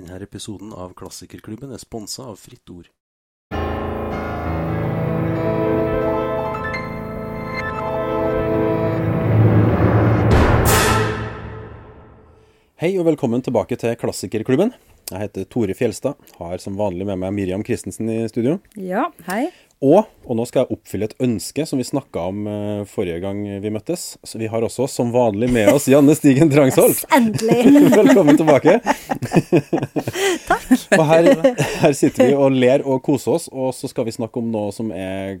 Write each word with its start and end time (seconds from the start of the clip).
Denne 0.00 0.24
episoden 0.24 0.70
av 0.72 0.94
Klassikerklubben 0.96 1.74
er 1.76 1.80
sponsa 1.82 2.24
av 2.30 2.38
Fritt 2.40 2.70
Ord. 2.72 2.86
Hei 12.80 12.94
og 12.96 13.04
velkommen 13.10 13.44
tilbake 13.44 13.76
til 13.76 13.92
Klassikerklubben. 14.00 14.72
Jeg 15.10 15.26
heter 15.26 15.44
Tore 15.52 15.76
Fjelstad. 15.76 16.16
Har 16.38 16.56
som 16.64 16.80
vanlig 16.80 17.04
med 17.10 17.20
meg 17.20 17.36
Miriam 17.36 17.66
Christensen 17.66 18.08
i 18.08 18.22
studio. 18.32 18.56
Ja, 18.80 19.10
hei. 19.28 19.50
Og, 19.80 20.04
og 20.28 20.36
nå 20.36 20.44
skal 20.44 20.66
jeg 20.66 20.76
oppfylle 20.76 21.06
et 21.08 21.22
ønske 21.24 21.64
som 21.64 21.80
vi 21.80 21.86
snakka 21.88 22.26
om 22.28 22.40
uh, 22.44 22.80
forrige 22.88 23.16
gang 23.22 23.38
vi 23.64 23.72
møttes. 23.72 24.18
Så 24.20 24.36
vi 24.40 24.50
har 24.52 24.60
også 24.66 24.84
som 24.92 25.08
vanlig 25.14 25.48
med 25.54 25.70
oss 25.72 25.88
Janne 25.88 26.12
Stigen 26.18 26.52
Drangsholt. 26.52 27.00
Yes, 27.00 27.06
endelig. 27.16 27.80
Velkommen 28.02 28.36
tilbake. 28.36 28.76
Takk. 30.50 30.68
og 30.98 31.04
her, 31.08 31.30
her 31.80 31.96
sitter 31.96 32.28
vi 32.28 32.36
og 32.36 32.52
ler 32.52 32.84
og 32.84 33.00
koser 33.06 33.38
oss, 33.38 33.48
og 33.48 33.72
så 33.76 33.88
skal 33.88 34.04
vi 34.10 34.16
snakke 34.18 34.42
om 34.42 34.52
noe 34.52 34.68
som 34.76 34.92
er 34.92 35.40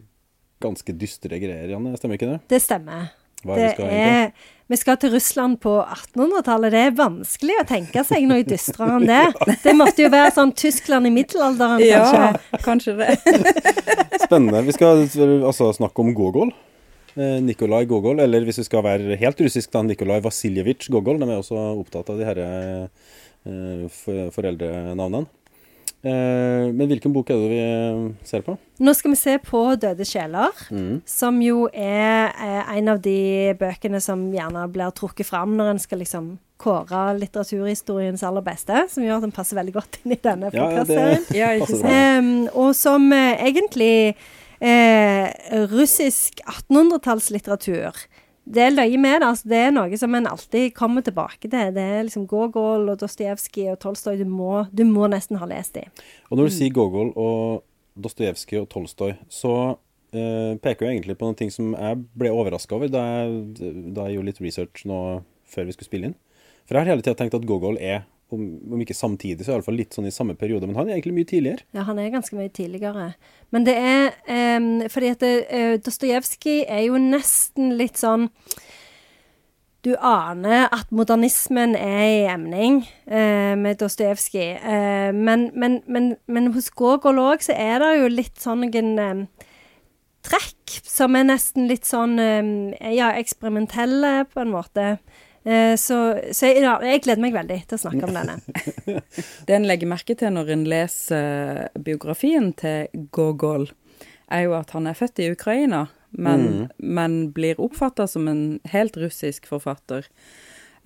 ganske 0.64 0.96
dystre 0.96 1.36
greier, 1.36 1.68
Janne. 1.74 1.92
Stemmer 2.00 2.16
ikke 2.16 2.32
det? 2.32 2.40
Det 2.48 2.64
stemmer. 2.64 3.10
Hva 3.44 3.56
er 3.56 3.60
det 3.60 3.68
vi 3.68 3.76
skal 3.76 3.92
er, 3.96 4.32
vi 4.70 4.78
skal 4.78 4.98
til 5.02 5.10
Russland 5.16 5.56
på 5.64 5.72
1800-tallet. 5.82 6.70
Det 6.70 6.80
er 6.86 6.92
vanskelig 6.94 7.56
å 7.58 7.66
tenke 7.66 8.04
seg 8.06 8.26
noe 8.30 8.44
dystrere 8.46 9.00
enn 9.00 9.08
det. 9.08 9.22
Det 9.64 9.72
måtte 9.74 10.04
jo 10.04 10.10
være 10.12 10.30
sånn 10.36 10.52
Tyskland 10.54 11.10
i 11.10 11.12
middelalderen, 11.14 11.82
kanskje. 11.82 12.20
Ja, 12.28 12.60
kanskje 12.62 12.94
det. 13.00 13.16
Spennende. 14.28 14.62
Vi 14.68 14.76
skal 14.76 15.02
altså 15.40 15.72
snakke 15.74 16.04
om 16.04 16.12
Gogol. 16.14 16.54
Eh, 17.16 17.40
Nikolai 17.42 17.82
Gogol, 17.90 18.22
eller 18.22 18.46
hvis 18.46 18.62
vi 18.62 18.68
skal 18.68 18.86
være 18.86 19.18
helt 19.18 19.42
russisk, 19.42 19.72
da, 19.74 19.82
Nikolai 19.82 20.20
Vasiljevitsj 20.22 20.92
Gogol. 20.94 21.18
De 21.18 21.26
er 21.26 21.42
også 21.42 21.58
opptatt 21.72 22.14
av 22.14 22.22
de 22.22 22.28
her 22.28 22.42
eh, 22.46 23.90
foreldrenavnene. 24.36 25.26
Eh, 26.02 26.70
men 26.72 26.88
hvilken 26.88 27.12
bok 27.12 27.28
er 27.28 27.36
det 27.42 27.48
vi 27.50 27.58
eh, 27.60 28.04
ser 28.24 28.40
på? 28.46 28.54
Nå 28.80 28.94
skal 28.96 29.12
vi 29.12 29.18
se 29.20 29.34
på 29.44 29.60
'Døde 29.76 30.06
sjeler', 30.08 30.62
Mm. 30.70 31.02
som 31.04 31.40
jo 31.42 31.68
er 31.74 32.32
eh, 32.40 32.76
en 32.78 32.88
av 32.88 33.02
de 33.02 33.52
bøkene 33.60 34.00
som 34.00 34.32
gjerne 34.32 34.64
blir 34.72 34.90
trukket 34.96 35.26
fram 35.26 35.56
når 35.58 35.70
en 35.74 35.78
skal 35.78 35.98
liksom 35.98 36.38
kåre 36.60 37.18
litteraturhistoriens 37.20 38.22
aller 38.22 38.40
beste, 38.44 38.86
som 38.88 39.04
gjør 39.04 39.16
at 39.16 39.22
den 39.28 39.32
passer 39.32 39.56
veldig 39.56 39.72
godt 39.72 39.98
inn 40.04 40.12
i 40.12 40.20
denne 40.22 40.50
podkastserien. 40.50 41.24
Ja. 41.36 41.52
Em, 41.88 42.48
og 42.54 42.74
som 42.74 43.12
egentlig 43.12 44.14
eh, 44.60 45.28
russisk 45.72 46.40
1800-tallslitteratur 46.46 47.92
Det 48.50 48.62
er 48.64 48.72
løye 48.74 48.98
med 48.98 49.20
det. 49.20 49.28
Altså, 49.28 49.50
det 49.50 49.60
er 49.62 49.74
noe 49.74 49.98
som 50.00 50.14
en 50.18 50.28
alltid 50.30 50.72
kommer 50.76 51.04
tilbake 51.06 51.46
til. 51.46 51.74
Det 51.76 51.82
er 51.82 52.06
liksom 52.06 52.26
Gogol 52.30 52.88
og 52.90 52.98
Dostojevskij 53.02 53.70
og 53.74 53.78
Tolstoy 53.82 54.18
du 54.18 54.26
må, 54.28 54.64
du 54.74 54.82
må 54.88 55.06
nesten 55.12 55.38
ha 55.40 55.48
lest 55.50 55.76
dem. 55.78 55.90
Og 56.30 56.38
når 56.40 56.50
du 56.50 56.56
sier 56.56 56.74
Gogol 56.74 57.12
og 57.14 57.62
Dostojevskij 58.00 58.62
og 58.62 58.68
Tolstoy, 58.72 59.14
så 59.30 59.54
eh, 60.14 60.56
peker 60.62 60.86
jo 60.86 60.92
egentlig 60.92 61.18
på 61.20 61.28
noen 61.28 61.38
ting 61.38 61.52
som 61.54 61.74
jeg 61.76 62.00
ble 62.18 62.32
overraska 62.34 62.78
over 62.78 62.90
da 62.90 63.04
jeg, 63.06 63.36
da 63.94 64.08
jeg 64.08 64.18
gjorde 64.18 64.30
litt 64.32 64.42
research 64.42 64.86
nå 64.90 65.00
før 65.50 65.68
vi 65.68 65.76
skulle 65.76 65.90
spille 65.90 66.10
inn. 66.10 66.18
For 66.66 66.76
jeg 66.76 66.84
har 66.84 66.94
hele 66.94 67.04
tida 67.04 67.16
tenkt 67.18 67.34
at 67.38 67.46
Gogol 67.46 67.78
er, 67.82 68.04
om, 68.36 68.46
om 68.72 68.80
ikke 68.82 68.96
samtidig, 68.96 69.44
så 69.44 69.54
iallfall 69.54 69.78
litt 69.80 69.96
sånn 69.96 70.08
i 70.08 70.14
samme 70.14 70.36
periode. 70.38 70.68
Men 70.68 70.78
han 70.78 70.88
er 70.88 70.96
egentlig 70.96 71.16
mye 71.18 71.28
tidligere. 71.30 71.66
Ja, 71.76 71.84
han 71.88 72.00
er 72.00 72.12
ganske 72.14 72.36
mye 72.38 72.52
tidligere. 72.54 73.12
Men 73.54 73.66
det 73.66 73.76
er 73.76 74.12
em, 74.30 74.68
fordi 74.90 75.12
at 75.14 75.24
uh, 75.26 75.76
Dostojevskij 75.84 76.64
er 76.68 76.84
jo 76.88 77.00
nesten 77.02 77.74
litt 77.80 78.00
sånn 78.00 78.30
Du 79.80 79.94
aner 79.96 80.66
at 80.76 80.90
modernismen 80.92 81.72
er 81.72 82.02
i 82.04 82.24
emning 82.28 82.82
eh, 83.08 83.56
med 83.56 83.78
Dostojevskij. 83.80 84.50
Eh, 84.60 85.12
men, 85.16 85.46
men, 85.56 85.78
men, 85.88 86.10
men 86.28 86.50
hos 86.52 86.68
Gogol 86.76 87.16
òg 87.22 87.40
så 87.46 87.56
er 87.56 87.80
det 87.80 87.94
jo 88.02 88.10
litt 88.12 88.36
sånn 88.42 88.66
noen 88.66 89.24
trekk 90.20 90.74
som 90.84 91.16
er 91.16 91.24
nesten 91.30 91.64
litt 91.70 91.88
sånn 91.88 92.18
ja, 92.20 93.08
eksperimentelle, 93.16 94.26
på 94.28 94.44
en 94.44 94.52
måte. 94.52 94.90
Eh, 95.44 95.76
så 95.76 95.98
så 96.32 96.50
jeg, 96.50 96.60
ja, 96.64 96.74
jeg 96.84 97.02
gleder 97.06 97.22
meg 97.22 97.36
veldig 97.36 97.58
til 97.68 97.78
å 97.78 97.82
snakke 97.84 98.08
om 98.08 98.16
denne. 98.16 98.36
Det 99.46 99.56
en 99.56 99.68
legger 99.68 99.90
merke 99.90 100.16
til 100.18 100.34
når 100.36 100.52
en 100.56 100.66
leser 100.68 101.80
biografien 101.80 102.52
til 102.60 103.08
Gogol, 103.14 103.70
er 104.30 104.46
jo 104.46 104.54
at 104.58 104.76
han 104.76 104.86
er 104.86 104.98
født 104.98 105.22
i 105.24 105.30
Ukraina, 105.32 105.86
men, 106.10 106.68
men 106.78 107.18
blir 107.34 107.60
oppfatta 107.62 108.06
som 108.10 108.28
en 108.30 108.44
helt 108.70 108.96
russisk 108.98 109.46
forfatter. 109.50 110.06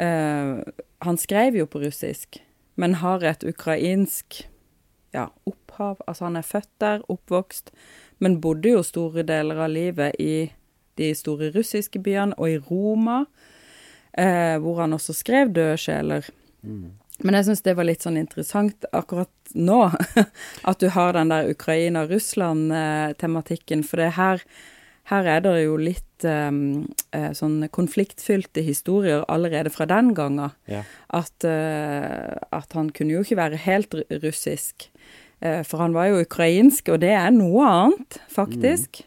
Uh, 0.01 0.61
han 1.05 1.19
skrev 1.21 1.57
jo 1.59 1.67
på 1.71 1.81
russisk, 1.85 2.41
men 2.81 2.99
har 3.01 3.25
et 3.25 3.45
ukrainsk 3.47 4.43
ja, 5.15 5.29
opphav. 5.47 6.01
Altså, 6.07 6.27
han 6.27 6.37
er 6.37 6.47
født 6.47 6.73
der, 6.81 7.05
oppvokst, 7.13 7.71
men 8.19 8.41
bodde 8.41 8.75
jo 8.75 8.83
store 8.87 9.25
deler 9.27 9.65
av 9.65 9.73
livet 9.73 10.19
i 10.21 10.51
de 10.99 11.11
store 11.17 11.51
russiske 11.55 12.01
byene 12.03 12.37
og 12.39 12.51
i 12.51 12.59
Roma, 12.59 13.25
eh, 14.19 14.57
hvor 14.63 14.77
han 14.83 14.97
også 14.97 15.13
skrev 15.17 15.47
'Døde 15.53 15.77
sjeler'. 15.81 16.27
Men 17.23 17.35
jeg 17.39 17.45
syns 17.47 17.63
det 17.63 17.77
var 17.79 17.87
litt 17.87 18.03
sånn 18.03 18.19
interessant 18.19 18.85
akkurat 18.93 19.31
nå, 19.55 19.93
at 20.71 20.79
du 20.83 20.89
har 20.91 21.13
den 21.15 21.31
der 21.31 21.51
Ukraina-Russland-tematikken. 21.53 23.85
For 23.87 23.97
det 24.03 24.17
her, 24.17 24.43
her 25.13 25.25
er 25.37 25.41
det 25.45 25.63
jo 25.63 25.77
litt 25.79 26.27
um, 26.27 26.91
sånn 27.13 27.69
konfliktfylte 27.71 28.61
historier 28.67 29.23
allerede 29.31 29.71
fra 29.71 29.87
den 29.87 30.11
gangen. 30.19 30.51
Ja. 30.67 30.83
At, 31.15 31.39
uh, 31.47 32.35
at 32.51 32.75
han 32.75 32.91
kunne 32.91 33.15
jo 33.15 33.23
ikke 33.23 33.39
være 33.45 33.63
helt 33.63 33.95
russisk. 34.25 34.91
Eh, 35.45 35.63
for 35.63 35.83
han 35.83 35.95
var 35.95 36.11
jo 36.11 36.23
ukrainsk, 36.25 36.89
og 36.95 37.03
det 37.05 37.13
er 37.13 37.33
noe 37.35 37.69
annet, 37.69 38.21
faktisk. 38.33 39.05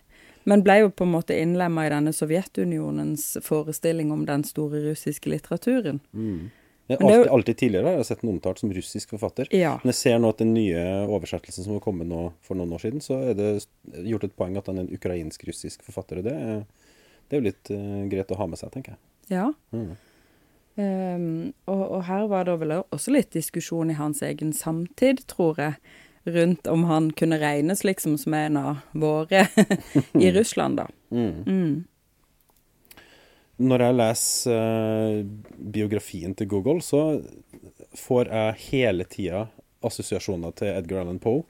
Men 0.48 0.64
ble 0.64 0.78
jo 0.80 0.92
på 0.96 1.04
en 1.04 1.12
måte 1.12 1.36
innlemma 1.36 1.88
i 1.88 1.92
denne 1.92 2.14
Sovjetunionens 2.16 3.34
forestilling 3.44 4.14
om 4.16 4.24
den 4.30 4.46
store 4.48 4.80
russiske 4.86 5.28
litteraturen. 5.32 6.00
Mm. 6.16 6.48
Men 6.88 6.98
det 6.98 7.04
alltid, 7.04 7.26
jo- 7.26 7.34
alltid 7.36 7.58
tidligere 7.60 7.90
har 7.90 7.98
jeg 8.00 8.06
sett 8.08 8.22
den 8.22 8.30
omtalt 8.32 8.60
som 8.62 8.72
russisk 8.72 9.10
forfatter. 9.12 9.50
Ja. 9.52 9.74
Men 9.84 9.92
jeg 9.92 10.00
ser 10.00 10.22
nå 10.24 10.30
at 10.32 10.40
den 10.40 10.54
nye 10.56 10.84
oversettelsen 11.04 11.66
som 11.66 11.76
har 11.76 11.84
kommet 11.84 12.08
nå 12.08 12.30
for 12.48 12.56
noen 12.56 12.72
år 12.78 12.80
siden, 12.86 13.04
så 13.04 13.20
er 13.28 13.36
det 13.36 13.50
gjort 14.08 14.24
et 14.24 14.38
poeng 14.40 14.56
at 14.56 14.72
han 14.72 14.80
er 14.80 14.88
en 14.88 14.96
ukrainsk-russisk 14.96 15.84
forfatter. 15.84 16.22
Og 16.22 16.30
det 16.30 16.36
er, 16.40 16.64
det 17.28 17.36
er 17.36 17.42
jo 17.42 17.48
litt 17.50 17.74
uh, 17.76 18.08
greit 18.08 18.32
å 18.32 18.40
ha 18.40 18.48
med 18.48 18.62
seg, 18.62 18.72
tenker 18.72 18.96
jeg. 18.96 19.02
Ja. 19.36 19.50
Mm. 19.76 19.98
Um, 20.78 21.54
og, 21.68 21.84
og 21.98 22.02
her 22.08 22.28
var 22.32 22.48
det 22.48 22.56
vel 22.62 22.76
også 22.80 23.12
litt 23.12 23.36
diskusjon 23.36 23.92
i 23.92 23.98
hans 23.98 24.24
egen 24.24 24.56
samtid, 24.56 25.26
tror 25.28 25.60
jeg, 25.60 25.80
rundt 26.28 26.68
om 26.68 26.84
han 26.90 27.12
kunne 27.12 27.40
regnes 27.40 27.84
liksom 27.84 28.18
som 28.18 28.34
en 28.34 28.58
av 28.58 28.82
våre 28.92 29.48
i 30.14 30.32
Russland, 30.32 30.78
da. 30.78 30.88
Mm. 31.12 31.44
Mm. 31.48 31.86
Når 33.58 33.82
jeg 33.82 33.98
leser 33.98 34.58
uh, 34.62 35.22
biografien 35.58 36.36
til 36.38 36.50
Google, 36.52 36.82
så 36.86 37.22
får 37.98 38.30
jeg 38.30 38.60
hele 38.68 39.08
tida 39.10 39.48
assosiasjoner 39.88 40.54
til 40.58 40.76
Edgar 40.76 41.02
Allan 41.02 41.22
Poe. 41.22 41.46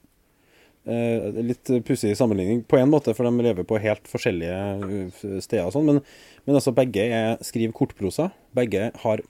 Eh, 0.88 1.40
litt 1.44 1.68
pussig 1.84 2.14
sammenligning 2.16 2.62
på 2.64 2.78
en 2.80 2.88
måte, 2.88 3.12
for 3.16 3.28
de 3.28 3.44
lever 3.44 3.66
på 3.68 3.80
helt 3.84 4.06
forskjellige 4.08 4.60
uh, 4.80 5.40
steder. 5.44 5.66
og 5.66 5.74
sånn, 5.76 5.90
men, 5.90 6.00
men 6.48 6.60
altså 6.60 6.72
begge 6.76 7.04
er, 7.12 7.34
skriver 7.44 7.76
kortprosa. 7.76 8.30
Begge 8.56 8.88
har 9.04 9.24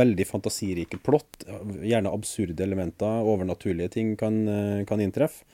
veldig 0.00 0.24
fantasirike 0.30 1.02
plott. 1.04 1.44
Gjerne 1.84 2.14
absurde 2.16 2.64
elementer. 2.64 3.28
Overnaturlige 3.28 3.92
ting 3.98 4.16
kan, 4.16 4.40
eh, 4.48 4.80
kan 4.88 5.04
inntreffe. 5.04 5.44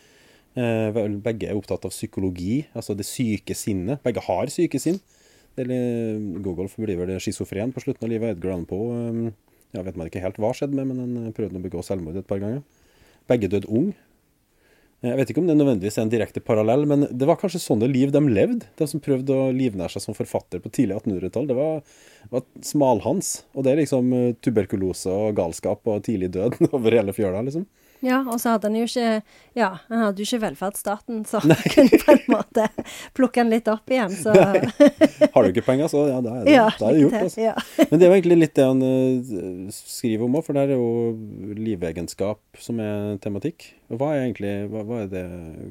Eh, 0.59 0.95
begge 1.23 1.51
er 1.51 1.59
opptatt 1.59 1.85
av 1.87 1.93
psykologi, 1.93 2.65
altså 2.75 2.97
det 2.97 3.07
syke 3.07 3.55
sinnet. 3.55 4.03
Begge 4.03 4.23
har 4.25 4.51
syke 4.51 4.81
sinn. 4.83 4.99
Google 5.59 6.71
blir 6.79 6.99
vel 7.01 7.19
schizofren 7.19 7.75
på 7.75 7.83
slutten 7.83 8.07
av 8.07 8.13
livet. 8.13 8.37
Edgar 8.37 8.55
Allan 8.55 8.67
Poe 8.67 8.95
eh, 8.95 9.33
ja, 9.75 9.83
vet 9.83 9.99
man 9.99 10.09
ikke 10.09 10.23
helt 10.23 10.39
hva 10.41 10.55
skjedde 10.57 10.79
med, 10.79 10.89
men 10.91 11.03
han 11.03 11.35
prøvde 11.37 11.59
å 11.59 11.67
begå 11.67 11.83
selvmord 11.85 12.19
et 12.19 12.31
par 12.31 12.41
ganger. 12.43 12.63
Begge 13.29 13.51
døde 13.53 13.69
ung. 13.69 13.91
Jeg 14.99 15.15
vet 15.15 15.31
ikke 15.31 15.43
om 15.45 15.47
det 15.47 15.55
nødvendigvis 15.55 15.95
er 16.01 16.07
en 16.09 16.11
direkte 16.11 16.41
parallell, 16.43 16.83
men 16.91 17.05
det 17.07 17.27
var 17.29 17.39
kanskje 17.39 17.61
sånne 17.63 17.87
liv 17.87 18.11
de 18.11 18.23
levde. 18.27 18.67
De 18.81 18.87
som 18.91 19.03
prøvde 19.03 19.31
å 19.31 19.53
livnære 19.55 19.95
seg 19.95 20.03
som 20.09 20.17
forfatter 20.17 20.59
på 20.65 20.73
tidlig 20.75 20.97
1800-tall. 20.97 21.47
Det 21.47 21.55
var, 21.55 21.85
var 22.33 22.43
smalhans. 22.67 23.29
Og 23.55 23.63
det 23.63 23.73
er 23.73 23.83
liksom 23.85 24.11
eh, 24.17 24.33
tuberkulose 24.43 25.13
og 25.15 25.37
galskap 25.39 25.87
og 25.87 26.03
tidlig 26.09 26.33
død 26.35 26.59
over 26.75 26.99
hele 26.99 27.15
fjøla, 27.15 27.45
liksom. 27.47 27.69
Ja, 28.05 28.21
og 28.23 28.39
så 28.41 28.55
hadde 28.55 28.69
han 28.71 28.77
jo 28.79 28.87
ikke 28.87 29.23
Ja, 29.59 29.71
han 29.89 30.03
hadde 30.05 30.23
jo 30.23 30.29
ikke 30.29 30.43
velferdsstaten, 30.47 31.25
så 31.29 31.41
han 31.45 31.55
kunne 31.73 32.01
på 32.03 32.15
en 32.15 32.25
måte 32.31 32.67
plukke 33.17 33.43
han 33.43 33.51
litt 33.53 33.71
opp 33.73 33.91
igjen, 33.91 34.15
så 34.15 34.35
Har 34.37 35.43
du 35.43 35.51
ikke 35.51 35.67
penger, 35.67 35.91
så 35.91 36.05
ja, 36.11 36.21
da 36.25 36.37
er 36.37 36.47
det, 36.47 36.55
Ja, 36.55 36.69
da 36.79 36.91
er 36.91 36.97
det 36.97 37.03
gjort. 37.07 37.19
Altså. 37.23 37.43
Ja. 37.49 37.57
Men 37.91 37.99
det 37.99 38.07
er 38.07 38.13
jo 38.13 38.21
egentlig 38.21 38.39
litt 38.43 38.55
det 38.59 38.69
han 38.69 38.85
uh, 38.85 39.75
skriver 39.75 40.29
om 40.29 40.39
òg, 40.39 40.47
for 40.47 40.59
der 40.59 40.75
er 40.75 40.79
jo 40.79 41.59
livegenskap 41.59 42.63
som 42.63 42.81
er 42.85 43.19
tematikk. 43.25 43.73
Hva 43.91 44.15
er 44.15 44.27
egentlig 44.29 44.55
hva, 44.71 44.87
hva 44.87 45.03
er 45.05 45.13
det 45.13 45.27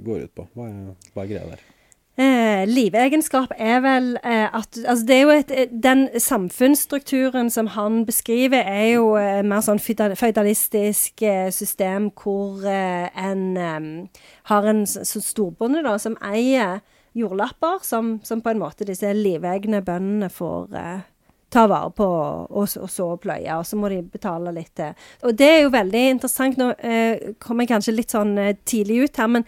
går 0.05 0.27
ut 0.27 0.35
på? 0.37 0.47
Hva 0.57 0.69
er, 0.71 1.09
hva 1.13 1.25
er 1.25 1.33
greia 1.33 1.49
der? 1.55 1.65
Eh, 2.17 2.63
livegenskap 2.65 3.51
er 3.61 3.81
vel 3.85 4.15
eh, 4.25 4.47
at 4.49 4.77
Altså, 4.87 5.05
det 5.05 5.15
er 5.15 5.21
jo 5.21 5.33
et 5.35 5.51
eh, 5.53 5.67
Den 5.69 6.07
samfunnsstrukturen 6.17 7.49
som 7.53 7.67
han 7.67 8.05
beskriver, 8.05 8.57
er 8.57 8.87
jo 8.95 9.11
eh, 9.21 9.43
mer 9.45 9.61
sånn 9.61 9.77
føydalistisk 9.77 11.21
eh, 11.21 11.51
system 11.53 12.07
hvor 12.17 12.63
eh, 12.65 13.05
en 13.13 13.43
har 14.49 14.65
en 14.65 14.81
storbonde 14.87 15.83
da, 15.85 15.93
som 16.01 16.15
eier 16.25 16.79
jordlapper, 17.13 17.83
som, 17.85 18.15
som 18.23 18.41
på 18.41 18.49
en 18.49 18.63
måte 18.63 18.87
disse 18.87 19.11
livegne 19.13 19.83
bøndene 19.85 20.29
får 20.33 20.73
ta 21.53 21.67
vare 21.69 21.91
på 21.93 22.07
og, 22.07 22.65
og 22.65 22.89
så 22.89 23.11
pløye, 23.21 23.59
og 23.59 23.65
så 23.65 23.77
må 23.77 23.91
de 23.93 23.99
betale 24.01 24.55
litt 24.55 24.73
til. 24.73 24.97
Og 25.21 25.37
det 25.37 25.51
er 25.51 25.61
jo 25.67 25.69
veldig 25.75 26.03
interessant. 26.15 26.57
Nå 26.57 26.71
eh, 26.81 27.37
kommer 27.37 27.67
jeg 27.67 27.75
kanskje 27.75 27.95
litt 27.99 28.17
sånn 28.17 28.33
tidlig 28.65 29.03
ut 29.05 29.21
her, 29.21 29.31
men 29.37 29.47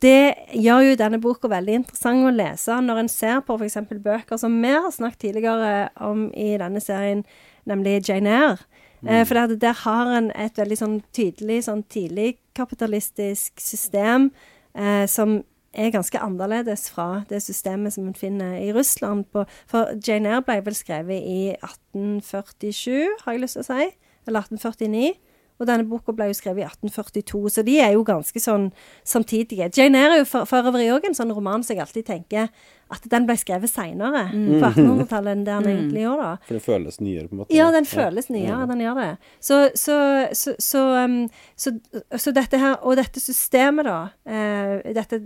det 0.00 0.34
gjør 0.56 0.84
jo 0.88 0.98
denne 0.98 1.20
boka 1.20 1.48
veldig 1.50 1.74
interessant 1.82 2.24
å 2.24 2.32
lese 2.32 2.76
når 2.80 3.02
en 3.02 3.10
ser 3.12 3.42
på 3.44 3.56
f.eks. 3.58 3.78
bøker 4.00 4.40
som 4.40 4.54
vi 4.62 4.72
har 4.72 4.88
snakket 4.94 5.26
tidligere 5.26 5.90
om 6.00 6.28
i 6.32 6.54
denne 6.60 6.80
serien, 6.80 7.24
nemlig 7.68 8.00
Jane 8.08 8.32
Eyre. 8.32 8.70
Eh, 9.06 9.24
for 9.24 9.36
det, 9.36 9.60
der 9.60 9.76
har 9.84 10.10
en 10.12 10.30
et 10.36 10.58
veldig 10.60 10.76
sånn 10.76 10.98
tydelig 11.16 11.62
sånn 11.68 11.84
tidlig 11.88 12.34
kapitalistisk 12.56 13.60
system 13.60 14.28
eh, 14.76 15.06
som 15.08 15.40
er 15.72 15.92
ganske 15.94 16.18
annerledes 16.18 16.88
fra 16.90 17.22
det 17.30 17.40
systemet 17.44 17.94
som 17.94 18.08
en 18.08 18.16
finner 18.18 18.58
i 18.58 18.72
Russland. 18.76 19.24
På, 19.32 19.46
for 19.70 19.94
Jane 20.06 20.28
Eyre 20.28 20.44
ble 20.44 20.60
vel 20.66 20.76
skrevet 20.76 21.24
i 21.24 21.40
1847, 21.54 23.22
har 23.24 23.36
jeg 23.36 23.44
lyst 23.44 23.60
til 23.60 23.64
å 23.64 23.68
si. 23.70 23.90
Eller 24.28 24.48
1849. 24.48 25.14
Og 25.60 25.68
denne 25.68 25.86
boka 25.88 26.14
ble 26.16 26.30
jo 26.30 26.38
skrevet 26.38 26.64
i 26.64 26.68
1842, 26.68 27.42
så 27.54 27.64
de 27.66 27.78
er 27.84 27.94
jo 27.94 28.04
ganske 28.08 28.42
sånn 28.42 28.70
samtidige. 29.06 29.70
Jane 29.76 30.00
Eyre 30.00 30.18
er 30.18 30.22
jo 30.24 30.28
for, 30.32 30.48
for 30.48 30.70
øvrig 30.72 30.90
òg 30.94 31.08
en 31.08 31.16
sånn 31.16 31.34
roman 31.36 31.64
som 31.66 31.76
jeg 31.76 31.84
alltid 31.84 32.08
tenker 32.08 32.50
at 32.90 33.04
den 33.10 33.26
ble 33.26 33.36
skrevet 33.38 33.70
seinere, 33.70 34.24
på 34.32 34.66
1800-tallet, 34.66 35.30
enn 35.36 35.44
det 35.46 35.52
den 35.52 35.68
egentlig 35.70 36.02
gjør 36.02 36.20
da. 36.20 36.30
For 36.48 36.58
det 36.58 36.62
føles 36.64 36.98
nyere, 36.98 37.26
på 37.28 37.36
en 37.36 37.40
måte. 37.42 37.54
Ja, 37.54 37.68
den 37.74 37.86
føles 37.86 38.30
nyere, 38.34 38.64
den 38.66 38.82
gjør 38.82 38.98
det. 38.98 39.10
Så, 39.38 39.58
så, 39.78 39.98
så, 40.36 40.54
så, 40.58 40.82
um, 41.04 41.14
så, 41.54 41.72
så 42.18 42.34
dette 42.34 42.58
her, 42.58 42.74
og 42.82 42.98
dette 42.98 43.22
systemet, 43.22 43.86
da, 43.86 43.98
eh, 44.26 44.90
dette 44.96 45.20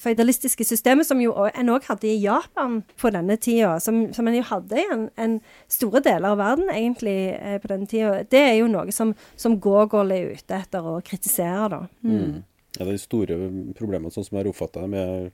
feudalistiske 0.00 0.64
systemet 0.64 1.08
som 1.08 1.20
jo 1.20 1.34
en 1.50 1.72
òg 1.74 1.90
hadde 1.90 2.08
i 2.08 2.16
Japan 2.22 2.80
på 3.00 3.12
denne 3.12 3.36
tida, 3.36 3.74
som, 3.84 4.06
som 4.16 4.30
en 4.30 4.40
jo 4.40 4.46
hadde 4.54 4.80
i 4.80 4.86
en, 4.88 5.06
en 5.20 5.36
store 5.68 6.00
deler 6.06 6.32
av 6.32 6.40
verden 6.40 6.72
egentlig 6.72 7.18
eh, 7.36 7.58
på 7.60 7.68
denne 7.74 7.90
tida, 7.90 8.24
det 8.32 8.44
er 8.46 8.56
jo 8.62 8.70
noe 8.72 8.96
som, 8.96 9.12
som 9.36 9.60
Gogol 9.80 10.14
er 10.14 10.34
ute 10.36 10.56
etter 10.56 10.86
å 10.86 10.98
kritisere, 11.04 11.68
da. 11.72 11.82
Mm. 12.06 12.40
Ja, 12.78 12.86
de 12.86 12.98
store 13.02 13.38
problemet, 13.78 14.14
sånn 14.14 14.26
som 14.26 14.36
jeg 14.36 14.44
har 14.44 14.50
oppfatta 14.52 14.84
det 14.84 14.90
med 14.92 15.30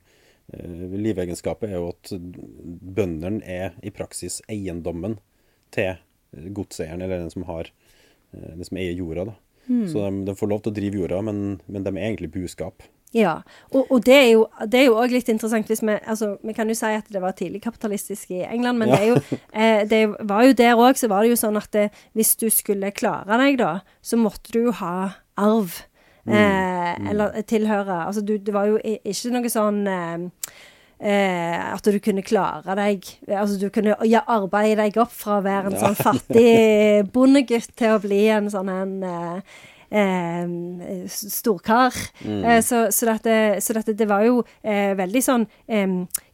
eh, 0.57 0.97
livegenskapet, 0.97 1.69
er 1.69 1.83
jo 1.83 1.91
at 1.93 2.13
bøndene 2.97 3.43
er 3.45 3.77
i 3.85 3.93
praksis 3.95 4.41
eiendommen 4.49 5.19
til 5.75 5.99
godseieren, 6.57 7.03
eller 7.05 7.27
den 7.27 7.33
som 7.35 7.45
har 7.51 7.69
eh, 7.69 8.53
den 8.55 8.65
som 8.69 8.81
eier 8.81 8.97
jorda. 8.97 9.29
da. 9.33 9.37
Så 9.67 9.99
de, 9.99 10.25
de 10.29 10.35
får 10.39 10.51
lov 10.51 10.63
til 10.63 10.73
å 10.73 10.77
drive 10.77 11.01
jorda, 11.01 11.23
men, 11.27 11.43
men 11.67 11.87
de 11.87 11.93
er 11.97 12.05
egentlig 12.07 12.31
buskap. 12.37 12.85
Ja, 13.17 13.39
og, 13.73 13.87
og 13.95 14.03
det 14.05 14.15
er 14.19 14.27
jo 14.35 14.43
det 14.69 14.83
òg 14.93 15.15
litt 15.15 15.29
interessant 15.33 15.71
hvis 15.71 15.81
vi 15.81 15.95
altså, 16.05 16.35
Vi 16.45 16.53
kan 16.57 16.69
jo 16.69 16.75
si 16.77 16.91
at 16.99 17.07
det 17.13 17.23
var 17.23 17.33
tidlig 17.39 17.63
kapitalistisk 17.65 18.31
i 18.37 18.43
England, 18.45 18.79
men 18.83 18.93
Ja. 18.93 18.97
det, 19.01 19.09
jo, 19.09 19.41
eh, 19.57 19.83
det 19.89 20.03
var 20.29 20.45
jo 20.45 20.53
der 20.59 20.77
òg, 20.77 20.99
så 21.01 21.09
var 21.09 21.23
det 21.25 21.31
jo 21.33 21.41
sånn 21.41 21.57
at 21.57 21.71
det, 21.73 21.87
hvis 22.13 22.35
du 22.37 22.49
skulle 22.53 22.91
klare 22.93 23.39
deg, 23.41 23.57
da, 23.63 23.79
så 24.05 24.19
måtte 24.21 24.53
du 24.53 24.67
jo 24.67 24.73
ha 24.83 24.95
arv. 25.41 25.83
Eh, 26.29 27.11
Eller 27.11 27.43
tilhøre 27.47 28.01
Altså, 28.09 28.21
du, 28.27 28.37
det 28.43 28.53
var 28.55 28.67
jo 28.67 28.81
ikke 28.83 29.31
noe 29.31 29.49
sånn 29.53 29.85
eh, 29.87 30.27
Eh, 30.97 31.75
at 31.75 31.85
du 31.85 31.99
kunne 32.01 32.23
klare 32.25 32.73
deg 32.79 33.05
Altså 33.29 33.59
du 33.61 33.67
kunne 33.69 33.99
ja, 34.09 34.23
arbeide 34.33 34.79
deg 34.81 34.95
opp 35.03 35.11
fra 35.13 35.35
å 35.37 35.43
være 35.45 35.69
en 35.69 35.75
Ja. 35.77 35.83
sånn 35.83 35.99
fattig 35.99 37.11
bondegutt 37.15 37.75
til 37.77 37.93
å 37.93 37.99
bli 38.01 38.23
en 38.33 38.49
sånn 38.49 38.71
en 38.73 38.95
eh, 39.91 41.05
storkar. 41.09 41.91
storkar. 41.97 42.45
Eh, 42.45 42.61
så, 42.63 42.87
så, 42.93 43.09
dette, 43.11 43.61
så 43.61 43.77
dette 43.77 43.97
det 43.97 44.09
var 44.09 44.25
jo 44.27 44.41
eh, 44.63 44.95
veldig 44.99 45.23
sånn 45.25 45.47
eh, 45.67 45.87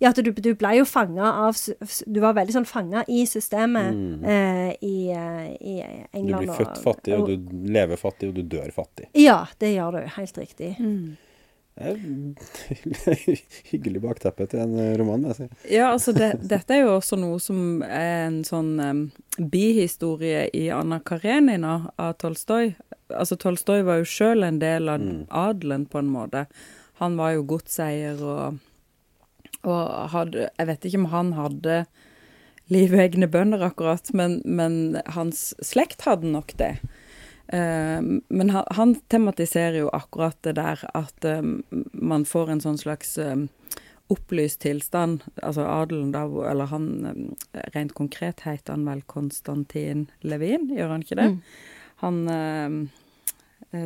Ja, 0.02 0.10
at 0.10 0.20
du, 0.24 0.32
du 0.32 0.52
ble 0.58 0.76
jo 0.78 0.86
fanga 0.88 1.32
av 1.46 1.58
Du 2.06 2.20
var 2.22 2.36
veldig 2.38 2.56
sånn 2.58 2.68
fanga 2.68 3.04
i 3.08 3.24
systemet 3.28 3.92
eh, 4.26 4.70
i, 4.80 4.96
i, 5.10 5.74
England. 6.12 6.42
Du 6.42 6.46
blir 6.46 6.56
født 6.56 6.80
fattig, 6.82 7.16
og 7.16 7.28
du 7.28 7.52
lever 7.72 8.00
fattig, 8.00 8.30
og 8.30 8.38
du 8.38 8.42
dør 8.56 8.70
fattig. 8.74 9.08
Ja, 9.18 9.44
det 9.60 9.74
gjør 9.74 9.98
du. 9.98 10.02
Helt 10.16 10.38
riktig. 10.38 10.74
Det 10.78 10.80
er 10.80 11.31
Hyggelig 13.70 14.02
bakteppe 14.02 14.46
til 14.50 14.60
en 14.60 14.74
eh, 14.78 14.92
roman, 15.00 15.24
jeg 15.30 15.38
si. 15.38 15.46
Ja, 15.72 15.88
altså 15.92 16.12
det, 16.16 16.34
dette 16.50 16.76
er 16.76 16.84
jo 16.84 16.96
også 16.98 17.16
noe 17.20 17.40
som 17.42 17.82
er 17.86 18.26
en 18.26 18.42
sånn 18.46 18.74
um, 18.80 19.02
bihistorie 19.38 20.46
i 20.56 20.66
Anna 20.74 21.00
Karenina 21.00 21.92
av 21.96 22.18
Tolstoy. 22.20 22.74
Altså 23.12 23.38
Tolstoy 23.40 23.84
var 23.88 24.02
jo 24.02 24.10
sjøl 24.12 24.44
en 24.46 24.60
del 24.62 24.92
av 24.92 25.00
adelen, 25.28 25.86
på 25.88 26.02
en 26.02 26.12
måte. 26.12 26.46
Han 27.00 27.16
var 27.18 27.34
jo 27.36 27.48
godseier 27.54 28.20
og, 28.20 28.60
og 29.64 29.82
hadde 30.12 30.50
Jeg 30.50 30.68
vet 30.68 30.86
ikke 30.86 31.02
om 31.02 31.12
han 31.14 31.32
hadde 31.38 31.84
livegne 32.72 33.26
bønder 33.28 33.64
akkurat, 33.66 34.12
men, 34.16 34.40
men 34.44 35.00
hans 35.16 35.50
slekt 35.64 36.04
hadde 36.06 36.30
nok 36.30 36.54
det. 36.60 36.76
Eh, 37.46 38.00
men 38.28 38.50
han, 38.50 38.64
han 38.70 38.94
tematiserer 39.08 39.82
jo 39.82 39.90
akkurat 39.92 40.38
det 40.46 40.56
der 40.60 40.84
at 40.94 41.24
eh, 41.24 41.42
man 41.92 42.24
får 42.28 42.54
en 42.54 42.64
sånn 42.64 42.80
slags 42.80 43.16
eh, 43.18 43.44
opplyst 44.12 44.62
tilstand. 44.64 45.26
Altså 45.42 45.66
adelen 45.66 46.12
da, 46.14 46.24
eller 46.50 46.70
han 46.72 46.88
Rent 47.74 47.94
konkret 47.98 48.44
heter 48.46 48.76
han 48.76 48.86
vel 48.88 49.04
Konstantin 49.10 50.08
Levin, 50.20 50.68
gjør 50.72 50.96
han 50.96 51.06
ikke 51.06 51.20
det? 51.20 51.30
Han 52.02 52.26
eh, 52.28 52.66
eh, 52.66 52.80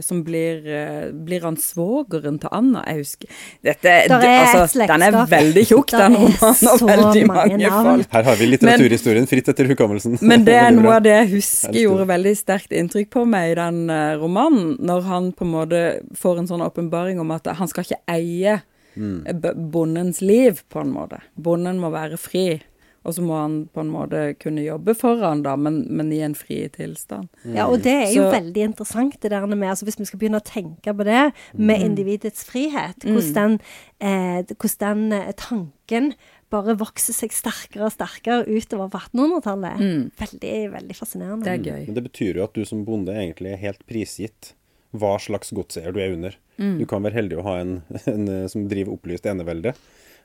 som 0.02 0.22
blir, 0.26 0.62
eh, 0.66 1.10
blir 1.12 1.44
han 1.46 1.56
svogeren 1.56 2.40
til 2.42 2.50
Anna 2.52 2.82
Jeg 2.88 3.04
husker 3.04 3.28
Dette, 3.62 3.86
er 3.86 4.10
altså, 4.10 4.86
Den 4.86 5.02
er 5.06 5.18
veldig 5.30 5.64
tjukk, 5.68 5.92
den 5.94 6.16
romanen, 6.18 6.68
og 6.72 6.86
veldig 6.88 7.26
mange 7.26 7.36
mange 7.52 7.70
navn. 7.70 7.90
folk. 8.02 8.12
Her 8.12 8.22
har 8.30 8.36
vi 8.40 8.46
litteraturhistorien 8.50 9.28
fritt 9.30 9.48
etter 9.52 9.70
hukommelsen. 9.70 10.18
Men 10.22 10.44
det 10.44 10.54
er 10.58 10.70
noe 10.76 10.96
av 10.96 11.02
det 11.06 11.14
jeg 11.14 11.30
husker 11.36 11.78
gjorde 11.80 12.08
veldig 12.10 12.36
sterkt 12.36 12.74
inntrykk 12.76 13.10
på 13.14 13.26
meg 13.28 13.52
i 13.52 13.58
den 13.60 13.90
eh, 13.90 14.16
romanen, 14.20 14.76
når 14.80 15.02
han 15.10 15.32
på 15.36 15.46
en 15.46 15.52
måte 15.54 15.82
får 16.18 16.38
en 16.42 16.50
sånn 16.50 16.64
åpenbaring 16.66 17.20
om 17.22 17.30
at 17.36 17.46
han 17.58 17.68
skal 17.70 17.86
ikke 17.86 18.02
eie 18.08 18.62
Mm. 18.96 19.26
eh, 19.28 19.52
bondens 19.54 20.22
liv, 20.24 20.62
på 20.72 20.80
en 20.80 20.88
måte. 20.94 21.18
Bonden 21.36 21.76
må 21.78 21.90
være 21.92 22.16
fri, 22.16 22.62
og 23.06 23.14
så 23.14 23.22
må 23.22 23.36
han 23.38 23.54
på 23.72 23.80
en 23.84 23.90
måte 23.94 24.22
kunne 24.42 24.64
jobbe 24.66 24.94
for 24.98 25.20
han 25.22 25.44
da, 25.46 25.54
men, 25.56 25.84
men 25.94 26.10
i 26.12 26.18
en 26.26 26.34
fri 26.34 26.64
tilstand. 26.74 27.28
Ja, 27.54 27.68
og 27.70 27.80
det 27.86 27.92
er 27.94 28.10
jo 28.12 28.24
Så- 28.26 28.32
veldig 28.34 28.64
interessant, 28.68 29.20
det 29.22 29.30
der 29.30 29.46
med 29.46 29.68
altså 29.70 29.86
Hvis 29.86 29.98
vi 30.00 30.04
skal 30.10 30.18
begynne 30.18 30.40
å 30.42 30.46
tenke 30.46 30.92
på 30.96 31.04
det 31.06 31.32
med 31.54 31.80
individets 31.86 32.44
frihet, 32.44 32.98
Mm. 33.06 33.14
hvordan 33.14 33.34
den, 33.34 33.60
eh, 34.00 34.42
hvordan 34.56 35.08
den 35.10 35.12
eh, 35.20 35.32
tanken 35.38 36.12
bare 36.50 36.76
vokser 36.78 37.12
seg 37.14 37.30
sterkere 37.34 37.86
og 37.88 37.92
sterkere 37.92 38.46
utover 38.46 38.88
på 38.90 39.00
1800-tallet. 39.10 40.12
Veldig, 40.18 40.54
veldig 40.72 40.94
fascinerende. 40.96 41.42
Mm. 41.42 41.44
Det 41.46 41.54
er 41.54 41.72
gøy. 41.72 41.86
Men 41.86 41.94
det 41.94 42.04
betyr 42.12 42.34
jo 42.36 42.44
at 42.44 42.54
du 42.54 42.64
som 42.64 42.84
bonde 42.86 43.08
egentlig 43.14 43.52
er 43.52 43.56
helt 43.64 43.82
prisgitt 43.86 44.52
hva 44.96 45.16
slags 45.20 45.50
godseier 45.52 45.92
du 45.92 45.98
er 46.00 46.12
under. 46.14 46.36
Mm. 46.58 46.78
Du 46.78 46.86
kan 46.86 47.02
være 47.02 47.18
heldig 47.18 47.38
å 47.38 47.42
ha 47.44 47.56
en, 47.60 47.82
en 48.06 48.28
eh, 48.28 48.46
som 48.48 48.66
driver 48.70 48.94
opplyst 48.96 49.26
enevelde, 49.26 49.74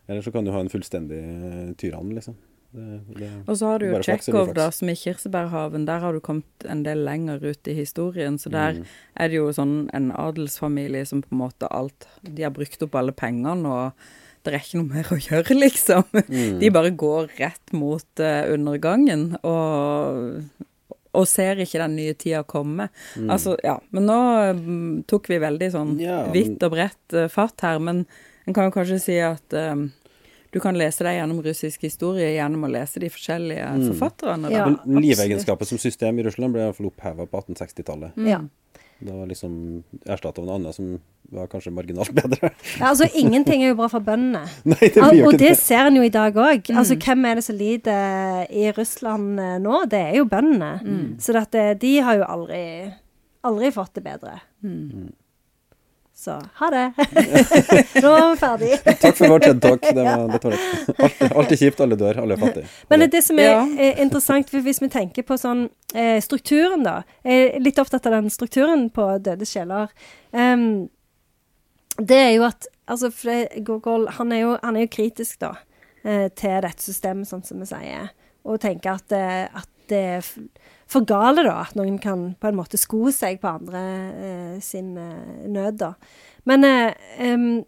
eller 0.07 0.21
så 0.21 0.31
kan 0.31 0.45
du 0.45 0.51
ha 0.53 0.59
en 0.63 0.69
fullstendig 0.71 1.17
eh, 1.19 1.73
tyrann, 1.81 2.13
liksom. 2.15 2.35
Det, 2.71 3.01
det, 3.19 3.29
Og 3.47 3.57
så 3.59 3.67
har 3.67 3.79
du 3.81 3.85
jo 3.89 3.99
Tsjekhov, 3.99 4.53
da, 4.55 4.69
som 4.71 4.87
i 4.89 4.95
Kirsebærhaven. 4.95 5.85
Der 5.89 5.99
har 5.99 6.13
du 6.15 6.21
kommet 6.23 6.65
en 6.71 6.83
del 6.85 7.03
lenger 7.03 7.43
ut 7.43 7.67
i 7.67 7.73
historien. 7.75 8.37
Så 8.39 8.49
der 8.53 8.73
Mm. 8.79 8.85
er 9.17 9.27
det 9.29 9.35
jo 9.35 9.49
sånn 9.51 9.89
en 9.93 10.11
adelsfamilie 10.11 11.05
som 11.05 11.21
på 11.21 11.27
en 11.33 11.41
måte 11.43 11.67
alt 11.71 12.07
De 12.23 12.43
har 12.43 12.51
brukt 12.55 12.81
opp 12.83 12.95
alle 12.95 13.11
pengene, 13.11 13.65
og 13.67 13.91
det 14.43 14.53
er 14.53 14.59
ikke 14.59 14.79
noe 14.79 14.93
mer 14.95 15.03
å 15.11 15.19
gjøre, 15.19 15.57
liksom. 15.65 16.03
Mm. 16.29 16.59
De 16.59 16.69
bare 16.71 16.91
går 16.95 17.29
rett 17.37 17.73
mot 17.73 18.19
uh, 18.23 18.47
undergangen, 18.53 19.35
og, 19.43 20.41
og 21.13 21.27
ser 21.27 21.59
ikke 21.61 21.77
den 21.83 21.95
nye 21.99 22.13
tida 22.15 22.41
komme. 22.47 22.87
Altså, 23.27 23.57
ja. 23.63 23.75
Men 23.91 24.07
nå 24.07 24.17
mm, 24.57 25.03
tok 25.11 25.27
vi 25.29 25.37
veldig 25.43 25.71
sånn 25.75 25.91
Mm. 25.97 26.01
Ja, 26.07 26.21
vidt 26.31 26.63
og 26.63 26.71
bredt 26.71 27.13
uh, 27.19 27.27
fatt 27.27 27.61
her, 27.61 27.79
men 27.83 28.05
en 28.47 28.53
kan 28.55 28.71
jo 28.71 28.73
kanskje 28.73 28.97
si 29.03 29.19
at 29.21 29.53
eh, 29.53 29.75
du 30.51 30.60
kan 30.60 30.75
lese 30.75 31.05
deg 31.08 31.17
gjennom 31.20 31.41
russisk 31.46 31.86
historie 31.88 32.34
gjennom 32.36 32.65
å 32.67 32.72
lese 32.72 33.00
de 33.00 33.10
forskjellige 33.12 33.67
forfatterne. 33.88 34.51
Ja, 34.51 34.65
livegenskapet 34.86 35.70
som 35.70 35.79
system 35.79 36.20
i 36.20 36.25
Russland 36.27 36.55
ble 36.55 36.65
iallfall 36.67 36.89
oppheva 36.91 37.27
på 37.27 37.39
1860-tallet. 37.46 38.20
Ja. 38.27 38.41
Det 39.01 39.13
var 39.15 39.25
liksom 39.25 39.53
erstatta 40.05 40.43
av 40.43 40.46
noe 40.46 40.58
annet 40.60 40.77
som 40.77 40.91
var 41.31 41.48
kanskje 41.50 41.72
marginalt 41.74 42.12
bedre. 42.13 42.51
Ja, 42.77 42.91
altså, 42.91 43.08
ingenting 43.17 43.63
er 43.63 43.72
jo 43.72 43.77
bra 43.79 43.88
for 43.89 44.03
bøndene. 44.05 44.43
Nei, 44.70 44.77
det 44.84 44.91
blir 45.00 45.22
jo 45.22 45.29
og 45.29 45.34
ikke 45.34 45.41
det 45.41 45.53
det. 45.55 45.62
ser 45.63 45.88
en 45.88 45.98
jo 45.98 46.03
i 46.05 46.12
dag 46.13 46.38
òg. 46.38 46.70
Altså, 46.75 47.00
hvem 47.01 47.25
er 47.25 47.39
det 47.39 47.46
som 47.48 47.58
lider 47.58 48.51
i 48.51 48.67
Russland 48.77 49.41
eh, 49.41 49.55
nå? 49.63 49.79
Det 49.89 50.03
er 50.12 50.20
jo 50.20 50.27
bøndene. 50.29 51.15
Så 51.24 51.34
dette, 51.38 51.65
de 51.81 51.96
har 52.05 52.20
jo 52.20 52.27
aldri, 52.27 52.62
aldri 53.48 53.72
fått 53.74 53.98
det 53.98 54.05
bedre. 54.05 54.36
Så 56.21 56.35
ha 56.53 56.67
det. 56.69 56.83
Nå 58.03 58.09
er 58.13 58.27
vi 58.29 58.37
ferdig. 58.37 58.75
Takk 59.01 59.15
for 59.17 59.31
vår 59.33 59.41
TED 59.41 59.61
Talk. 59.63 59.81
Det 59.81 60.03
var, 60.05 60.27
var 60.29 60.35
alltid, 60.37 61.31
alltid 61.31 61.59
kjipt. 61.63 61.81
Alle 61.81 61.97
dør, 61.97 62.19
alle 62.21 62.35
er 62.37 62.41
fattige. 62.43 62.69
Men 62.93 63.05
det 63.09 63.23
som 63.25 63.39
er, 63.41 63.49
Ja. 63.49 63.63
er 63.87 64.01
interessant, 64.03 64.53
hvis 64.53 64.81
vi 64.83 64.89
tenker 64.93 65.25
på 65.25 65.37
sånn 65.41 65.63
eh, 65.95 66.19
strukturen, 66.21 66.85
da 66.85 66.99
Jeg 67.25 67.47
er 67.55 67.65
litt 67.65 67.81
opptatt 67.81 68.05
av 68.05 68.19
den 68.19 68.29
strukturen 68.29 68.89
på 68.93 69.07
Døde 69.25 69.47
sjeler. 69.49 69.89
Um, 70.29 70.89
det 71.97 72.21
er 72.27 72.31
jo 72.35 72.45
at 72.49 72.69
Altså, 72.91 73.07
for 73.15 73.29
det, 73.31 73.63
Gogol 73.63 74.07
han 74.17 74.31
er, 74.35 74.39
jo, 74.41 74.55
han 74.61 74.75
er 74.75 74.83
jo 74.83 74.89
kritisk, 74.91 75.37
da, 75.39 75.53
eh, 76.03 76.25
til 76.35 76.57
dette 76.65 76.83
systemet, 76.83 77.29
sånn 77.29 77.43
som 77.47 77.61
vi 77.61 77.67
sier. 77.69 78.09
Og 78.43 78.59
tenker 78.59 78.97
at, 78.97 79.13
eh, 79.15 79.45
at 79.47 79.69
det 79.87 80.01
er 80.17 80.27
for 80.91 81.07
gale, 81.07 81.45
da. 81.48 81.62
At 81.65 81.77
noen 81.79 82.00
kan 82.03 82.31
på 82.39 82.50
en 82.50 82.57
måte 82.60 82.79
sko 82.79 83.12
seg 83.15 83.39
på 83.41 83.51
andre 83.55 83.83
eh, 84.12 84.57
sin 84.63 84.98
eh, 85.00 85.45
nød, 85.48 85.79
da. 85.81 85.93
Men 86.50 86.67
eh, 86.67 87.62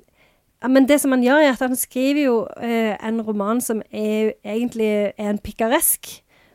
men 0.63 0.85
det 0.87 1.01
som 1.01 1.11
han 1.11 1.23
gjør, 1.23 1.41
er 1.43 1.49
at 1.51 1.63
han 1.65 1.75
skriver 1.75 2.21
jo 2.23 2.35
eh, 2.63 2.93
en 3.03 3.19
roman 3.27 3.59
som 3.61 3.81
er, 3.91 4.31
egentlig 4.47 4.87
er 5.11 5.31
en 5.33 5.41
pikaresk 5.43 6.07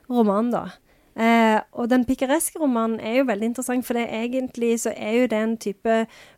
roman, 0.09 0.49
da. 0.55 0.63
Eh, 1.19 1.59
og 1.73 1.91
den 1.91 2.05
pikareske 2.07 2.61
romanen 2.63 3.01
er 3.05 3.19
jo 3.19 3.27
veldig 3.29 3.51
interessant, 3.51 3.85
for 3.87 3.99
det 3.99 4.07
er 4.07 4.25
egentlig 4.25 4.77
så 4.81 4.95
er 4.97 5.17
jo 5.17 5.29
det 5.29 5.39
en 5.43 5.57
type 5.61 5.97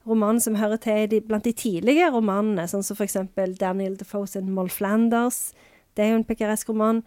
roman 0.08 0.40
som 0.40 0.56
hører 0.56 0.80
til 0.82 1.10
de, 1.12 1.20
blant 1.20 1.44
de 1.44 1.52
tidlige 1.52 2.10
romanene, 2.10 2.66
sånn 2.70 2.82
som 2.86 2.98
eksempel 3.04 3.54
Daniel 3.60 3.98
Defoe 4.00 4.26
sin 4.26 4.50
Moll 4.56 4.72
Flanders. 4.72 5.52
Det 5.94 6.06
er 6.06 6.14
jo 6.14 6.22
en 6.22 6.26
pikaresk 6.26 6.72
roman. 6.72 7.04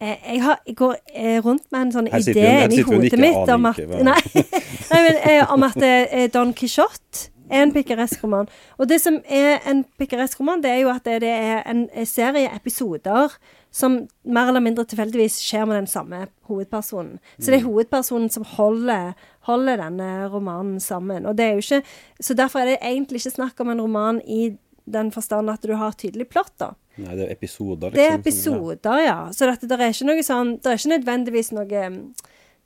Eh, 0.00 0.32
jeg, 0.34 0.42
har, 0.42 0.62
jeg 0.66 0.76
går 0.76 0.94
eh, 1.14 1.38
rundt 1.44 1.66
med 1.72 1.80
en 1.80 1.92
sånn 1.92 2.06
idé 2.08 2.46
inni 2.64 2.80
hodet 2.88 3.18
mitt 3.20 3.52
om 3.52 3.68
at 3.68 3.80
Nei, 3.84 4.20
nei 4.92 5.00
men, 5.04 5.18
eh, 5.28 5.42
om 5.52 5.66
at 5.66 5.76
eh, 5.84 6.24
Don 6.32 6.54
Quijote 6.56 7.28
er 7.50 7.64
en 7.66 7.72
pikaresk 7.74 8.22
roman. 8.24 8.48
Og 8.78 8.88
det 8.88 9.00
som 9.02 9.18
er 9.26 9.58
en 9.68 9.82
pikaresk 9.98 10.40
roman, 10.40 10.62
det 10.62 10.70
er 10.70 10.78
jo 10.84 10.92
at 10.92 11.04
det, 11.04 11.20
det 11.24 11.32
er 11.34 11.62
en 11.68 11.88
eh, 11.92 12.06
serie 12.08 12.50
episoder 12.54 13.34
som 13.70 14.00
mer 14.24 14.50
eller 14.50 14.62
mindre 14.64 14.86
tilfeldigvis 14.88 15.38
skjer 15.44 15.66
med 15.68 15.82
den 15.82 15.90
samme 15.90 16.24
hovedpersonen. 16.48 17.20
Så 17.38 17.52
det 17.52 17.60
er 17.60 17.68
hovedpersonen 17.68 18.30
som 18.32 18.46
holder, 18.56 19.12
holder 19.46 19.84
denne 19.84 20.10
romanen 20.32 20.80
sammen. 20.80 21.26
Og 21.26 21.38
det 21.38 21.46
er 21.46 21.58
jo 21.58 21.64
ikke, 21.66 21.82
så 22.20 22.34
derfor 22.34 22.62
er 22.62 22.72
det 22.72 22.80
egentlig 22.82 23.22
ikke 23.22 23.36
snakk 23.36 23.60
om 23.62 23.70
en 23.70 23.82
roman 23.84 24.20
i 24.26 24.50
den 24.92 25.12
forstand 25.14 25.52
at 25.52 25.64
du 25.66 25.74
har 25.78 25.96
tydelig 25.98 26.28
plott, 26.32 26.52
da. 26.60 26.72
Nei, 27.00 27.14
det 27.16 27.28
er 27.28 27.32
episoder, 27.32 27.92
liksom. 27.92 27.96
Det 27.96 28.08
er 28.08 28.18
episoder, 28.18 29.00
ja. 29.06 29.20
Så 29.32 29.48
dette, 29.48 29.68
det 29.70 29.78
er 29.78 29.94
ikke 29.94 30.10
noe 30.10 30.26
sånn 30.26 30.52
Det 30.60 30.68
er 30.72 30.80
ikke 30.80 30.92
nødvendigvis 30.92 31.50
noe 31.56 31.84
mm, 31.94 31.98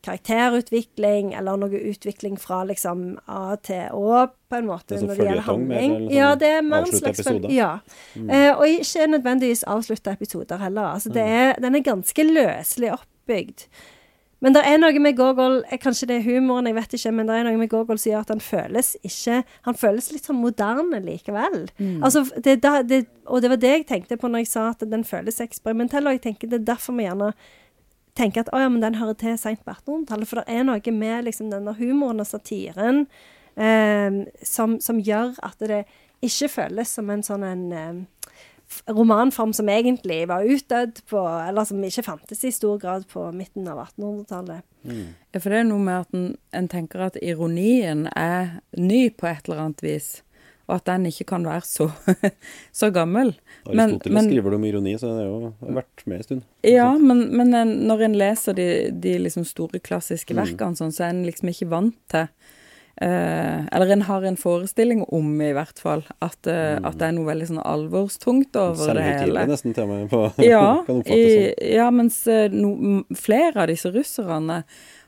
karakterutvikling 0.05 1.33
eller 1.39 1.61
noe 1.61 1.81
utvikling 1.93 2.37
fra 2.41 2.63
liksom 2.69 3.05
A 3.31 3.57
til 3.65 3.95
Å, 3.95 4.27
på 4.51 4.59
en 4.59 4.69
måte, 4.69 4.99
sånn 4.99 5.11
når 5.11 5.21
det 5.21 5.29
gjelder 5.29 5.41
mer, 5.41 5.49
handling. 5.49 5.95
sånn 5.95 6.15
Ja, 6.17 6.31
det 6.41 6.51
er 6.59 6.63
mer 6.67 6.85
en 6.85 6.93
slags 6.93 7.23
episoder? 7.23 7.55
Ja. 7.55 7.73
Eh, 8.19 8.51
og 8.53 8.65
ikke 8.69 9.09
nødvendigvis 9.15 9.65
avslutta 9.77 10.15
episoder 10.19 10.61
heller. 10.63 10.95
Altså, 10.97 11.13
det 11.15 11.25
er, 11.25 11.55
den 11.63 11.79
er 11.79 11.87
ganske 11.87 12.27
løselig 12.29 12.95
oppbygd. 12.99 13.69
Men 14.45 14.53
det 14.53 14.63
er 14.69 14.77
noe 14.77 15.01
med 15.01 15.17
Gogol 15.17 15.63
eh, 15.65 15.81
Kanskje 15.81 16.09
det 16.11 16.19
er 16.19 16.27
humoren, 16.27 16.69
jeg 16.69 16.77
vet 16.77 16.97
ikke, 16.99 17.13
men 17.17 17.31
det 17.31 17.39
er 17.39 17.47
noe 17.49 17.61
med 17.61 17.71
Gogol 17.73 18.01
som 18.01 18.11
gjør 18.13 18.27
at 18.27 18.33
han 18.35 18.45
føles 18.45 18.93
ikke 19.01 19.41
Han 19.65 19.79
føles 19.81 20.11
litt 20.13 20.29
sånn 20.29 20.41
moderne 20.43 21.01
likevel. 21.05 21.61
Altså, 22.05 22.25
det, 22.45 22.59
da, 22.65 22.77
det, 22.85 23.05
og 23.25 23.43
det 23.45 23.53
var 23.55 23.61
det 23.63 23.75
jeg 23.75 23.87
tenkte 23.89 24.21
på 24.21 24.29
når 24.29 24.45
jeg 24.45 24.53
sa 24.53 24.69
at 24.75 24.85
den 24.91 25.05
føles 25.09 25.41
eksperimentell, 25.41 26.07
og 26.07 26.19
jeg 26.19 26.27
tenker 26.29 26.51
det 26.53 26.61
er 26.61 26.73
derfor 26.75 26.99
vi 26.99 27.09
gjerne 27.09 27.33
tenker 28.15 28.45
at 28.45 28.53
å 28.55 28.61
ja, 28.63 28.71
men 28.71 28.83
den 28.85 29.01
hører 29.01 29.17
til 29.19 29.39
seint 29.41 29.65
på 29.65 29.73
1800-tallet. 29.75 30.31
For 30.31 30.41
det 30.41 30.55
er 30.55 30.67
noe 30.69 30.95
med 30.95 31.27
liksom 31.27 31.51
denne 31.51 31.75
humoren 31.81 32.23
og 32.23 32.29
satiren 32.29 33.07
eh, 33.57 34.23
som, 34.47 34.79
som 34.85 35.01
gjør 35.03 35.35
at 35.43 35.65
det 35.65 35.85
ikke 36.25 36.49
føles 36.53 36.93
som 36.95 37.11
en 37.13 37.25
sånn 37.27 37.45
en 37.45 37.65
eh, 37.73 38.03
romanform 38.91 39.53
som 39.57 39.69
egentlig 39.69 40.23
var 40.29 40.45
utdødd 40.45 41.01
på, 41.11 41.23
eller 41.49 41.65
som 41.69 41.83
ikke 41.85 42.05
fantes 42.07 42.45
i 42.45 42.53
stor 42.55 42.79
grad 42.83 43.07
på 43.11 43.27
midten 43.37 43.69
av 43.69 43.81
1800-tallet. 43.87 44.63
Ja, 44.85 45.41
for 45.41 45.49
det 45.51 45.63
er 45.63 45.69
noe 45.71 45.81
med 45.81 46.01
at 46.05 46.15
en, 46.19 46.27
en 46.53 46.69
tenker 46.69 47.07
at 47.07 47.17
ironien 47.23 48.07
er 48.17 48.59
ny 48.77 49.07
på 49.17 49.27
et 49.31 49.49
eller 49.49 49.63
annet 49.65 49.83
vis, 49.85 50.09
og 50.69 50.79
at 50.79 50.87
den 50.89 51.07
ikke 51.11 51.27
kan 51.35 51.45
være 51.45 51.65
så, 51.69 51.91
så 52.81 52.91
gammel. 52.95 53.35
Men- 53.69 53.81
Aristoteles 53.95 54.15
men- 54.19 54.31
skriver 54.31 54.51
det 54.55 54.59
om 54.61 54.65
ironi, 54.71 54.95
så 55.01 55.11
det 55.13 55.23
har 55.23 55.31
jo 55.31 55.53
vært 55.81 56.05
med 56.07 56.17
en 56.17 56.27
stund. 56.29 56.43
Ja, 56.65 56.91
men, 56.99 57.25
men 57.37 57.55
en, 57.55 57.73
når 57.89 58.07
en 58.09 58.19
leser 58.21 58.57
de, 58.57 58.69
de 58.93 59.17
liksom 59.25 59.45
store 59.49 59.81
klassiske 59.85 60.37
verkene, 60.37 60.77
sånn, 60.81 60.93
så 60.93 61.07
er 61.09 61.15
en 61.17 61.25
liksom 61.29 61.53
ikke 61.53 61.69
vant 61.73 61.97
til 62.13 62.29
eh, 62.97 63.67
Eller 63.73 63.93
en 63.93 64.03
har 64.03 64.23
en 64.23 64.37
forestilling 64.37 65.05
om, 65.05 65.31
i 65.43 65.53
hvert 65.57 65.79
fall, 65.79 66.05
at, 66.25 66.47
eh, 66.47 66.77
at 66.79 66.99
det 66.99 67.09
er 67.09 67.17
noe 67.17 67.29
veldig 67.29 67.49
sånn 67.53 67.63
alvorstungt 67.63 68.57
over 68.61 68.95
det 68.99 69.07
hele. 69.07 69.47
Nesten 69.51 69.75
til 69.77 69.87
og 69.87 69.95
med. 69.95 70.11
På, 70.13 70.27
Ja, 70.45 70.83
kan 70.87 71.03
i, 71.07 71.23
sånn. 71.25 71.73
ja 71.75 71.89
mens 71.95 72.21
eh, 72.27 72.53
no, 72.53 73.03
flere 73.19 73.65
av 73.65 73.73
disse 73.73 73.93
russerne 73.95 74.63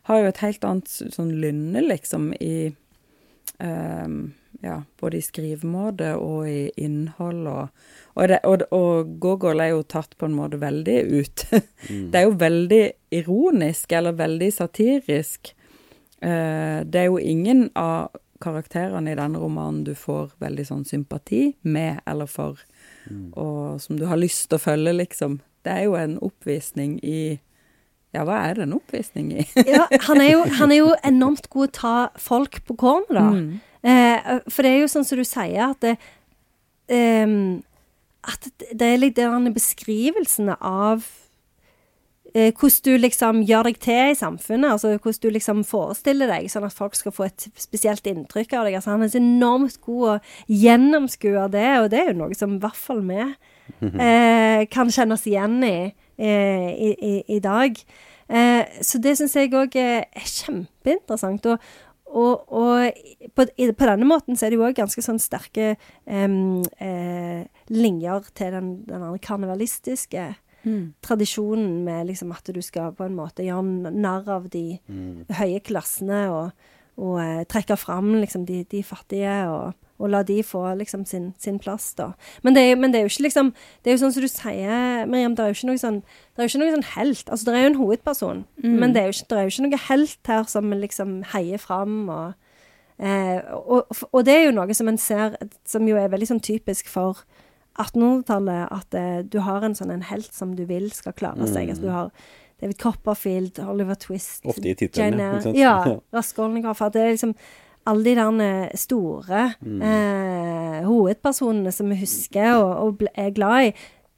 har 0.07 0.23
jo 0.23 0.31
et 0.31 0.43
helt 0.45 0.64
annet 0.64 0.90
sånn 0.90 1.33
lynne, 1.43 1.83
liksom, 1.87 2.33
i 2.40 2.73
ehm, 3.62 4.26
Ja, 4.64 4.78
både 4.97 5.19
i 5.19 5.25
skrivemåte 5.25 6.14
og 6.16 6.47
i 6.49 6.71
innhold 6.81 7.49
og 7.50 7.88
og, 8.16 8.28
det, 8.31 8.38
og, 8.49 8.62
og 8.73 9.11
Gogol 9.21 9.61
er 9.61 9.75
jo 9.75 9.83
tatt 9.85 10.14
på 10.16 10.25
en 10.25 10.37
måte 10.38 10.57
veldig 10.57 10.97
ut. 11.12 11.43
Det 12.11 12.16
er 12.16 12.25
jo 12.25 12.37
veldig 12.40 12.83
ironisk, 13.12 13.93
eller 13.93 14.16
veldig 14.16 14.49
satirisk. 14.57 15.52
Eh, 16.25 16.85
det 16.85 17.00
er 17.00 17.11
jo 17.11 17.18
ingen 17.20 17.68
av 17.76 18.14
karakterene 18.42 19.12
i 19.12 19.18
denne 19.18 19.40
romanen 19.40 19.85
du 19.87 19.94
får 19.96 20.35
veldig 20.42 20.64
sånn 20.68 20.85
sympati 20.88 21.54
med, 21.64 22.02
eller 22.08 22.28
for, 22.28 22.61
og 23.32 23.80
som 23.80 23.99
du 23.99 24.06
har 24.11 24.20
lyst 24.20 24.49
til 24.50 24.58
å 24.58 24.62
følge, 24.62 24.92
liksom. 24.96 25.38
Det 25.64 25.73
er 25.73 25.87
jo 25.87 25.96
en 25.99 26.18
oppvisning 26.23 26.99
i 27.02 27.38
Ja, 28.14 28.23
hva 28.25 28.38
er 28.46 28.56
det 28.56 28.64
en 28.64 28.76
oppvisning 28.76 29.32
i? 29.35 29.44
Ja, 29.68 29.87
han 30.06 30.20
er, 30.23 30.30
jo, 30.30 30.44
han 30.61 30.73
er 30.73 30.78
jo 30.80 30.92
enormt 31.12 31.50
god 31.52 31.75
til 31.76 31.80
å 31.80 31.80
ta 31.80 32.20
folk 32.20 32.62
på 32.68 32.76
kornet, 32.80 33.12
da. 33.16 33.26
Eh, 33.87 34.30
for 34.49 34.64
det 34.64 34.73
er 34.73 34.80
jo 34.85 34.92
sånn 34.92 35.04
som 35.06 35.20
du 35.20 35.26
sier, 35.26 35.73
at 35.73 35.82
det, 35.85 35.96
eh, 36.92 37.35
at 38.26 38.49
det 38.73 38.88
er 38.88 39.02
litt 39.02 39.18
den 39.18 39.52
beskrivelsen 39.54 40.54
av 40.56 41.04
eh, 42.37 42.52
hvordan 42.52 42.85
du 42.85 42.93
liksom 43.00 43.43
gjør 43.49 43.71
deg 43.71 43.81
til 43.83 44.12
i 44.12 44.19
samfunnet, 44.19 44.76
altså 44.76 44.95
hvordan 44.95 45.23
du 45.25 45.28
liksom 45.35 45.62
forestiller 45.66 46.31
deg, 46.31 46.49
sånn 46.52 46.69
at 46.69 46.76
folk 46.76 46.97
skal 46.99 47.14
få 47.16 47.28
et 47.31 47.49
spesielt 47.57 48.07
inntrykk 48.07 48.52
av 48.59 48.69
deg. 48.69 48.78
Altså, 48.78 48.93
han 48.93 49.07
er 49.07 49.12
så 49.12 49.23
enormt 49.23 49.81
god 49.87 50.09
å 50.12 50.16
gjennomskue 50.52 51.47
det, 51.55 51.69
og 51.81 51.90
det 51.95 52.02
er 52.02 52.12
jo 52.12 52.21
noe 52.21 52.38
som 52.38 52.59
i 52.59 52.62
hvert 52.62 52.81
fall 52.81 53.00
vi 53.07 53.23
eh, 53.25 54.66
kan 54.73 54.93
kjenne 54.93 55.16
oss 55.16 55.26
igjen 55.31 55.59
i 55.64 55.78
eh, 56.19 56.71
i, 56.76 56.93
i, 57.00 57.16
i 57.37 57.40
dag. 57.40 57.81
Eh, 58.28 58.81
så 58.83 59.00
det 59.02 59.16
syns 59.19 59.37
jeg 59.38 59.52
òg 59.55 59.76
er, 59.81 60.07
er 60.11 60.31
kjempeinteressant. 60.31 61.47
Og, 61.52 61.69
og, 62.07 62.52
og 62.55 63.31
på, 63.35 63.47
på 63.47 63.90
denne 63.90 64.09
måten 64.09 64.38
så 64.38 64.47
er 64.47 64.55
det 64.55 64.61
jo 64.61 64.66
òg 64.69 64.78
ganske 64.78 65.05
sånn 65.05 65.21
sterke 65.23 65.75
em, 66.05 66.62
eh, 66.83 67.47
linjer 67.73 68.28
til 68.37 68.57
den, 68.57 68.75
den 68.88 69.02
andre 69.02 69.23
karnevalistiske 70.66 71.06
tradisjonen 71.06 71.85
med 71.85 72.06
liksom 72.06 72.32
at 72.32 72.49
du 72.54 72.61
skal 72.62 72.94
på 72.96 73.06
en 73.06 73.16
måte 73.16 73.44
gjøre 73.46 73.92
narr 73.92 74.28
av 74.28 74.49
de 74.50 74.78
høye 75.38 75.61
klassene 75.61 76.26
og, 76.32 76.50
og 76.96 77.18
eh, 77.23 77.44
trekke 77.49 77.76
fram 77.76 78.14
liksom 78.20 78.46
de, 78.46 78.64
de 78.70 78.82
fattige 78.82 79.37
og, 79.50 79.75
og 79.99 80.11
la 80.11 80.23
de 80.26 80.42
få 80.42 80.75
liksom 80.75 81.04
sin, 81.04 81.35
sin 81.38 81.58
plass, 81.58 81.94
da. 81.94 82.12
Men 82.42 82.54
det, 82.54 82.62
er, 82.62 82.76
men 82.76 82.92
det 82.92 82.99
er 82.99 83.06
jo 83.06 83.12
ikke 83.12 83.28
liksom 83.28 83.52
Det 83.82 83.90
er 83.90 83.96
jo 83.96 84.02
sånn 84.02 84.12
som 84.12 84.23
du 84.23 84.28
sier, 84.28 85.06
Miriam, 85.06 85.37
det 85.37 85.44
er 85.44 85.52
jo 85.52 85.58
ikke 85.58 85.70
noe 85.70 85.78
sånn 85.78 86.00
det 86.02 86.42
er 86.42 86.49
jo 86.49 86.52
ikke 86.52 86.64
noe 86.64 86.75
sånn 86.75 86.90
helt. 86.96 87.30
Altså, 87.30 87.44
det 87.46 87.54
er 87.54 87.62
jo 87.62 87.70
en 87.70 87.80
hovedperson, 87.80 88.44
men 88.62 88.92
det 88.92 89.00
er, 89.00 89.06
jo 89.06 89.16
ikke, 89.16 89.28
det 89.30 89.38
er 89.38 89.46
jo 89.46 89.54
ikke 89.54 89.68
noe 89.68 89.87
helt 89.87 90.32
her 90.32 90.50
som 90.52 90.73
liksom 90.73 91.16
heier 91.32 91.62
fram 91.62 92.11
og 92.12 92.35
eh, 92.99 93.40
og, 93.54 93.96
og 94.12 94.25
det 94.25 94.35
er 94.35 94.46
jo 94.46 94.56
noe 94.56 94.75
som 94.75 94.88
en 94.88 94.99
ser, 94.99 95.37
som 95.64 95.88
jo 95.88 95.96
er 95.96 96.12
veldig 96.12 96.28
sånn 96.35 96.44
typisk 96.44 96.88
for 96.92 97.25
1800-tallet, 97.83 98.68
at 98.73 98.95
eh, 98.99 99.21
du 99.28 99.38
har 99.45 99.64
en 99.66 99.75
sånn 99.78 99.90
en 99.95 100.02
helt 100.11 100.33
som 100.35 100.54
du 100.56 100.64
vil 100.68 100.90
skal 100.95 101.12
klare 101.16 101.47
seg. 101.50 101.71
Altså, 101.73 101.83
du 101.83 101.90
har 101.92 102.11
David 102.61 102.78
Copperfield, 102.80 103.59
Oliver 103.68 103.95
Twist, 104.00 104.40
Ofte 104.49 104.71
i 104.71 104.75
titlene, 104.75 105.30
ikke 105.37 105.42
sant? 105.50 105.59
Ja, 105.61 105.76
Ja. 105.92 105.99
Raskolnikov. 106.16 106.80
At 106.80 106.95
det 106.97 107.02
er 107.04 107.12
liksom 107.16 107.35
alle 107.87 108.02
de 108.04 108.14
der 108.18 108.40
eh, 108.47 108.71
store 108.80 109.42
Mm. 109.62 109.83
eh, 109.83 110.80
hovedpersonene 110.87 111.73
som 111.73 111.88
vi 111.92 112.00
husker 112.00 112.54
og, 112.56 112.73
og 112.87 113.02
er 113.14 113.30
glad 113.37 113.68
i. 113.68 113.75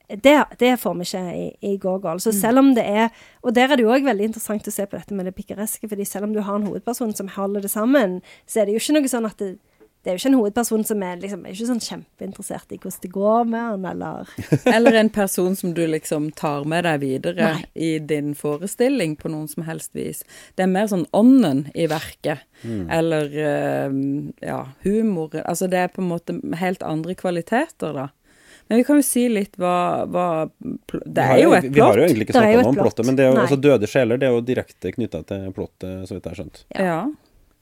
Det, 0.08 0.38
det 0.58 0.70
får 0.80 0.94
vi 0.96 1.04
ikke 1.04 1.22
i, 1.36 1.48
i 1.68 1.76
Gogol. 1.76 2.16
Mm. 2.16 2.22
Så 2.24 2.32
selv 2.32 2.58
om 2.62 2.70
det 2.74 2.84
er 2.88 3.10
Og 3.42 3.52
der 3.54 3.68
er 3.68 3.76
det 3.76 3.84
jo 3.84 3.90
òg 3.92 4.06
veldig 4.06 4.24
interessant 4.30 4.64
å 4.66 4.72
se 4.72 4.86
på 4.88 4.96
dette 4.96 5.12
med 5.14 5.26
det 5.28 5.34
pikereske, 5.36 5.88
fordi 5.88 6.04
selv 6.08 6.24
om 6.24 6.32
du 6.32 6.40
har 6.40 6.56
en 6.56 6.64
hovedperson 6.66 7.12
som 7.14 7.28
holder 7.28 7.60
det 7.66 7.70
sammen, 7.70 8.22
så 8.48 8.60
er 8.62 8.66
det 8.70 8.72
jo 8.78 8.80
ikke 8.80 8.96
noe 8.96 9.10
sånn 9.12 9.26
at 9.28 9.36
det, 9.42 9.50
det 10.08 10.14
er 10.14 10.16
jo 10.16 10.22
ikke 10.22 10.30
en 10.30 10.38
hovedperson 10.38 10.84
som 10.88 11.02
er 11.04 11.18
liksom, 11.20 11.42
er 11.44 11.52
ikke 11.52 11.66
sånn 11.68 11.82
kjempeinteressert 11.84 12.70
i 12.72 12.78
hvordan 12.80 13.02
det 13.02 13.10
går 13.12 13.50
med 13.52 13.60
han, 13.60 13.82
eller 13.90 14.30
Eller 14.78 14.96
en 14.96 15.10
person 15.12 15.56
som 15.58 15.74
du 15.76 15.82
liksom 15.84 16.30
tar 16.32 16.64
med 16.64 16.86
deg 16.88 17.02
videre 17.02 17.50
Nei. 17.58 17.66
i 17.76 17.90
din 18.00 18.30
forestilling 18.38 19.18
på 19.20 19.28
noen 19.28 19.50
som 19.52 19.66
helst 19.68 19.92
vis. 19.92 20.22
Det 20.56 20.64
er 20.64 20.72
mer 20.72 20.88
sånn 20.88 21.04
ånden 21.12 21.66
i 21.76 21.84
verket. 21.92 22.46
Eller 22.64 23.36
eh, 23.36 24.00
ja, 24.48 24.62
humor. 24.86 25.36
Altså 25.44 25.68
det 25.68 25.84
er 25.84 25.92
på 25.92 26.00
en 26.00 26.08
måte 26.14 26.38
helt 26.56 26.88
andre 26.88 27.12
kvaliteter, 27.18 27.92
da. 27.92 28.08
Men 28.72 28.80
vi 28.80 28.88
kan 28.88 29.02
jo 29.02 29.04
si 29.04 29.28
litt 29.28 29.60
hva, 29.60 30.08
hva 30.08 30.26
Det 30.56 31.24
er 31.24 31.38
jo 31.42 31.52
et 31.56 31.68
plott. 31.68 31.76
Vi 31.76 31.84
har 31.84 32.00
jo 32.00 32.08
egentlig 32.08 32.30
ikke 32.30 32.40
Det 32.40 32.40
er 32.40 32.50
snakka 32.56 32.64
noe 32.64 32.72
om 32.72 32.80
plottet, 32.80 33.06
men 33.08 33.20
det 33.20 33.28
er 33.28 33.32
jo, 33.34 33.38
altså, 33.44 33.60
døde 33.68 33.88
sjeler 33.92 34.20
det 34.20 34.32
er 34.32 34.36
jo 34.36 34.44
direkte 34.44 34.96
knytta 34.96 35.24
til 35.28 35.48
plottet, 35.56 36.04
så 36.08 36.16
vidt 36.16 36.24
jeg 36.24 36.32
har 36.32 36.40
skjønt. 36.40 36.62
Ja. 36.72 36.84
Ja. 36.88 37.00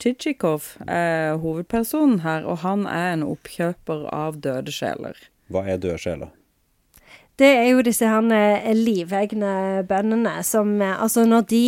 Chichikov 0.02 0.74
er 0.88 1.36
hovedpersonen 1.40 2.20
her, 2.24 2.44
og 2.44 2.58
han 2.64 2.84
er 2.86 3.14
en 3.14 3.22
oppkjøper 3.26 4.06
av 4.12 4.36
døde 4.44 4.72
sjeler. 4.74 5.16
Hva 5.52 5.62
er 5.72 5.78
døde 5.80 5.98
sjeler? 6.02 6.32
Det 7.36 7.48
er 7.52 7.66
jo 7.70 7.82
disse 7.84 8.08
her 8.08 8.24
eh, 8.32 8.70
livegne 8.76 9.82
bøndene 9.88 10.38
som 10.44 10.70
eh, 10.80 10.94
Altså, 11.02 11.26
når 11.28 11.44
de, 11.50 11.64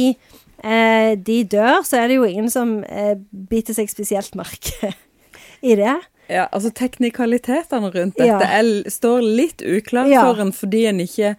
eh, 0.64 1.12
de 1.20 1.42
dør, 1.44 1.82
så 1.84 2.00
er 2.02 2.08
det 2.08 2.16
jo 2.16 2.24
ingen 2.28 2.48
som 2.52 2.78
eh, 2.88 3.14
biter 3.50 3.76
seg 3.76 3.90
spesielt 3.92 4.34
merke 4.38 4.94
i 5.72 5.76
det. 5.76 5.96
Ja, 6.28 6.46
altså 6.52 6.68
teknikalitetene 6.76 7.88
rundt 7.94 8.18
Ja. 8.20 8.38
dette 8.38 8.48
er, 8.60 8.90
står 8.92 9.22
litt 9.24 9.62
uklart 9.64 10.10
Ja. 10.12 10.26
for 10.28 10.40
en 10.44 10.52
fordi 10.52 10.86
en 10.90 11.00
ikke 11.04 11.34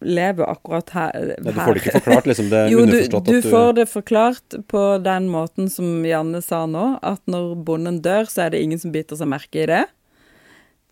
lever 0.00 0.46
akkurat 0.50 0.90
her. 0.94 1.16
Ja, 1.36 1.52
du 1.52 1.58
får 1.58 1.74
det 1.74 1.82
ikke 1.82 1.94
forklart, 1.98 2.28
liksom. 2.30 2.50
Det 2.52 2.58
er 2.60 2.70
Jo, 2.72 2.78
du, 2.78 2.84
underforstått 2.84 3.26
du 3.26 3.32
at 3.32 3.42
du 3.42 3.50
får 3.50 3.72
det 3.78 3.86
forklart 3.90 4.56
på 4.70 4.84
den 5.02 5.28
måten 5.32 5.70
som 5.72 6.04
Janne 6.06 6.42
sa 6.44 6.64
nå, 6.70 6.86
at 7.02 7.22
når 7.30 7.56
bonden 7.66 8.00
dør, 8.04 8.30
så 8.30 8.46
er 8.46 8.54
det 8.54 8.62
ingen 8.62 8.80
som 8.82 8.94
biter 8.94 9.18
seg 9.18 9.30
merke 9.32 9.64
i 9.64 9.68
det. 9.70 9.84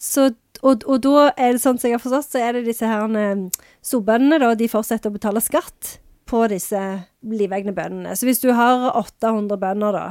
Så, 0.00 0.30
og, 0.64 0.86
og 0.88 1.02
da 1.04 1.28
er 1.36 1.54
det 1.54 1.62
sånn 1.62 1.78
som 1.78 1.90
jeg 1.90 1.98
har 1.98 2.02
forstått, 2.02 2.30
så 2.32 2.42
er 2.42 2.56
det 2.56 2.66
disse 2.70 2.88
her 2.88 3.18
eh, 3.20 3.46
storbøndene, 3.84 4.40
da, 4.42 4.54
de 4.56 4.70
fortsetter 4.72 5.12
å 5.12 5.16
betale 5.18 5.42
skatt 5.44 5.98
på 6.30 6.44
disse 6.50 6.80
livegne 7.26 7.74
bøndene. 7.76 8.14
Så 8.16 8.28
hvis 8.28 8.42
du 8.42 8.52
har 8.56 8.90
800 8.96 9.60
bønder, 9.60 9.96
da, 9.96 10.06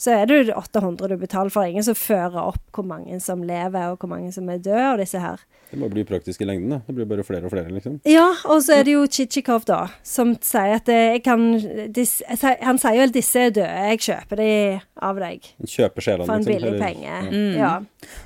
så 0.00 0.14
er 0.16 0.26
det 0.30 0.38
jo 0.48 0.54
800 0.56 1.10
du 1.12 1.16
betaler 1.20 1.52
for. 1.52 1.68
Ingen 1.68 1.84
som 1.84 1.94
fører 1.98 2.38
opp 2.40 2.62
hvor 2.72 2.86
mange 2.88 3.18
som 3.20 3.42
lever, 3.44 3.90
og 3.92 3.98
hvor 4.00 4.08
mange 4.14 4.32
som 4.32 4.48
er 4.48 4.58
døde, 4.64 4.86
og 4.94 4.98
disse 5.02 5.20
her. 5.20 5.42
Det 5.70 5.78
må 5.78 5.86
bli 5.92 6.02
praktisk 6.08 6.40
i 6.42 6.46
lengden, 6.48 6.72
da. 6.72 6.78
Det 6.88 6.94
blir 6.96 7.06
bare 7.06 7.22
flere 7.26 7.44
og 7.46 7.52
flere, 7.52 7.68
liksom. 7.70 8.00
Ja, 8.08 8.30
og 8.50 8.62
så 8.66 8.78
er 8.80 8.86
det 8.88 8.94
jo 8.96 9.04
Chichikov, 9.06 9.66
da, 9.68 9.82
som 10.02 10.32
sier 10.42 10.78
at 10.80 10.88
eh, 10.90 11.12
jeg 11.18 11.22
kan 11.28 11.44
dis, 11.94 12.16
Han 12.64 12.78
sier 12.80 12.96
vel 13.04 13.12
'disse 13.14 13.36
er 13.38 13.50
døde, 13.54 13.68
jeg 13.90 13.98
kjøper 14.08 14.36
de 14.40 14.80
av 15.00 15.16
deg 15.20 15.46
Han 15.60 15.66
kjøper 15.70 16.00
sjelene, 16.06 16.26
for 16.26 16.34
en 16.34 16.42
liksom. 16.44 16.52
billig 16.54 16.72
eller- 16.72 16.86
penge'. 16.86 17.30
Mm. 17.30 17.54
Ja. 17.60 17.72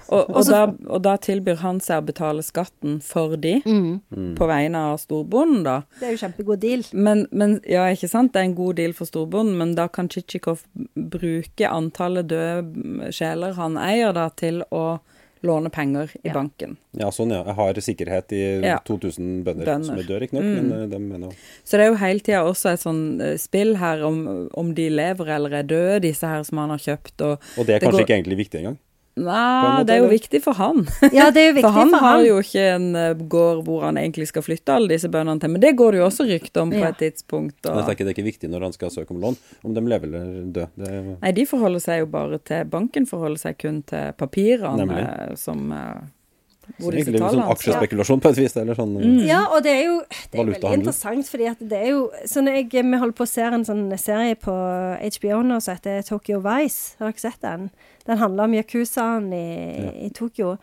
Og, 0.09 0.31
og, 0.31 0.37
Og 0.37 0.45
da, 0.47 0.63
og 0.89 1.03
da 1.03 1.17
tilbyr 1.17 1.57
han 1.59 1.81
seg 1.81 2.03
å 2.03 2.07
betale 2.07 2.43
skatten 2.43 3.01
for 3.03 3.37
de, 3.37 3.61
Mm. 3.67 4.35
på 4.39 4.47
vegne 4.47 4.77
av 4.77 4.99
storbonden, 4.99 5.65
da. 5.65 5.83
Det 6.01 6.09
er 6.09 6.13
jo 6.17 6.23
kjempegod 6.27 6.61
deal. 6.61 6.83
Men, 6.93 7.27
men 7.33 7.61
ja, 7.69 7.85
ikke 7.91 8.09
sant, 8.09 8.33
det 8.33 8.41
er 8.41 8.45
en 8.45 8.55
god 8.55 8.77
deal 8.77 8.93
for 8.93 9.05
storbonden, 9.05 9.57
men 9.59 9.75
da 9.75 9.89
kan 9.89 10.09
Chichikov 10.09 10.63
bruke 10.97 11.64
antallet 11.71 12.27
døde 12.29 13.13
sjeler 13.13 13.55
han 13.55 13.77
eier, 13.77 14.13
da, 14.13 14.29
til 14.31 14.63
å 14.73 15.01
låne 15.45 15.69
penger 15.71 16.09
i 16.25 16.29
Ja. 16.29 16.33
banken. 16.33 16.79
Ja, 16.97 17.11
sånn, 17.11 17.29
ja. 17.31 17.43
Jeg 17.45 17.55
har 17.55 17.75
sikkerhet 17.75 18.33
i 18.33 18.63
Ja. 18.65 18.79
2000 18.79 19.45
bønder, 19.45 19.65
Bønder. 19.67 19.85
som 19.85 19.99
er 19.99 20.03
døde, 20.03 20.21
riktignok, 20.23 20.43
Mm. 20.43 20.69
men 20.69 20.73
eh, 20.83 20.87
de 20.87 20.99
mener 20.99 21.27
jo 21.29 21.33
Så 21.65 21.77
det 21.77 21.81
er 21.81 21.91
jo 21.91 21.97
hele 21.97 22.21
tida 22.21 22.45
også 22.45 22.73
et 22.73 22.81
sånn 22.81 23.21
eh, 23.21 23.37
spill 23.37 23.75
her 23.77 24.03
om, 24.05 24.49
om 24.55 24.73
de 24.73 24.89
lever 24.89 25.29
eller 25.29 25.53
er 25.53 25.63
døde, 25.65 26.01
disse 26.01 26.23
her 26.27 26.43
som 26.45 26.57
han 26.59 26.71
har 26.71 26.79
kjøpt, 26.79 27.21
og 27.21 27.39
Og 27.59 27.67
det 27.67 27.75
er 27.77 27.79
Det 27.81 27.89
kanskje 27.89 27.93
går- 27.93 28.07
ikke 28.07 28.25
egentlig 28.25 28.39
viktig 28.49 28.61
engang. 28.61 28.79
Nei, 29.17 29.85
det 29.87 29.95
er 29.95 30.01
jo 30.03 30.09
viktig 30.11 30.41
for 30.43 30.57
han. 30.59 30.81
Ja, 31.15 31.29
det 31.31 31.43
er 31.45 31.47
jo 31.53 31.55
viktig 31.61 31.69
For 31.69 31.77
han 31.77 31.93
for 31.95 32.03
har 32.03 32.17
han. 32.17 32.25
jo 32.27 32.39
ikke 32.43 32.65
en 32.75 32.87
eh, 32.99 33.13
gård 33.31 33.61
hvor 33.69 33.85
han 33.87 34.01
egentlig 34.01 34.27
skal 34.33 34.43
flytte 34.43 34.75
alle 34.75 34.91
disse 34.91 35.07
bøndene 35.13 35.39
til, 35.45 35.53
men 35.55 35.63
det 35.63 35.71
går 35.79 35.95
det 35.95 36.01
jo 36.01 36.07
også 36.09 36.27
rykte 36.27 36.65
om 36.65 36.73
på 36.75 36.81
Ja. 36.83 36.89
et 36.91 36.99
tidspunkt. 36.99 37.61
Og... 37.63 37.71
jeg 37.71 37.85
Og... 37.85 37.87
tenker 37.93 38.05
det 38.09 38.11
er 38.11 38.17
ikke 38.19 38.27
viktig 38.33 38.51
når 38.51 38.67
han 38.67 38.75
skal 38.75 38.91
søke 38.91 39.15
om 39.15 39.21
lån, 39.23 39.39
om 39.65 39.75
de 39.79 39.85
lever 39.87 40.11
eller 40.11 40.43
dør. 40.59 40.67
Det 40.75 40.91
er 40.91 41.07
Nei, 41.23 41.33
de 41.39 41.47
forholder 41.47 41.85
seg 41.87 42.03
jo 42.03 42.11
bare 42.17 42.41
til 42.43 42.67
Banken 42.75 43.07
forholder 43.07 43.39
seg 43.47 43.57
kun 43.63 43.83
til 43.87 44.11
papirene 44.19 44.83
Nemlig. 44.83 45.07
eh, 45.07 45.39
som 45.39 45.71
eh, 45.71 46.03
Hvor 46.81 46.91
så 46.91 46.97
disse 46.97 47.11
egentlig 47.13 47.31
sånn 47.37 47.47
aksjespekulasjon 47.55 48.21
på 48.25 48.31
et 48.35 48.39
vis, 48.43 48.55
eller 48.57 48.75
sånn 48.79 48.95
Mm. 48.99 49.19
Ja, 49.29 49.45
og 49.55 49.63
det 49.63 49.77
er 49.79 49.83
jo 49.85 49.97
det 50.33 50.41
er 50.41 50.47
veldig 50.51 50.75
interessant, 50.81 51.29
fordi 51.31 51.47
at 51.55 51.59
det 51.61 51.79
er 51.87 51.91
jo 51.95 52.05
sånn 52.27 52.49
jeg, 52.51 52.67
Vi 52.73 52.83
holder 52.99 53.15
på 53.15 53.27
å 53.27 53.31
se 53.31 53.43
en 53.47 53.65
sånn 53.69 53.87
serie 54.01 54.35
på 54.35 54.51
HBO 55.21 55.43
nå 55.47 55.61
som 55.63 55.77
heter 55.79 56.03
Tokyo 56.09 56.41
Vice. 56.43 56.97
Har 56.99 57.13
dere 57.13 57.21
sett 57.31 57.41
den? 57.45 57.71
Den 58.07 58.21
handler 58.21 58.49
om 58.49 58.55
yakuzaen 58.55 59.31
i, 59.33 59.45
i 60.07 60.11
Tokyo. 60.15 60.57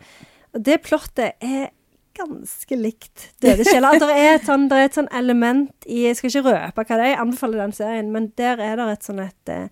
Og 0.52 0.64
det 0.66 0.80
plottet 0.84 1.38
er 1.42 1.70
ganske 2.16 2.76
likt 2.76 3.30
Døde 3.42 3.64
sjeler. 3.64 3.98
Det 4.00 4.08
er 4.12 4.34
et 4.36 4.48
sånn, 4.48 4.66
et 4.76 4.96
sånn 4.96 5.08
element 5.16 5.86
i 5.88 6.04
Jeg 6.06 6.18
skal 6.18 6.30
ikke 6.30 6.50
røpe 6.50 6.84
hva 6.84 6.98
det 6.98 7.04
er, 7.06 7.12
jeg 7.14 7.20
anbefaler 7.24 7.62
den 7.64 7.76
serien, 7.76 8.10
men 8.12 8.32
der 8.38 8.60
er 8.60 8.76
det 8.80 8.88
et 8.92 9.06
sånn 9.08 9.22
et 9.24 9.52
eh, 9.52 9.68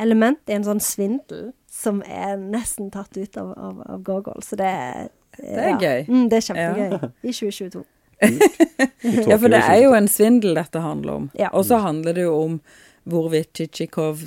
element 0.00 0.40
i 0.48 0.56
en 0.56 0.66
sånn 0.66 0.82
svindel 0.82 1.50
som 1.70 2.02
er 2.06 2.36
nesten 2.40 2.90
tatt 2.94 3.16
ut 3.16 3.40
av, 3.40 3.52
av, 3.56 3.80
av 3.96 4.04
Gogol. 4.06 4.42
Så 4.46 4.58
det 4.60 4.68
er 4.68 5.08
Det 5.40 5.64
er 5.64 5.76
gøy. 5.80 6.04
Mm, 6.08 6.28
det 6.28 6.38
er 6.40 6.46
kjempegøy. 6.48 7.10
I 7.22 7.32
2022. 7.32 7.86
Ja, 9.30 9.38
for 9.40 9.48
det 9.48 9.62
er 9.64 9.78
jo 9.80 9.94
en 9.96 10.08
svindel 10.10 10.58
dette 10.58 10.82
handler 10.84 11.22
om. 11.22 11.28
Ja. 11.38 11.48
Og 11.56 11.64
så 11.64 11.78
handler 11.80 12.12
det 12.18 12.26
jo 12.26 12.34
om 12.36 12.58
hvorvidt 13.08 13.52
Tsjitsjikov 13.56 14.24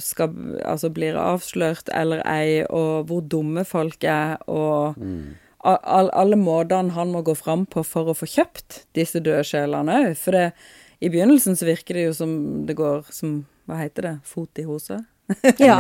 altså 0.66 0.90
blir 0.94 1.18
avslørt 1.20 1.92
eller 1.94 2.24
ei, 2.28 2.64
og 2.70 3.10
hvor 3.10 3.24
dumme 3.30 3.66
folk 3.68 4.04
er, 4.08 4.38
og 4.50 4.98
mm. 4.98 5.36
all, 5.64 6.10
alle 6.14 6.40
måtene 6.40 6.96
han 6.98 7.14
må 7.14 7.24
gå 7.26 7.36
fram 7.38 7.68
på 7.70 7.86
for 7.88 8.10
å 8.10 8.18
få 8.18 8.30
kjøpt 8.30 8.84
disse 8.98 9.22
døde 9.24 9.46
sjelene 9.48 10.00
òg. 10.02 10.14
For 10.20 10.36
det, 10.36 10.52
i 11.04 11.12
begynnelsen 11.14 11.58
så 11.60 11.68
virker 11.70 12.00
det 12.00 12.08
jo 12.10 12.16
som 12.18 12.38
det 12.68 12.78
går 12.80 13.10
som 13.14 13.44
Hva 13.68 13.78
heter 13.80 14.04
det? 14.08 14.16
Fot 14.28 14.60
i 14.60 14.68
hose? 14.68 15.04
Ja. 15.62 15.78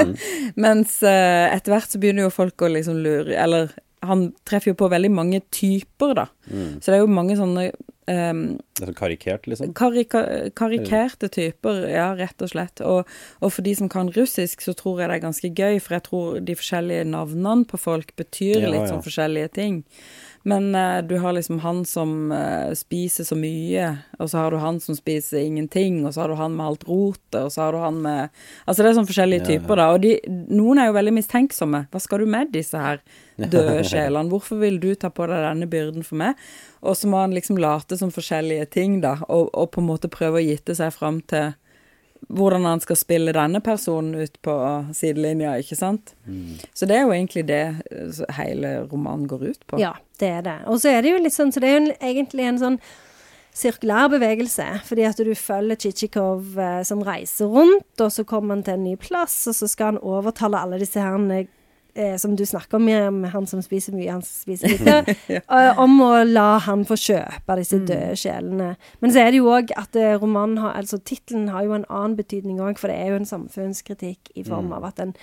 Mens 0.55 1.01
uh, 1.03 1.49
etter 1.51 1.73
hvert 1.73 1.91
så 1.91 1.99
begynner 1.99 2.27
jo 2.27 2.33
folk 2.33 2.63
å 2.63 2.69
liksom 2.71 3.01
lure 3.03 3.35
Eller 3.35 3.73
han 4.03 4.29
treffer 4.47 4.71
jo 4.71 4.77
på 4.79 4.87
veldig 4.91 5.11
mange 5.15 5.39
typer, 5.51 6.13
da. 6.17 6.25
Så 6.83 6.91
det 6.91 6.97
er 6.97 7.03
jo 7.05 7.11
mange 7.11 7.37
sånne 7.39 7.69
ehm, 8.11 8.57
Det 8.75 8.85
er 8.85 8.91
så 8.91 8.95
karikert, 8.97 9.47
liksom. 9.47 9.73
Karika 9.77 10.23
karikerte 10.55 11.29
typer, 11.33 11.87
ja, 11.91 12.11
rett 12.17 12.41
og 12.41 12.51
slett. 12.51 12.81
Og, 12.81 13.07
og 13.39 13.53
for 13.53 13.65
de 13.65 13.75
som 13.75 13.89
kan 13.89 14.11
russisk, 14.15 14.61
så 14.61 14.75
tror 14.77 15.01
jeg 15.01 15.09
det 15.09 15.17
er 15.19 15.25
ganske 15.27 15.53
gøy, 15.53 15.79
for 15.79 15.97
jeg 15.97 16.05
tror 16.09 16.39
de 16.43 16.57
forskjellige 16.59 17.07
navnene 17.09 17.67
på 17.69 17.79
folk 17.79 18.15
betyr 18.19 18.61
Ja, 18.61 18.69
litt 18.69 18.85
ja. 18.85 18.91
sånn 18.93 19.05
forskjellige 19.05 19.53
ting. 19.55 19.83
Men 20.43 20.75
eh, 20.75 21.01
du 21.07 21.17
har 21.17 21.33
liksom 21.33 21.59
han 21.63 21.85
som 21.85 22.31
eh, 22.31 22.73
spiser 22.75 23.23
så 23.23 23.35
mye, 23.39 23.85
og 24.19 24.29
så 24.29 24.41
har 24.41 24.51
du 24.51 24.57
han 24.59 24.79
som 24.83 24.95
spiser 24.95 25.39
ingenting, 25.39 26.01
og 26.05 26.13
så 26.13 26.23
har 26.23 26.33
du 26.33 26.35
han 26.35 26.57
med 26.57 26.65
alt 26.65 26.83
rotet, 26.87 27.39
og 27.39 27.51
så 27.53 27.61
har 27.63 27.71
du 27.71 27.79
han 27.79 28.01
med 28.03 28.33
Altså 28.65 28.83
det 28.83 28.89
er 28.89 28.97
sånn 28.97 29.07
forskjellige 29.07 29.43
Ja, 29.43 29.47
typer, 29.53 29.79
da. 29.79 29.87
Og 29.95 30.03
de, 30.03 30.17
noen 30.51 30.81
er 30.83 30.89
jo 30.89 30.97
veldig 30.97 31.15
mistenksomme. 31.15 31.85
Hva 31.93 32.03
skal 32.03 32.23
du 32.23 32.33
med 32.35 32.51
disse 32.51 32.79
her 32.79 32.99
døde 33.39 33.79
sjelene? 33.87 34.27
Hvorfor 34.33 34.59
vil 34.59 34.81
du 34.83 34.91
ta 34.99 35.13
på 35.13 35.29
deg 35.31 35.47
denne 35.47 35.69
byrden 35.71 36.03
for 36.03 36.19
meg? 36.19 36.43
Og 36.83 36.99
så 36.99 37.07
må 37.07 37.23
han 37.23 37.35
liksom 37.35 37.61
late 37.63 37.95
som 37.99 38.11
forskjellige 38.11 38.67
ting, 38.75 38.99
da, 39.05 39.21
og, 39.29 39.47
og 39.55 39.71
på 39.71 39.79
en 39.79 39.91
måte 39.93 40.11
prøve 40.11 40.41
å 40.41 40.43
gitte 40.43 40.75
seg 40.75 40.91
fram 40.91 41.23
til 41.31 41.55
hvordan 42.27 42.65
han 42.67 42.81
skal 42.83 42.97
spille 42.99 43.33
denne 43.35 43.61
personen 43.63 44.15
ut 44.23 44.35
på 44.45 44.55
sidelinja, 44.95 45.55
ikke 45.61 45.77
sant? 45.77 46.13
Så 46.73 46.87
det 46.89 46.97
er 46.97 47.07
jo 47.07 47.15
egentlig 47.15 47.45
det 47.49 47.63
eh, 47.91 48.21
hele 48.37 48.75
romanen 48.91 49.27
går 49.29 49.47
ut 49.51 49.65
på. 49.67 49.79
Ja, 49.81 49.95
det 50.21 50.29
er 50.39 50.45
det. 50.45 50.59
Og 50.71 50.81
så 50.83 50.93
er 50.93 51.01
det 51.03 51.15
jo 51.15 51.23
litt 51.23 51.35
sånn, 51.35 51.53
så 51.53 51.63
det 51.63 51.71
er 51.71 51.79
jo 51.79 51.97
egentlig 51.99 52.47
en 52.49 52.61
sånn 52.61 52.79
sirkulær 53.53 54.09
bevegelse. 54.13 54.65
Fordi 54.87 55.07
at 55.07 55.19
du 55.21 55.33
følger 55.37 55.79
Chichikov 55.79 56.55
eh, 56.59 56.81
som 56.87 57.03
reiser 57.05 57.51
rundt, 57.53 57.91
og 57.99 58.13
så 58.13 58.25
kommer 58.27 58.57
han 58.57 58.63
til 58.65 58.77
en 58.77 58.87
ny 58.87 58.95
plass, 59.01 59.35
og 59.51 59.57
så 59.57 59.69
skal 59.69 59.93
han 59.93 60.01
overtale 60.01 60.61
alle 60.61 60.81
disse 60.81 61.01
her 61.01 61.19
eh, 61.95 62.15
som 62.17 62.35
du 62.35 62.45
snakker 62.45 62.77
om, 62.77 62.85
Miriam, 62.85 63.23
han 63.23 63.47
som 63.47 63.61
spiser 63.63 63.95
mye, 63.95 64.11
han 64.11 64.23
som 64.25 64.33
spiser 64.43 64.69
lite, 64.73 65.15
ja. 65.31 65.41
om 65.81 65.99
å 66.03 66.11
la 66.27 66.57
han 66.65 66.85
få 66.87 66.97
kjøpe 66.99 67.57
disse 67.59 67.79
døde 67.83 68.17
sjelene. 68.19 68.73
Men 69.03 69.13
så 69.13 69.23
er 69.23 69.31
det 69.31 69.41
jo 69.41 69.51
òg 69.53 69.73
at 69.79 69.97
eh, 69.99 70.15
romanen 70.21 70.61
har 70.63 70.77
Altså 70.79 70.97
tittelen 71.05 71.51
har 71.53 71.67
jo 71.67 71.75
en 71.75 71.85
annen 71.87 72.15
betydning 72.17 72.59
òg, 72.63 72.79
for 72.81 72.91
det 72.91 72.97
er 72.99 73.13
jo 73.13 73.21
en 73.21 73.29
samfunnskritikk 73.29 74.33
i 74.39 74.43
form 74.47 74.71
av 74.75 74.87
at 74.89 74.99
en 75.03 75.13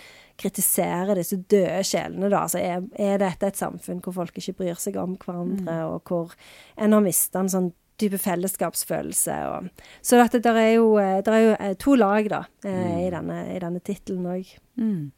kritiserer 0.41 1.19
disse 1.19 1.37
døde 1.51 1.83
sjelene, 1.85 2.31
da. 2.31 2.45
Altså 2.47 2.63
er, 2.63 2.87
er 2.97 3.21
dette 3.21 3.51
et 3.51 3.61
samfunn 3.61 4.01
hvor 4.05 4.17
folk 4.23 4.39
ikke 4.41 4.57
bryr 4.63 4.81
seg 4.81 4.97
om 5.01 5.19
hverandre, 5.21 5.77
og 5.91 6.09
hvor 6.09 6.33
en 6.81 6.97
har 6.97 7.05
mista 7.05 7.43
en 7.43 7.53
sånn 7.53 7.71
type 8.01 8.19
fellesskapsfølelse. 8.23 9.37
Og, 9.53 9.87
så 10.01 10.21
det 10.33 10.55
er 10.55 10.75
jo, 10.79 10.95
det 10.97 11.35
er 11.35 11.43
jo 11.45 11.55
eh, 11.59 11.75
to 11.81 11.97
lag, 11.99 12.29
da, 12.33 12.45
mm. 12.65 12.85
i 13.05 13.09
denne, 13.13 13.41
i 13.53 13.59
denne 13.63 13.83
tittelen 13.85 14.29
òg. 14.31 14.55
Mm. 14.81 15.11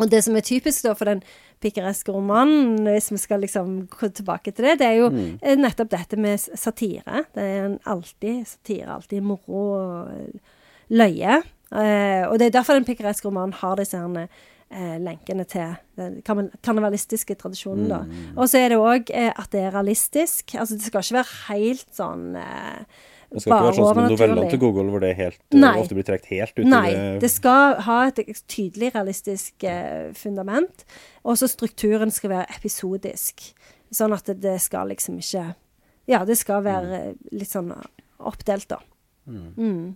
Og 0.00 0.10
det 0.10 0.22
som 0.26 0.36
er 0.38 0.46
typisk 0.46 0.86
da 0.86 0.94
for 0.98 1.10
den 1.10 1.22
pikereske 1.60 2.12
romanen, 2.14 2.86
hvis 2.88 3.10
vi 3.12 3.20
skal 3.20 3.42
liksom 3.44 3.82
gå 3.92 4.08
tilbake 4.16 4.52
til 4.52 4.70
det, 4.70 4.78
det 4.80 4.88
er 4.88 5.00
jo 5.02 5.10
mm. 5.12 5.32
nettopp 5.60 5.90
dette 5.92 6.18
med 6.20 6.40
satire. 6.40 7.24
Det 7.36 7.44
er 7.44 7.66
en 7.66 7.80
alltid 7.84 8.46
satire, 8.48 8.94
alltid 8.96 9.26
moro 9.26 9.64
og 9.76 10.14
løye. 10.90 11.42
Eh, 11.70 12.24
og 12.26 12.38
det 12.40 12.48
er 12.48 12.56
derfor 12.56 12.78
den 12.78 12.88
pikereske 12.88 13.28
romanen 13.28 13.54
har 13.60 13.76
disse 13.78 13.98
herne 13.98 14.24
eh, 14.26 14.96
lenkene 15.02 15.44
til 15.46 15.76
den 16.00 16.18
karne- 16.26 16.50
karnevalistiske 16.64 17.36
tradisjonen, 17.38 17.86
da. 17.92 18.00
Mm. 18.08 18.34
Og 18.36 18.50
så 18.50 18.64
er 18.64 18.72
det 18.72 18.80
òg 18.80 19.12
eh, 19.14 19.30
at 19.30 19.52
det 19.52 19.66
er 19.66 19.76
realistisk. 19.76 20.56
Altså 20.56 20.78
det 20.78 20.88
skal 20.88 21.04
ikke 21.04 21.20
være 21.20 21.38
helt 21.50 21.88
sånn 21.94 22.34
eh, 22.40 23.00
Det 23.30 23.44
skal 23.44 23.52
ikke 23.52 23.66
være 23.68 23.76
sånn 23.76 23.88
som 23.92 24.00
en 24.02 24.08
novellene 24.10 24.50
til 24.50 24.58
Google, 24.58 24.90
hvor 24.90 25.02
det 25.04 25.12
helt, 25.14 25.40
eh, 25.54 25.78
ofte 25.78 25.94
blir 25.94 26.06
trukket 26.06 26.32
helt 26.32 26.56
ut 26.58 26.66
Nei, 26.66 26.86
i 26.90 26.94
det 26.98 27.20
det 27.22 27.30
skal 27.30 27.76
ha 27.86 27.98
et 28.08 28.18
tydelig 28.50 28.90
realistisk 28.96 29.66
eh, 29.70 30.10
fundament. 30.18 30.84
Og 31.22 31.38
så 31.38 31.46
strukturen 31.50 32.10
skal 32.10 32.34
være 32.34 32.58
episodisk. 32.58 33.52
Sånn 33.94 34.14
at 34.14 34.26
det, 34.42 34.58
skal 34.62 34.90
liksom 34.90 35.18
ikke 35.22 35.54
Ja, 36.10 36.24
det 36.26 36.38
skal 36.40 36.64
være 36.66 36.98
eh, 36.98 37.18
litt 37.30 37.50
sånn 37.50 37.70
oppdelt, 38.18 38.66
da. 38.72 38.80
Mm. 39.30 39.94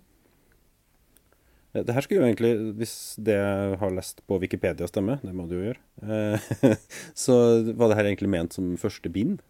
Det 1.75 1.91
her 1.91 2.05
skulle 2.05 2.21
jo 2.21 2.29
egentlig, 2.29 2.53
hvis 2.79 2.95
det 3.19 3.35
jeg 3.35 3.79
har 3.81 3.91
lest 3.91 4.21
på 4.23 4.39
Wikipedia 4.39 4.87
stemmer, 4.87 5.19
det 5.19 5.33
må 5.35 5.43
du 5.49 5.57
jo 5.57 5.65
gjøre, 5.65 6.39
så 7.25 7.35
var 7.75 7.91
det 7.91 7.99
her 7.99 8.07
egentlig 8.07 8.31
ment 8.31 8.55
som 8.55 8.77
første 8.79 9.11
bind 9.11 9.41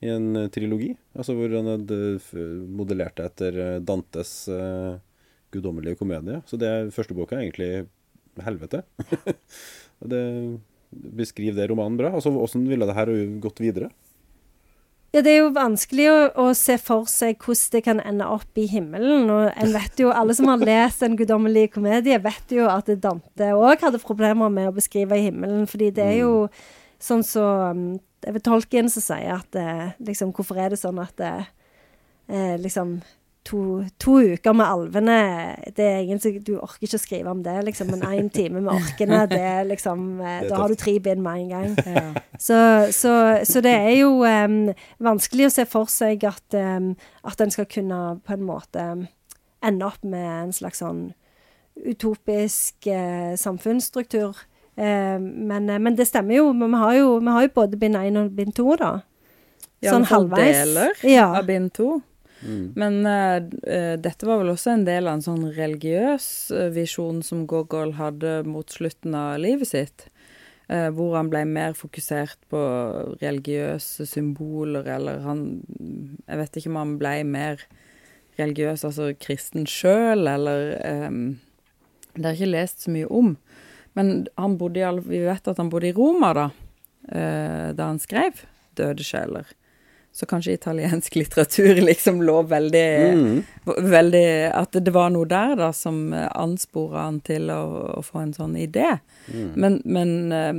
i 0.00 0.08
en 0.08 0.36
eh, 0.36 0.48
trilogi. 0.52 0.94
Altså 1.16 1.36
hvor 1.36 1.52
han 1.52 1.68
hadde 1.68 2.00
modellert 2.72 3.18
det 3.20 3.28
etter 3.30 3.60
eh, 3.60 3.78
Dantes 3.84 4.32
uh, 4.48 4.96
guddommelige 5.52 6.00
komedie. 6.00 6.40
Så 6.48 6.58
det 6.60 6.72
første 6.94 7.16
boka 7.16 7.36
er 7.36 7.48
egentlig 7.48 7.72
helvete. 8.40 8.84
Og 10.00 10.12
det 10.12 10.24
beskriver 10.90 11.58
det 11.58 11.70
romanen 11.70 11.98
bra. 12.00 12.14
Altså 12.16 12.32
hvordan 12.32 12.68
ville 12.70 12.88
det 12.88 12.96
her 12.96 13.12
gått 13.42 13.60
videre? 13.62 13.90
Ja, 15.10 15.24
det 15.26 15.32
er 15.32 15.40
jo 15.40 15.54
vanskelig 15.56 16.04
å, 16.06 16.18
å 16.38 16.50
se 16.54 16.76
for 16.78 17.08
seg 17.10 17.40
hvordan 17.42 17.72
det 17.74 17.80
kan 17.82 18.00
ende 18.06 18.28
opp 18.30 18.58
i 18.62 18.68
himmelen. 18.70 19.26
Og 19.26 19.48
en 19.50 19.72
vet 19.74 20.02
jo, 20.04 20.12
alle 20.14 20.36
som 20.38 20.46
har 20.46 20.62
lest 20.62 21.02
En 21.02 21.16
guddommelig 21.18 21.72
komedie, 21.74 22.20
vet 22.22 22.54
jo 22.54 22.68
at 22.70 22.92
Dante 23.02 23.48
òg 23.58 23.82
hadde 23.82 24.00
problemer 24.04 24.52
med 24.54 24.70
å 24.70 24.76
beskrive 24.76 25.18
himmelen. 25.18 25.66
Fordi 25.70 25.90
det 25.96 26.06
er 26.06 26.20
jo 26.22 26.46
sånn 27.00 27.22
så 27.26 27.44
jeg 27.74 28.00
Det 28.20 28.28
er 28.28 28.34
vel 28.36 28.42
Tolkien 28.44 28.88
som 28.92 29.00
sier 29.02 29.32
at 29.38 29.56
eh, 29.56 29.92
liksom, 30.04 30.32
Hvorfor 30.36 30.58
er 30.60 30.68
det 30.74 30.78
sånn 30.82 30.98
at 31.00 31.20
eh, 31.24 32.56
liksom 32.60 33.00
To, 33.48 33.86
to 33.98 34.18
uker 34.34 34.52
med 34.52 34.68
alvene 34.68 35.14
det 35.74 35.80
er 35.80 36.02
ingen, 36.02 36.18
som- 36.20 36.34
Du 36.44 36.58
orker 36.58 36.84
ikke 36.84 36.98
å 36.98 37.00
skrive 37.00 37.30
om 37.32 37.40
det, 37.42 37.54
liksom, 37.64 37.88
men 37.90 38.02
én 38.04 38.28
time 38.30 38.60
med 38.60 38.74
orkene, 38.74 39.22
det 39.32 39.38
er 39.40 39.64
liksom 39.64 40.20
eh, 40.20 40.40
Det 40.42 40.44
er 40.44 40.48
Da 40.50 40.56
har 40.60 40.68
du 40.68 40.74
tre 40.76 40.98
bind 41.00 41.22
med 41.24 41.40
en 41.40 41.48
gang. 41.48 41.76
Ja. 41.96 42.12
Så, 42.38 42.58
så, 42.92 43.14
så 43.48 43.62
det 43.64 43.72
er 43.72 43.96
jo 44.02 44.10
vanskelig 45.00 45.46
å 45.48 45.54
se 45.56 45.64
for 45.64 45.88
seg 45.88 46.22
at, 46.28 46.54
at 46.54 47.40
en 47.40 47.50
skal 47.50 47.64
kunne 47.72 48.20
på 48.26 48.32
en 48.36 48.44
måte 48.44 48.84
ende 49.64 49.88
opp 49.88 50.04
med 50.04 50.28
en 50.44 50.52
slags 50.52 50.80
sånn 50.84 51.14
utopisk 51.80 52.86
eh, 52.92 53.34
samfunnsstruktur. 53.40 54.36
Eh, 54.80 55.18
men, 55.20 55.68
eh, 55.70 55.78
men 55.78 55.96
det 55.96 56.08
stemmer 56.08 56.40
jo. 56.40 56.52
Men 56.56 56.72
vi 56.72 56.82
har 56.82 56.94
jo, 56.98 57.08
vi 57.20 57.34
har 57.36 57.46
jo 57.46 57.54
både 57.54 57.80
bind 57.80 57.98
1 58.00 58.16
og 58.20 58.36
bind 58.36 58.54
2, 58.56 58.76
da. 58.80 58.92
Ja, 59.80 59.94
sånn 59.94 60.08
halvveis. 60.08 60.54
Ja, 60.56 60.64
deler 60.64 61.04
Ja. 61.08 61.26
av 61.38 61.46
bind 61.48 61.72
to. 61.72 62.02
Men 62.42 63.04
eh, 63.04 63.36
eh, 63.68 63.96
dette 64.00 64.24
var 64.24 64.38
vel 64.40 64.52
også 64.54 64.72
en 64.72 64.84
del 64.86 65.08
av 65.08 65.18
en 65.18 65.24
sånn 65.24 65.42
religiøs 65.56 66.50
visjon 66.72 67.22
som 67.22 67.46
Gogol 67.46 67.92
hadde 67.98 68.46
mot 68.48 68.66
slutten 68.72 69.14
av 69.14 69.38
livet 69.40 69.68
sitt. 69.68 70.06
Uh, 70.70 70.86
hvor 70.94 71.16
han 71.16 71.26
ble 71.32 71.40
mer 71.50 71.72
fokusert 71.74 72.38
på 72.48 72.58
religiøse 73.18 74.04
symboler, 74.06 74.86
eller 74.86 75.18
han 75.24 75.40
Jeg 76.28 76.38
vet 76.38 76.58
ikke 76.60 76.70
om 76.70 76.76
han 76.78 76.92
ble 77.00 77.24
mer 77.26 77.64
religiøs, 78.38 78.84
altså 78.86 79.08
kristen 79.18 79.66
sjøl, 79.66 80.28
eller 80.30 80.76
um, 81.08 81.40
Det 82.14 82.24
er 82.24 82.38
ikke 82.38 82.52
lest 82.54 82.84
så 82.86 82.94
mye 82.94 83.10
om. 83.10 83.36
Men 83.98 84.26
han 84.38 84.56
bodde 84.60 84.80
i 84.80 84.90
vi 85.06 85.22
vet 85.26 85.48
at 85.50 85.58
han 85.58 85.70
bodde 85.72 85.90
i 85.90 85.94
Roma 85.96 86.32
da, 86.36 86.50
eh, 87.10 87.72
da 87.74 87.90
han 87.90 87.98
skrev 87.98 88.44
'Døde 88.76 89.02
sjeler'. 89.04 89.50
Så 90.12 90.26
kanskje 90.26 90.52
italiensk 90.56 91.14
litteratur 91.20 91.80
liksom 91.86 92.22
lå 92.22 92.42
veldig, 92.42 93.14
Mm. 93.14 93.44
veldig 93.66 94.50
At 94.54 94.72
det 94.72 94.92
var 94.92 95.10
noe 95.10 95.26
der 95.26 95.54
da 95.56 95.72
som 95.72 96.12
anspora 96.12 97.04
han 97.06 97.20
til 97.20 97.50
å, 97.50 97.98
å 97.98 98.02
få 98.02 98.22
en 98.22 98.32
sånn 98.34 98.56
idé. 98.56 98.98
Men, 99.54 99.80
men 99.84 100.32
eh, 100.32 100.54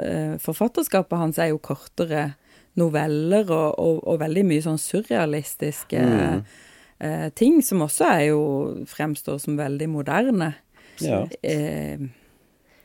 eh, 0.00 0.36
forfatterskapet 0.40 1.18
hans 1.18 1.38
er 1.38 1.52
jo 1.52 1.58
kortere 1.58 2.34
noveller 2.76 3.50
og, 3.50 3.78
og, 3.78 4.00
og 4.08 4.18
veldig 4.20 4.44
mye 4.48 4.62
sånn 4.64 4.80
surrealistiske 4.80 6.00
eh, 6.98 7.28
ting, 7.38 7.60
som 7.62 7.84
også 7.84 8.08
er 8.08 8.22
jo 8.32 8.40
fremstår 8.90 9.38
som 9.42 9.56
veldig 9.60 9.88
moderne. 9.92 10.54
Ja. 11.04 11.26
Eh, 11.42 11.98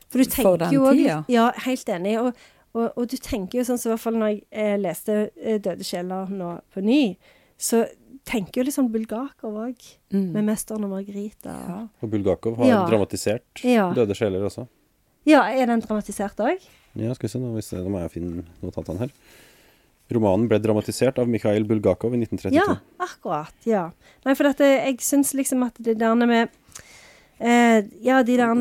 For 0.10 0.22
du 0.24 0.30
For 0.34 0.58
den 0.58 0.74
jo 0.74 0.90
tida. 0.92 1.24
Ja, 1.30 1.52
helt 1.66 1.90
enig. 1.94 2.16
Og, 2.20 2.34
og, 2.74 2.86
og 2.98 3.08
du 3.12 3.18
tenker 3.18 3.60
jo 3.60 3.66
sånn 3.68 3.78
som 3.82 3.92
i 3.92 3.94
hvert 3.94 4.04
fall 4.04 4.18
når 4.18 4.32
jeg 4.34 4.42
eh, 4.52 4.78
leste 4.82 5.18
eh, 5.38 5.60
'Døde 5.62 5.86
sjeler' 5.86 6.30
nå 6.34 6.56
på 6.74 6.82
ny, 6.86 7.18
så 7.58 7.86
tenker 8.30 8.62
jo 8.62 8.66
litt 8.68 8.76
sånn 8.76 8.92
Bulgakov 8.94 9.56
òg, 9.68 9.86
mm. 10.14 10.32
med 10.34 10.44
'Mesteren 10.46 10.86
og 10.86 10.92
Margarita'. 10.96 11.56
ja. 11.70 11.80
Og 12.02 12.10
Bulgakov 12.10 12.58
har 12.58 12.66
Ja. 12.68 12.82
dramatisert 12.90 13.64
Ja. 13.64 13.92
Døde 13.94 14.16
sjeler 14.18 14.44
også. 14.46 14.68
Ja, 15.26 15.44
er 15.52 15.66
den 15.68 15.82
dramatisert 15.82 16.38
òg? 16.38 16.58
Ja, 16.96 17.14
skal 17.14 17.28
vi 17.28 17.32
se 17.32 17.40
nå, 17.40 17.54
hvis 17.54 17.70
det, 17.70 17.84
nå 17.84 17.90
må 17.94 18.02
jeg 18.02 18.12
finne 18.12 18.44
notatene 18.64 19.00
her. 19.00 19.12
Romanen 20.10 20.48
ble 20.50 20.58
dramatisert 20.58 21.20
av 21.22 21.28
Mikhail 21.30 21.64
Bulgakov 21.70 22.16
i 22.16 22.18
1932. 22.18 22.56
Ja, 22.58 22.80
akkurat. 23.06 23.54
Ja. 23.70 23.92
Nei, 24.26 24.34
for 24.34 24.50
dette, 24.50 24.66
jeg 24.66 24.98
syns 25.06 25.36
liksom 25.38 25.62
at 25.68 25.76
det 25.78 26.00
der 26.00 26.16
med 26.16 26.50
eh, 27.40 27.84
Ja, 28.02 28.24
de 28.24 28.38
der 28.38 28.56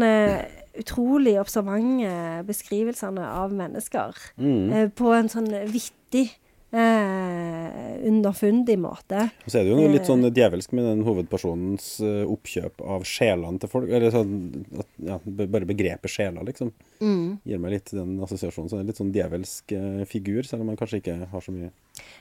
utrolig 0.79 1.37
observante 1.41 2.43
beskrivelsene 2.47 3.25
av 3.27 3.53
mennesker 3.53 4.15
Mm. 4.39 4.73
eh, 4.73 4.89
på 4.89 5.13
en 5.15 5.29
sånn 5.29 5.49
vittig, 5.73 6.31
eh, 6.73 8.09
underfundig 8.09 8.79
måte. 8.81 9.29
Og 9.45 9.53
så 9.53 9.61
er 9.61 9.67
det 9.67 9.73
jo 9.73 9.79
noe 9.79 9.93
litt 9.93 10.03
Eh. 10.03 10.09
sånn 10.09 10.27
djevelsk 10.35 10.73
med 10.77 10.85
den 10.85 11.05
hovedpersonens 11.07 12.01
eh, 12.01 12.25
oppkjøp 12.29 12.83
av 12.85 13.07
sjelene 13.09 13.61
til 13.63 13.71
folk. 13.73 13.89
Eller 13.89 14.11
sånn 14.11 14.65
at, 14.79 14.89
ja, 14.99 15.19
bare 15.25 15.69
begrepet 15.69 16.11
sjeler, 16.11 16.45
liksom. 16.45 16.73
Gir 16.99 17.61
meg 17.63 17.77
litt 17.77 17.93
den 17.95 18.19
assosiasjonen. 18.25 18.69
Så 18.69 18.77
det 18.77 18.83
er 18.83 18.91
litt 18.91 19.01
sånn 19.01 19.15
djevelsk 19.15 19.73
eh, 19.73 20.05
figur, 20.11 20.43
selv 20.43 20.65
om 20.65 20.73
man 20.73 20.81
kanskje 20.81 21.03
ikke 21.03 21.19
har 21.31 21.45
så 21.45 21.55
mye 21.55 21.71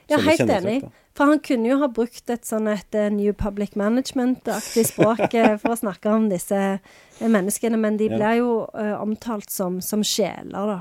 Ja, 0.10 0.18
helt 0.18 0.50
enig. 0.50 0.80
For 1.18 1.26
han 1.26 1.40
kunne 1.40 1.70
jo 1.70 1.80
ha 1.82 1.88
brukt 1.90 2.30
et 2.30 2.46
sånn 2.46 2.70
et 2.72 2.94
New 3.14 3.34
Public 3.34 3.76
Management-aktig 3.76 4.86
språk 4.94 5.34
for 5.62 5.74
å 5.74 5.80
snakke 5.82 6.14
om 6.14 6.30
disse 6.30 6.80
menneskene, 7.20 7.78
men 7.78 7.98
de 7.98 8.10
ble 8.10 8.18
blir 8.28 8.40
jo 8.42 8.52
uh, 8.74 9.02
omtalt 9.02 9.50
som, 9.54 9.82
som 9.82 10.04
sjeler, 10.04 10.52
da. 10.52 10.80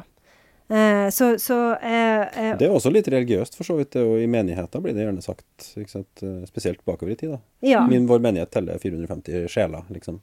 Eh, 0.68 1.08
så 1.10 1.38
så 1.38 1.56
eh, 1.78 2.20
eh, 2.22 2.56
Det 2.58 2.66
er 2.66 2.72
også 2.74 2.90
litt 2.90 3.06
religiøst, 3.08 3.54
for 3.54 3.68
så 3.68 3.76
vidt. 3.78 3.92
det 3.94 4.02
og 4.02 4.18
I 4.18 4.26
menigheter 4.26 4.82
blir 4.82 4.96
det 4.96 5.04
gjerne 5.04 5.22
sagt, 5.22 5.46
sant? 5.86 6.22
eh, 6.22 6.42
spesielt 6.48 6.84
bakover 6.84 7.12
i 7.12 7.16
tid. 7.16 7.30
da. 7.36 7.38
Ja. 7.62 7.86
Min, 7.86 8.08
vår 8.10 8.18
menighet 8.24 8.50
teller 8.50 8.78
450 8.82 9.46
sjeler, 9.52 9.86
liksom. 9.94 10.20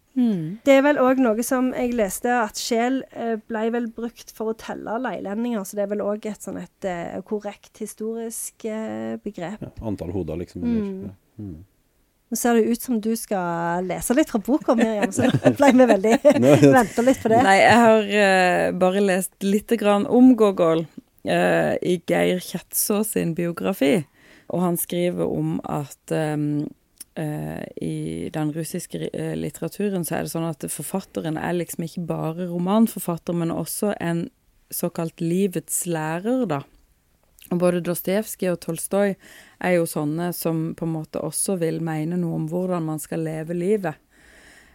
Det 0.65 0.75
er 0.77 0.83
vel 0.83 0.99
òg 0.99 1.21
noe 1.23 1.43
som 1.47 1.71
jeg 1.73 1.95
leste, 1.95 2.27
at 2.27 2.59
sjel 2.59 3.03
eh, 3.11 3.37
ble 3.47 3.69
vel 3.71 3.87
brukt 3.95 4.35
for 4.35 4.51
å 4.51 4.57
telle 4.59 4.99
leilendinger, 4.99 5.63
så 5.63 5.79
det 5.79 5.87
er 5.87 5.93
vel 5.95 6.03
òg 6.03 6.27
et 6.27 6.43
sånn 6.43 6.59
et 6.59 6.89
korrekt 7.25 7.79
historisk 7.79 8.67
begrep. 9.23 9.61
Ja, 9.63 9.71
antall 9.81 10.11
hoder, 10.11 10.39
liksom. 10.43 10.63
Mm. 10.63 11.05
Ja. 11.07 11.15
Mm. 11.39 11.61
Nå 12.33 12.37
ser 12.39 12.57
det 12.57 12.71
ut 12.73 12.81
som 12.81 12.97
du 12.97 13.11
skal 13.13 13.85
lese 13.85 14.15
litt 14.17 14.31
fra 14.33 14.39
boka, 14.41 14.73
Miriam, 14.73 15.11
så 15.13 15.27
ble 15.53 15.67
vi 15.77 15.85
veldig 15.85 16.13
Venta 16.73 17.03
litt 17.05 17.19
på 17.21 17.29
det. 17.29 17.41
Nei, 17.45 17.59
jeg 17.59 17.75
har 17.77 18.07
uh, 18.09 18.69
bare 18.81 19.03
lest 19.05 19.45
lite 19.45 19.77
grann 19.77 20.07
om 20.09 20.31
Gogol 20.33 20.81
uh, 20.87 21.73
i 21.77 21.99
Geir 22.09 22.41
Kjetsås 22.41 23.11
sin 23.13 23.35
biografi. 23.37 23.99
Og 24.49 24.63
han 24.65 24.81
skriver 24.81 25.29
om 25.29 25.59
at 25.61 26.15
um, 26.33 26.65
uh, 27.21 27.61
i 27.77 28.31
den 28.33 28.55
russiske 28.57 29.13
litteraturen 29.37 30.01
så 30.01 30.17
er 30.17 30.25
det 30.25 30.33
sånn 30.33 30.49
at 30.49 30.65
forfatteren 30.73 31.37
er 31.37 31.53
liksom 31.59 31.85
ikke 31.85 32.07
bare 32.09 32.49
romanforfatter, 32.49 33.37
men 33.37 33.53
også 33.53 33.93
en 34.01 34.25
såkalt 34.73 35.21
livets 35.21 35.83
lærer, 35.85 36.47
da. 36.49 36.63
Og 37.53 37.61
både 37.61 37.83
Dostojevskij 37.85 38.49
og 38.49 38.59
Tolstoj 38.63 39.13
er 39.13 39.75
jo 39.75 39.85
sånne 39.89 40.31
som 40.33 40.71
på 40.77 40.87
en 40.87 40.95
måte 40.95 41.21
også 41.21 41.59
vil 41.61 41.79
mene 41.85 42.17
noe 42.17 42.39
om 42.41 42.49
hvordan 42.49 42.87
man 42.87 43.01
skal 43.01 43.25
leve 43.27 43.53
livet. 43.53 43.99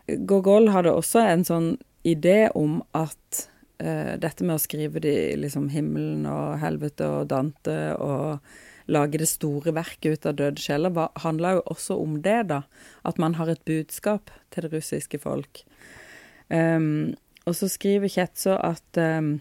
Gogol 0.07 0.71
hadde 0.73 0.95
også 0.95 1.25
en 1.27 1.45
sånn 1.45 1.69
idé 2.07 2.47
om 2.57 2.79
at 2.97 3.43
uh, 3.83 4.15
dette 4.21 4.47
med 4.47 4.57
å 4.57 4.63
skrive 4.63 5.03
de 5.05 5.15
liksom 5.43 5.69
himmelen 5.75 6.25
og 6.31 6.61
helvete 6.63 7.09
og 7.19 7.29
Dante 7.33 7.77
og 7.99 8.39
lage 8.89 9.21
det 9.21 9.29
store 9.29 9.75
verket 9.77 10.15
ut 10.15 10.29
av 10.31 10.39
døde 10.39 10.63
sjeler, 10.63 10.95
handla 11.21 11.59
jo 11.59 11.65
også 11.75 11.99
om 12.01 12.15
det, 12.25 12.39
da. 12.49 12.63
At 13.05 13.19
man 13.21 13.37
har 13.37 13.51
et 13.53 13.61
budskap 13.69 14.33
til 14.55 14.65
det 14.65 14.73
russiske 14.73 15.21
folk. 15.21 15.61
Um, 16.49 17.19
og 17.45 17.57
så 17.59 17.69
skriver 17.69 18.09
Kjetso 18.13 18.55
at 18.57 19.01
ehm, 19.01 19.39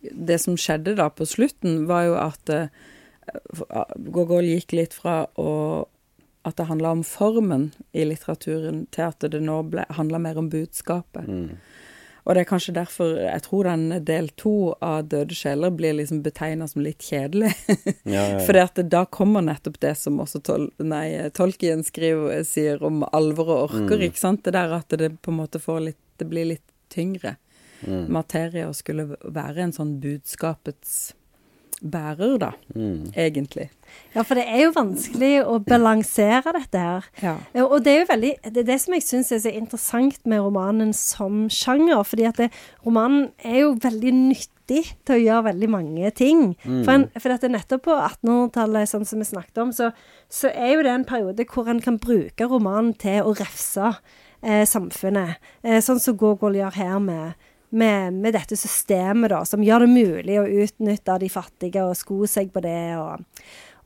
det 0.00 0.38
som 0.42 0.56
skjedde 0.56 0.96
da 0.98 1.08
på 1.10 1.26
slutten, 1.26 1.86
var 1.90 2.06
jo 2.06 2.16
at 2.20 2.54
eh, 2.54 2.68
Gogol 4.08 4.46
gikk 4.48 4.72
litt 4.78 4.94
fra 4.96 5.24
å 5.36 5.86
at 6.48 6.56
det 6.56 6.68
handla 6.70 6.94
om 6.94 7.02
formen 7.04 7.72
i 7.92 8.06
litteraturen, 8.08 8.86
til 8.94 9.10
at 9.10 9.20
det 9.20 9.40
nå 9.44 9.58
handla 9.98 10.20
mer 10.22 10.38
om 10.40 10.46
budskapet. 10.48 11.26
Mm. 11.28 11.58
Og 12.24 12.34
det 12.36 12.42
er 12.42 12.48
kanskje 12.48 12.74
derfor 12.76 13.14
jeg 13.22 13.42
tror 13.44 13.64
den 13.68 14.04
del 14.04 14.26
to 14.36 14.74
av 14.84 15.06
Døde 15.08 15.36
sjeler 15.36 15.72
blir 15.72 15.94
liksom 15.96 16.20
betegna 16.24 16.68
som 16.68 16.82
litt 16.84 17.04
kjedelig. 17.04 17.54
Ja, 18.04 18.20
ja, 18.36 18.40
ja. 18.44 18.64
At 18.64 18.80
da 18.92 19.06
kommer 19.08 19.44
nettopp 19.44 19.78
det 19.80 19.94
som 19.96 20.20
også 20.20 20.42
tol 20.44 20.66
nei, 20.76 21.30
Tolkien 21.36 21.84
skriver, 21.84 22.42
sier 22.48 22.84
om 22.84 23.00
alvor 23.12 23.54
og 23.54 23.62
orker, 23.70 23.96
Mm. 23.96 24.08
ikke 24.10 24.20
sant. 24.20 24.44
Det 24.44 24.52
der 24.56 24.76
at 24.76 24.92
det 25.00 25.14
på 25.24 25.32
en 25.32 25.40
måte 25.40 25.60
får 25.60 25.80
litt 25.90 26.02
Det 26.18 26.26
blir 26.28 26.48
litt 26.50 26.64
tyngre 26.90 27.36
Mm. 27.86 28.08
materie 28.10 28.66
og 28.66 28.74
skulle 28.74 29.16
være 29.22 29.58
en 29.68 29.72
sånn 29.72 30.00
budskapets 30.02 31.12
bærer, 31.80 32.38
da, 32.42 32.52
Mm. 32.74 33.12
egentlig. 33.14 33.68
Ja, 34.14 34.22
for 34.22 34.34
det 34.34 34.44
er 34.48 34.64
jo 34.64 34.72
vanskelig 34.72 35.44
å 35.46 35.60
balansere 35.64 36.52
dette 36.52 36.78
her. 36.78 37.04
Ja. 37.22 37.36
Ja, 37.54 37.64
Og 37.66 37.84
det 37.84 37.92
er 37.94 38.00
jo 38.04 38.12
veldig, 38.12 38.32
det 38.52 38.56
er 38.56 38.62
det 38.72 38.80
som 38.80 38.94
jeg 38.94 39.02
syns 39.02 39.30
er 39.32 39.38
så 39.38 39.52
interessant 39.54 40.18
med 40.26 40.40
romanen 40.40 40.92
som 40.92 41.46
sjanger. 41.48 42.02
fordi 42.04 42.26
at 42.26 42.36
det, 42.36 42.50
romanen 42.84 43.30
er 43.44 43.60
jo 43.60 43.74
veldig 43.76 44.12
nyttig 44.12 44.94
til 45.06 45.14
å 45.14 45.22
gjøre 45.24 45.44
veldig 45.54 45.68
mange 45.70 46.10
ting. 46.14 46.56
For, 46.84 46.90
en, 46.90 47.08
for 47.18 47.30
at 47.30 47.40
det 47.42 47.50
nettopp 47.52 47.82
på 47.82 47.94
1800-tallet, 47.94 48.88
sånn 48.88 49.06
som 49.06 49.18
vi 49.20 49.24
snakket 49.24 49.58
om, 49.58 49.70
så, 49.72 49.92
så 50.28 50.50
er 50.52 50.74
jo 50.74 50.82
det 50.82 50.90
en 50.92 51.04
periode 51.04 51.46
hvor 51.46 51.68
en 51.68 51.80
kan 51.80 51.96
bruke 51.98 52.44
romanen 52.44 52.92
til 52.98 53.22
å 53.22 53.32
refse 53.38 53.94
eh, 54.42 54.64
samfunnet. 54.66 55.36
Eh, 55.62 55.78
sånn 55.80 56.00
som 56.00 56.16
Gogol 56.16 56.54
gjør 56.58 56.74
her 56.74 56.98
med, 56.98 57.34
med, 57.70 58.12
med 58.14 58.34
dette 58.34 58.56
systemet, 58.56 59.30
da, 59.30 59.44
som 59.44 59.62
gjør 59.64 59.86
det 59.86 59.92
mulig 59.92 60.38
å 60.40 60.46
utnytte 60.64 61.18
de 61.22 61.28
fattige 61.32 61.84
og 61.84 61.96
sko 61.98 62.24
seg 62.26 62.52
på 62.54 62.64
det. 62.64 62.78
og 62.98 63.24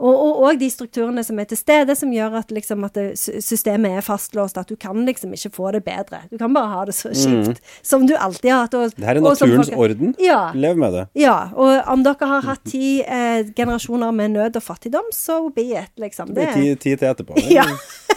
og, 0.02 0.16
og, 0.18 0.38
og 0.42 0.56
de 0.58 0.66
strukturene 0.72 1.22
som 1.22 1.38
er 1.38 1.46
til 1.46 1.58
stede, 1.60 1.94
som 1.94 2.10
gjør 2.10 2.34
at, 2.40 2.48
liksom, 2.50 2.82
at 2.88 2.96
det, 2.98 3.04
systemet 3.44 4.00
er 4.00 4.02
fastlåst. 4.02 4.56
At 4.58 4.66
du 4.72 4.74
kan 4.80 4.98
liksom 5.06 5.30
ikke 5.36 5.52
få 5.54 5.70
det 5.76 5.84
bedre. 5.86 6.24
Du 6.32 6.34
kan 6.40 6.50
bare 6.56 6.72
ha 6.72 6.80
det 6.88 6.94
så 6.96 7.12
kjipt 7.14 7.60
som 7.86 8.08
du 8.08 8.16
alltid 8.16 8.50
har 8.50 8.64
hatt. 8.64 8.74
Og, 8.74 8.96
Det 8.96 9.06
her 9.06 9.20
er 9.20 9.22
naturens 9.22 9.70
folk- 9.70 9.78
orden. 9.84 10.14
Ja. 10.18 10.40
Lev 10.58 10.80
med 10.80 10.96
det. 10.96 11.04
Ja, 11.22 11.36
og 11.54 11.86
om 11.92 12.02
dere 12.02 12.30
har 12.32 12.42
hatt 12.48 12.64
ti 12.66 12.98
eh, 13.04 13.44
generasjoner 13.54 14.10
med 14.16 14.34
nød 14.34 14.58
og 14.58 14.66
fattigdom, 14.66 15.06
so 15.14 15.38
be 15.54 15.68
it, 15.84 15.92
liksom. 16.02 16.34
Det 16.34 16.50
blir 16.50 16.74
ti, 16.74 16.74
ti 16.88 16.96
til 16.96 17.12
etterpå. 17.12 17.38
Ja. 17.60 17.68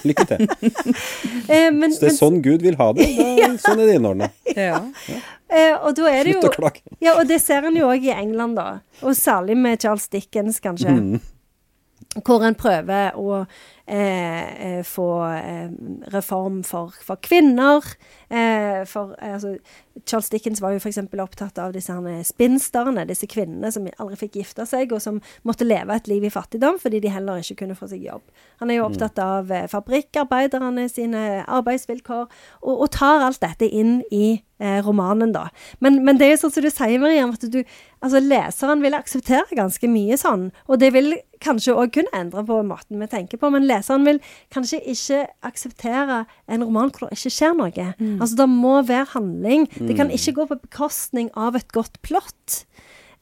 Lykke 0.06 0.25
til. 0.30 0.41
eh, 1.54 1.69
men, 1.73 1.93
Så 1.93 2.01
det 2.01 2.10
er 2.10 2.12
men, 2.12 2.17
sånn 2.17 2.41
Gud 2.45 2.65
vil 2.65 2.82
ha 2.82 2.91
det. 2.97 3.08
Da, 3.45 3.54
Sånn 3.62 3.82
er 3.84 3.91
det 3.91 3.99
innordna. 3.99 4.32
ja. 4.58 4.82
Eh, 5.56 5.76
og 5.80 5.96
da 5.98 6.10
er 6.12 6.28
det 6.28 6.36
Slutt 6.36 6.50
å 6.50 6.54
klage. 6.54 6.84
Ja, 7.04 7.15
og 7.20 7.30
det 7.30 7.39
ser 7.44 7.68
en 7.68 7.78
jo 7.80 7.88
òg 7.91 8.06
i 8.06 8.13
England, 8.15 8.60
da. 8.60 8.68
Og 9.06 9.15
særlig 9.18 9.58
med 9.60 9.82
Charles 9.82 10.08
Dickens, 10.12 10.60
kanskje. 10.63 10.91
Mm. 10.91 11.24
Hvor 12.23 12.45
en 12.47 12.56
prøver 12.56 13.17
å 13.19 13.41
eh, 13.88 14.78
eh, 14.78 14.84
få 14.84 15.08
eh, 15.36 15.69
reform 16.13 16.63
for, 16.63 16.93
for 17.04 17.19
kvinner. 17.21 17.86
Eh, 18.30 18.86
for 18.88 19.15
eh, 19.19 19.34
altså, 19.34 19.56
Charles 20.06 20.30
Dickens 20.30 20.62
var 20.62 20.73
jo 20.73 20.80
f.eks. 20.82 20.99
opptatt 21.21 21.60
av 21.62 21.73
disse 21.75 21.93
spinsterne, 22.28 23.06
disse 23.08 23.28
kvinnene 23.32 23.71
som 23.71 23.88
aldri 23.99 24.19
fikk 24.25 24.39
gifte 24.41 24.65
seg, 24.69 24.95
og 24.95 25.04
som 25.04 25.21
måtte 25.43 25.67
leve 25.67 25.95
et 25.95 26.10
liv 26.12 26.25
i 26.25 26.34
fattigdom 26.34 26.80
fordi 26.82 27.04
de 27.04 27.13
heller 27.13 27.43
ikke 27.43 27.62
kunne 27.63 27.78
få 27.78 27.89
seg 27.91 28.04
jobb. 28.08 28.23
Han 28.63 28.71
er 28.71 28.80
jo 28.80 28.88
opptatt 28.89 29.21
av 29.21 29.51
eh, 29.54 29.69
fabrikkarbeiderne 29.71 30.88
sine 30.91 31.43
arbeidsvilkår, 31.45 32.25
og, 32.63 32.73
og 32.75 32.91
tar 32.95 33.28
alt 33.28 33.43
dette 33.43 33.69
inn 33.69 33.99
i 34.12 34.38
romanen, 34.56 35.34
da. 35.36 35.49
Men, 35.84 35.97
men 36.08 36.15
det 36.15 36.30
er 36.30 36.30
jo 36.32 36.45
sånn 36.45 36.54
som 36.56 36.63
du 36.63 36.69
sier, 36.71 37.01
Miriam, 37.04 37.34
at 37.36 37.41
du, 37.51 37.58
altså 37.99 38.21
leseren 38.23 38.80
vil 38.80 38.95
akseptere 38.95 39.58
ganske 39.58 39.89
mye 39.91 40.15
sånn. 40.15 40.45
Og 40.71 40.80
det 40.80 40.93
vil 40.95 41.10
kanskje 41.46 41.76
òg 41.78 41.94
kunne 41.96 42.12
endre 42.18 42.44
på 42.48 42.60
måten 42.68 43.00
vi 43.02 43.08
tenker 43.12 43.40
på, 43.42 43.52
men 43.54 43.68
leseren 43.70 44.06
vil 44.08 44.20
kanskje 44.54 44.82
ikke 44.92 45.22
akseptere 45.46 46.24
en 46.52 46.66
roman 46.66 46.92
hvor 46.92 47.08
det 47.08 47.20
ikke 47.20 47.34
skjer 47.38 47.56
noe. 47.58 47.90
Altså 48.20 48.42
det 48.42 48.50
må 48.52 48.80
være 48.88 49.12
handling. 49.14 49.70
Det 49.78 49.96
kan 49.98 50.12
ikke 50.14 50.36
gå 50.42 50.50
på 50.52 50.60
bekostning 50.68 51.32
av 51.38 51.58
et 51.60 51.72
godt 51.76 52.02
plott. 52.06 52.66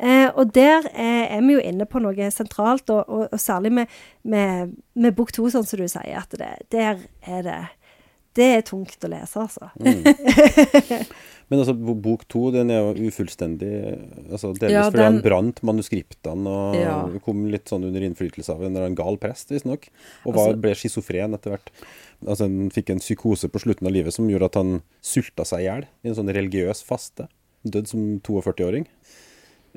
Eh, 0.03 0.29
og 0.35 0.55
der 0.55 0.87
er, 0.93 1.27
er 1.37 1.41
vi 1.45 1.53
jo 1.53 1.61
inne 1.61 1.85
på 1.87 2.01
noe 2.01 2.31
sentralt, 2.33 2.89
og, 2.89 3.05
og, 3.07 3.27
og 3.31 3.39
særlig 3.39 3.71
med, 3.71 3.93
med, 4.23 4.73
med 4.95 5.15
bok 5.15 5.31
to, 5.35 5.45
sånn 5.53 5.67
som 5.67 5.79
du 5.79 5.85
sier, 5.87 6.17
at 6.19 6.33
det, 6.39 6.49
der 6.73 7.05
er 7.21 7.45
det 7.45 7.61
Det 8.33 8.45
er 8.49 8.63
tungt 8.65 9.05
å 9.05 9.09
lese, 9.11 9.43
altså. 9.43 9.67
Men 11.53 11.59
altså, 11.61 11.73
bok 11.77 12.23
to 12.33 12.47
den 12.55 12.71
er 12.73 12.79
jo 12.81 13.09
ufullstendig. 13.11 13.69
Altså, 14.31 14.55
delvis 14.57 14.73
Ja, 14.73 14.87
fordi 14.89 15.03
han 15.05 15.19
brant 15.21 15.59
manuskriptene 15.61 16.49
og 16.49 16.77
Ja. 16.79 16.95
kom 17.21 17.43
litt 17.51 17.69
sånn 17.69 17.85
under 17.85 18.01
innflytelse 18.01 18.49
av 18.49 18.63
en 18.63 18.71
eller 18.73 18.87
annen 18.87 18.97
gal 18.97 19.19
prest, 19.21 19.51
visstnok. 19.53 19.85
Og 20.25 20.33
var, 20.33 20.47
Altså- 20.47 20.61
ble 20.63 20.71
schizofren 20.73 21.35
etter 21.37 21.51
hvert. 21.53 21.69
Altså, 22.25 22.47
han 22.47 22.71
fikk 22.73 22.89
en 22.89 22.99
psykose 23.03 23.51
på 23.53 23.61
slutten 23.61 23.85
av 23.85 23.93
livet 23.93 24.13
som 24.15 24.27
gjorde 24.31 24.45
at 24.49 24.55
han 24.55 24.81
sulta 25.03 25.45
seg 25.45 25.59
i 25.59 25.67
hjel 25.67 25.85
i 26.03 26.07
en 26.09 26.15
sånn 26.15 26.33
religiøs 26.33 26.81
faste. 26.83 27.27
Død 27.63 27.87
som 27.87 28.19
42-åring. 28.19 28.87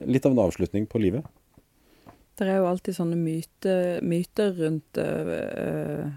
Litt 0.07 0.25
av 0.27 0.33
en 0.33 0.39
avslutning 0.49 0.87
på 0.89 0.99
livet. 1.01 1.25
Det 2.39 2.47
er 2.49 2.57
jo 2.59 2.67
alltid 2.71 2.95
sånne 2.97 3.17
myte, 3.17 3.75
myter 4.03 4.57
rundt 4.57 4.99
øh, 4.99 6.05
øh, 6.05 6.13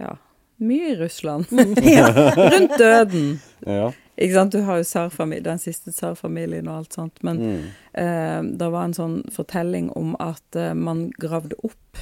Ja, 0.00 0.14
mye 0.60 0.92
i 0.92 0.96
Russland. 0.96 1.46
rundt 1.52 2.78
døden. 2.78 3.40
Ja. 3.66 3.90
Ikke 4.20 4.34
sant? 4.34 4.52
Du 4.52 4.60
har 4.66 4.76
jo 4.76 4.84
tsarfamilien, 4.84 5.44
den 5.46 5.58
siste 5.62 5.92
tsarfamilien 5.96 6.68
og 6.68 6.76
alt 6.82 6.92
sånt. 6.98 7.22
Men 7.24 7.38
Mm. 7.40 7.62
eh, 7.94 8.42
det 8.58 8.70
var 8.70 8.84
en 8.84 8.94
sånn 8.94 9.22
fortelling 9.32 9.90
om 9.96 10.14
at 10.20 10.56
eh, 10.56 10.74
man 10.74 11.10
gravde 11.18 11.56
opp 11.64 11.96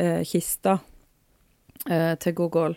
eh, 0.00 0.24
kista 0.24 0.80
eh, 1.90 2.14
til 2.16 2.34
Gogol 2.34 2.76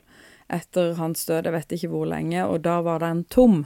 etter 0.49 0.93
hans 0.95 1.25
død, 1.25 1.43
jeg 1.43 1.53
vet 1.53 1.73
ikke 1.75 1.89
hvor 1.91 2.05
lenge, 2.07 2.45
og 2.47 2.61
da 2.63 2.77
var 2.81 2.99
den 2.99 3.23
tom. 3.25 3.65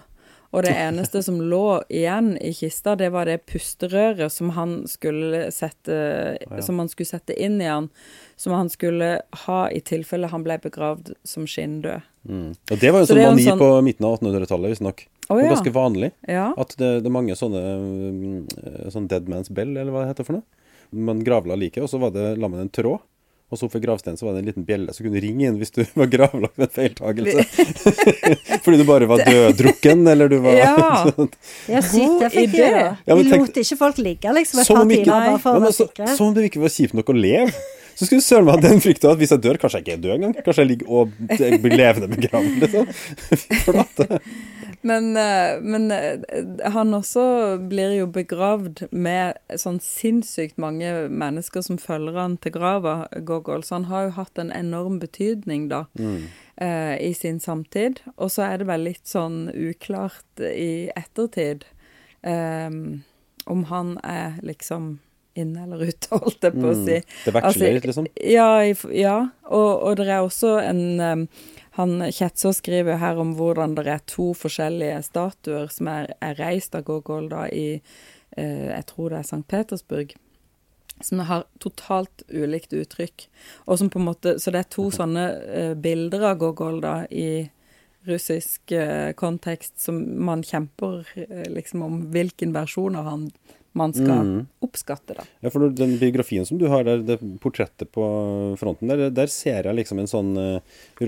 Og 0.52 0.66
det 0.66 0.74
eneste 0.76 1.22
som 1.24 1.38
lå 1.40 1.82
igjen 1.88 2.34
i 2.44 2.52
kista, 2.56 2.98
det 3.00 3.08
var 3.14 3.30
det 3.30 3.38
pusterøret 3.48 4.34
som 4.34 4.52
han 4.58 4.82
skulle 4.92 5.46
sette, 5.56 5.96
ja. 6.44 6.60
som 6.66 6.82
han 6.82 6.92
skulle 6.92 7.08
sette 7.08 7.38
inn 7.40 7.62
i 7.64 7.70
han, 7.72 7.88
som 8.36 8.56
han 8.58 8.72
skulle 8.72 9.14
ha 9.46 9.62
i 9.72 9.80
tilfelle 9.88 10.28
han 10.32 10.44
ble 10.44 10.58
begravd 10.60 11.14
som 11.24 11.48
skinndød. 11.48 12.04
Mm. 12.28 12.52
Og 12.52 12.84
det 12.84 12.92
var 12.92 13.06
jo 13.06 13.08
Så 13.08 13.16
sånn 13.16 13.24
mani 13.32 13.48
sånn- 13.48 13.64
på 13.64 13.70
midten 13.86 14.06
av 14.06 14.20
1800-tallet, 14.20 14.76
visstnok. 14.76 15.06
Oh, 15.30 15.40
ja. 15.40 15.54
ganske 15.54 15.72
vanlig. 15.72 16.12
ja. 16.28 16.50
At 16.60 16.76
det, 16.76 16.90
det 17.06 17.08
er 17.08 17.16
mange 17.16 17.38
sånne 17.40 17.62
mm, 18.12 18.90
sånn 18.92 19.08
dead 19.08 19.32
man's 19.32 19.48
bell, 19.48 19.72
eller 19.78 19.94
hva 19.94 20.04
det 20.04 20.12
heter 20.12 20.28
for 20.28 20.40
noe. 20.40 20.44
Man 20.92 21.24
gravla 21.24 21.56
liket, 21.56 21.86
og 21.86 21.88
så 21.88 22.02
var 22.02 22.12
det, 22.12 22.34
la 22.36 22.50
man 22.52 22.66
en 22.66 22.74
tråd. 22.74 23.00
Og 23.52 23.60
så 23.60 23.68
oppfor 23.68 23.82
gravsteinen 23.84 24.16
så 24.16 24.26
var 24.30 24.38
det 24.38 24.42
en 24.46 24.48
liten 24.48 24.64
bjelle 24.68 24.94
som 24.96 25.04
kunne 25.04 25.20
ringe 25.20 25.44
inn 25.50 25.58
hvis 25.60 25.74
du 25.76 25.82
var 26.00 26.08
gravlagt 26.08 26.56
ved 26.56 26.70
en 26.70 26.76
feiltagelse. 26.78 27.44
Fordi 28.64 28.78
du 28.80 28.86
bare 28.88 29.10
var 29.12 29.24
døddrukken, 29.28 30.06
eller 30.08 30.32
du 30.32 30.38
var 30.46 30.56
Ja. 30.56 31.04
Det 31.12 31.76
er 31.82 31.86
sykt 31.90 32.56
da. 32.56 32.72
Ja, 33.06 33.18
men 33.18 33.28
lot 33.32 33.60
ikke 33.60 33.78
folk 33.82 34.00
ligge 34.00 34.32
liksom 34.40 34.64
et 34.64 34.72
par 34.72 34.88
timer 34.88 35.12
bare 35.12 35.38
for 35.44 35.52
Ja, 35.52 35.60
å 35.60 35.66
være 35.68 35.78
sikre. 35.82 36.10
som 36.16 36.30
om 36.32 36.34
det 36.38 36.48
ikke 36.48 36.64
var 36.64 36.72
kjipt 36.78 36.96
nok 36.98 37.12
å 37.12 37.18
leve. 37.18 37.52
Så 37.92 38.08
skulle 38.08 38.22
du 38.24 38.26
søren 38.26 38.48
meg 38.48 38.56
ha 38.56 38.62
den 38.64 38.80
frykta 38.82 39.12
at 39.12 39.20
hvis 39.20 39.34
jeg 39.36 39.42
dør, 39.44 39.58
kanskje 39.62 39.82
jeg 39.82 39.84
ikke 39.86 39.94
er 39.98 40.04
død 40.06 40.14
engang. 40.16 40.32
Kanskje 40.46 40.64
jeg 40.64 40.70
ligger 40.72 40.94
og 40.96 41.12
blir 41.62 41.76
levende 41.76 42.08
begravet, 42.10 42.56
liksom. 42.64 42.88
Flate. 43.68 44.08
Men, 44.82 45.17
eh, 45.17 45.62
men 45.62 45.91
eh, 45.91 46.20
han 46.74 46.94
også 46.94 47.24
blir 47.70 47.94
jo 48.00 48.08
begravd 48.10 48.88
med 48.91 49.38
sånn 49.62 49.78
sinnssykt 49.84 50.58
mange 50.62 50.89
mennesker 51.10 51.65
som 51.65 51.78
følger 51.82 52.17
han 52.17 52.38
til 52.41 52.56
grava, 52.56 52.96
Gogol. 53.28 53.65
Så 53.67 53.78
han 53.78 53.89
har 53.91 54.08
jo 54.08 54.15
hatt 54.17 54.41
en 54.41 54.54
enorm 54.56 54.98
betydning, 55.04 55.70
da, 55.70 55.86
eh, 56.58 56.96
i 56.98 57.13
sin 57.13 57.39
samtid. 57.39 58.02
Og 58.17 58.34
så 58.34 58.48
er 58.50 58.58
det 58.62 58.70
vel 58.72 58.88
litt 58.89 59.06
sånn 59.08 59.46
uklart 59.54 60.41
i 60.41 60.89
ettertid 60.98 61.67
eh, 62.24 62.70
om 63.46 63.63
han 63.70 63.98
er 64.04 64.41
liksom 64.46 65.00
inne 65.34 65.63
eller 65.63 65.88
ute, 65.88 66.10
holdt 66.24 66.44
jeg 66.44 66.58
på 66.58 66.72
å 66.72 66.76
si. 66.76 67.00
Det 67.26 67.34
veksler 67.36 67.78
litt, 67.78 67.88
liksom. 67.88 68.10
Ja, 68.28 68.50
ja. 68.91 69.17
Og, 69.48 69.72
og 69.88 69.98
det 70.00 70.10
er 70.10 70.26
også 70.26 70.58
en 70.63 70.84
um, 71.00 71.26
han 71.78 72.04
Kjetso 72.12 72.52
skriver 72.56 73.00
her 73.00 73.20
om 73.22 73.36
hvordan 73.38 73.78
det 73.78 73.86
er 73.88 74.02
to 74.10 74.32
forskjellige 74.36 74.98
statuer 75.08 75.70
som 75.72 75.88
er, 75.88 76.10
er 76.20 76.36
reist 76.40 76.76
av 76.76 76.84
Gogol 76.90 77.30
da 77.32 77.46
i 77.48 77.78
eh, 77.78 78.68
Jeg 78.68 78.84
tror 78.90 79.14
det 79.14 79.22
er 79.22 79.30
St. 79.30 79.46
Petersburg. 79.48 80.12
Som 81.02 81.24
har 81.26 81.48
totalt 81.64 82.26
ulikt 82.30 82.76
uttrykk. 82.76 83.26
Og 83.66 83.80
som 83.80 83.90
på 83.90 84.00
en 84.00 84.10
måte, 84.10 84.36
Så 84.40 84.52
det 84.52 84.60
er 84.60 84.70
to 84.70 84.90
sånne 84.92 85.26
eh, 85.48 85.74
bilder 85.74 86.28
av 86.34 86.44
Gogol 86.44 86.82
da 86.84 87.06
i 87.08 87.50
russisk 88.04 88.72
eh, 88.72 89.14
kontekst 89.14 89.80
som 89.80 90.02
man 90.26 90.44
kjemper 90.44 91.08
eh, 91.16 91.48
liksom 91.54 91.82
om 91.86 92.00
hvilken 92.12 92.54
versjon 92.54 92.98
av 93.00 93.06
han 93.06 93.28
man 93.74 93.94
skal 93.94 94.26
Mm. 94.26 94.48
oppskatte, 94.62 95.16
da. 95.16 95.24
Ja, 95.42 95.50
for 95.50 95.70
den 95.70 95.98
biografien 95.98 96.46
som 96.46 96.58
du 96.60 96.68
har 96.68 96.84
der, 96.84 96.98
det 97.08 97.20
portrettet 97.40 97.90
på 97.92 98.04
fronten 98.60 98.88
der, 98.92 99.10
der 99.10 99.28
ser 99.32 99.64
jeg 99.64 99.76
liksom 99.76 100.00
en 100.00 100.08
sånn 100.12 100.32
eh, 100.38 100.60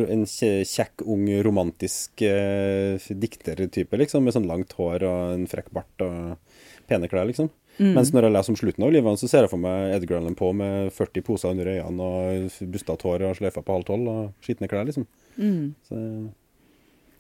en 0.10 0.24
kjekk, 0.26 1.04
ung, 1.06 1.26
romantisk 1.44 2.22
eh, 2.22 2.98
diktertype, 3.12 3.98
liksom, 4.00 4.24
med 4.24 4.34
sånn 4.34 4.48
langt 4.48 4.72
hår 4.78 5.04
og 5.04 5.34
en 5.34 5.46
frekk 5.48 5.72
bart 5.76 6.02
og 6.08 6.38
pene 6.88 7.08
klær, 7.12 7.28
liksom. 7.28 7.50
Mens 7.80 8.12
når 8.14 8.28
jeg 8.28 8.34
leser 8.36 8.52
om 8.54 8.56
slutten 8.56 8.84
av 8.86 8.92
livet 8.94 9.10
hans, 9.10 9.22
så 9.24 9.28
ser 9.28 9.42
jeg 9.48 9.50
for 9.50 9.58
meg 9.58 9.96
Edgar 9.96 10.20
Allan 10.20 10.36
Poe 10.38 10.54
med 10.54 10.92
40 10.94 11.24
poser 11.26 11.50
under 11.50 11.66
øynene 11.66 12.06
og 12.06 12.52
bustete 12.70 13.02
hår 13.10 13.24
og 13.32 13.36
sløyfa 13.40 13.64
på 13.66 13.74
halv 13.74 13.88
tolv 13.88 14.08
og 14.12 14.34
skitne 14.46 14.70
klær, 14.70 14.86
liksom. 14.86 15.08
Så 15.90 15.98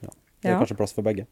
ja, 0.03 0.09
det 0.43 0.45
er 0.45 0.51
Ja. 0.53 0.59
kanskje 0.61 0.77
plass 0.77 0.93
for 0.93 1.01
begge. 1.01 1.25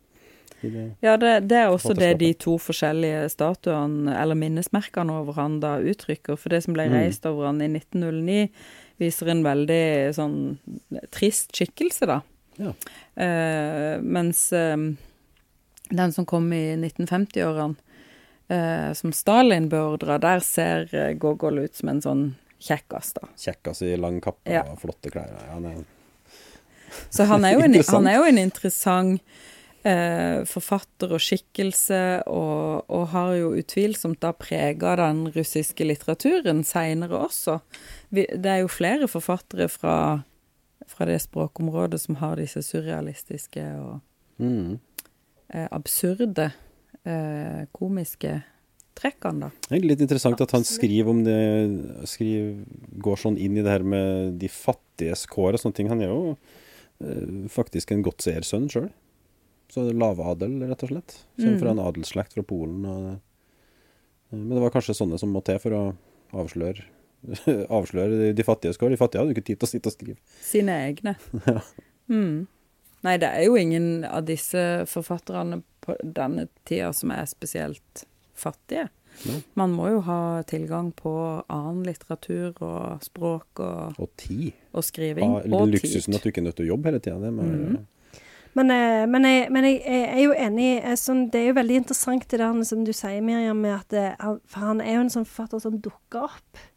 Det. 0.69 0.95
Ja, 1.02 1.17
det, 1.17 1.47
det 1.50 1.58
er 1.58 1.69
også 1.74 1.95
det 1.97 2.19
de 2.19 2.34
to 2.34 2.58
forskjellige 2.62 3.30
statuene, 3.34 4.13
eller 4.21 4.36
minnesmerkene 4.36 5.12
over 5.12 5.34
han 5.34 5.60
da 5.60 5.80
uttrykker. 5.80 6.38
For 6.38 6.50
det 6.50 6.63
som 6.63 6.74
ble 6.74 6.86
Mm. 6.89 6.93
reist 6.93 7.26
over 7.26 7.45
han 7.47 7.62
i 7.62 7.67
1909, 7.67 8.50
viser 9.00 9.30
en 9.30 9.43
veldig 9.43 10.13
sånn 10.13 10.58
trist 11.12 11.56
skikkelse, 11.58 12.06
da. 12.06 12.21
Ja. 12.58 12.74
Eh, 13.15 14.02
mens 14.02 14.52
eh, 14.54 14.78
den 15.89 16.12
som 16.13 16.26
kom 16.26 16.52
i 16.54 16.76
1950-årene, 16.78 17.76
eh, 18.50 18.93
som 18.93 19.12
Stalin 19.12 19.69
beordra, 19.69 20.19
der 20.21 20.39
ser 20.39 20.88
eh, 20.93 21.13
Gogol 21.17 21.60
ut 21.63 21.76
som 21.76 21.89
en 21.89 22.02
sånn 22.02 22.36
kjekkas, 22.62 23.13
da. 23.17 23.28
Kjekkas 23.38 23.82
i 23.82 23.95
lang 23.97 24.19
kappe 24.21 24.52
Ja. 24.52 24.62
og 24.69 24.80
flotte 24.84 25.10
klær. 25.10 25.32
Ja, 25.34 25.54
han 25.56 25.65
er 25.65 25.84
Så 27.10 27.26
han 27.26 27.45
er 27.45 27.54
jo 27.54 27.60
en, 27.65 27.74
er 28.08 28.15
jo 28.19 28.24
en 28.28 28.38
interessant 28.38 29.21
eh, 29.87 30.41
forfatter 30.49 31.15
og 31.15 31.23
skikkelse, 31.23 32.01
og, 32.29 32.85
og 32.91 33.07
har 33.13 33.33
jo 33.39 33.53
utvilsomt 33.61 34.21
da 34.23 34.33
prega 34.37 34.95
den 34.99 35.25
russiske 35.35 35.87
litteraturen 35.87 36.63
seinere 36.67 37.23
også. 37.27 37.59
Vi, 38.09 38.27
det 38.31 38.53
er 38.53 38.61
jo 38.63 38.71
flere 38.71 39.09
forfattere 39.11 39.69
fra, 39.71 39.95
fra 40.89 41.09
det 41.09 41.21
språkområdet 41.25 42.01
som 42.03 42.19
har 42.21 42.39
disse 42.41 42.63
surrealistiske 42.65 43.65
og 43.81 43.99
mm. 44.41 44.79
eh, 45.53 45.67
absurde, 45.71 46.51
eh, 47.05 47.67
komiske 47.75 48.41
trekkene, 48.97 49.47
da. 49.47 49.67
Det 49.69 49.77
er 49.77 49.87
litt 49.87 50.03
interessant 50.03 50.41
at 50.43 50.53
han 50.55 50.65
skriver 50.67 51.13
om 51.13 51.21
det 51.25 51.37
skriver, 52.09 52.57
Går 53.01 53.21
sånn 53.23 53.39
inn 53.41 53.55
i 53.57 53.63
det 53.63 53.71
her 53.71 53.85
med 53.87 54.35
de 54.41 54.49
fattiges 54.51 55.25
kår 55.31 55.55
og 55.55 55.63
sånne 55.63 55.77
ting. 55.77 55.89
Han 55.89 56.03
er 56.03 56.11
jo 56.11 56.35
eh, 56.35 57.47
faktisk 57.51 57.93
en 57.95 58.03
godseersønn 58.05 58.67
sjøl. 58.71 58.91
Så 59.71 59.86
lavadel, 59.95 60.57
rett 60.67 60.84
og 60.84 60.89
slett. 60.91 61.13
Kommer 61.39 61.53
Mm. 61.55 61.60
fra 61.62 61.69
en 61.71 61.79
adelsslekt 61.79 62.34
fra 62.36 62.43
Polen. 62.43 62.86
Og, 62.86 63.05
eh, 63.13 63.19
men 64.36 64.49
det 64.57 64.62
var 64.65 64.69
kanskje 64.73 64.95
sånne 64.97 65.17
som 65.19 65.31
må 65.31 65.41
til 65.47 65.60
for 65.60 65.71
å 65.77 65.84
avsløre 66.34 66.84
Avsløre 67.69 68.34
de- 68.34 68.43
fattiges 68.43 68.77
kår. 68.81 68.89
De 68.89 68.97
fattige 68.97 69.21
hadde 69.21 69.31
jo 69.31 69.36
ikke 69.38 69.45
tid 69.51 69.60
til 69.62 69.67
å 69.67 69.71
sitte 69.71 69.88
og 69.91 69.93
skrive. 69.93 70.17
Sine 70.41 70.77
egne. 70.89 71.15
Mm. 72.12 72.47
Nei, 73.05 73.13
det 73.17 73.27
er 73.29 73.45
jo 73.45 73.53
ingen 73.55 74.03
av 74.03 74.25
disse 74.27 74.84
forfatterne 74.89 75.62
på 75.86 75.95
denne 76.03 76.49
tida 76.67 76.89
som 76.93 77.12
er 77.15 77.23
spesielt 77.29 78.01
fattige. 78.36 78.89
Ja. 79.23 79.38
Man 79.55 79.71
må 79.77 79.88
jo 79.93 80.01
ha 80.01 80.41
tilgang 80.43 80.89
på 80.97 81.13
annen 81.49 81.86
litteratur 81.88 82.51
og 82.62 82.99
språk 83.05 83.62
og, 83.63 83.95
Og 84.01 84.10
tid. 84.17 84.51
og 84.73 84.84
skriving. 84.84 85.23
Ha 85.23 85.55
og 85.62 85.69
luksusen 85.71 86.15
at 86.17 86.21
du 86.25 86.29
ikke 86.34 86.41
er 86.43 86.49
nødt 86.49 86.57
til 86.60 86.67
å 86.67 86.73
jobbe 86.73 86.91
hele 86.91 86.99
tida. 86.99 87.19
Det 87.21 87.31
med, 87.31 87.45
Mhm. 87.45 87.88
Men, 88.53 88.71
eh, 88.71 89.05
men, 89.07 89.25
jeg, 89.25 89.51
men 89.51 89.63
jeg, 89.63 89.77
jeg 89.85 90.07
er 90.09 90.23
jo 90.25 90.33
enig 90.35 90.69
eh, 90.81 90.97
sånn, 90.99 91.29
Det 91.31 91.39
er 91.39 91.47
jo 91.51 91.59
veldig 91.59 91.77
interessant 91.83 92.25
det 92.27 92.39
der 92.41 92.63
som 92.67 92.83
du 92.83 92.91
sier, 92.91 93.21
Miriam, 93.23 93.61
med 93.63 93.77
at 93.77 93.95
eh, 93.95 94.33
For 94.45 94.65
han 94.65 94.81
er 94.83 94.97
jo 94.97 95.05
en 95.05 95.13
sånn 95.13 95.29
forfatter 95.29 95.63
som 95.63 95.79
dukker 95.79 96.27
opp 96.27 96.67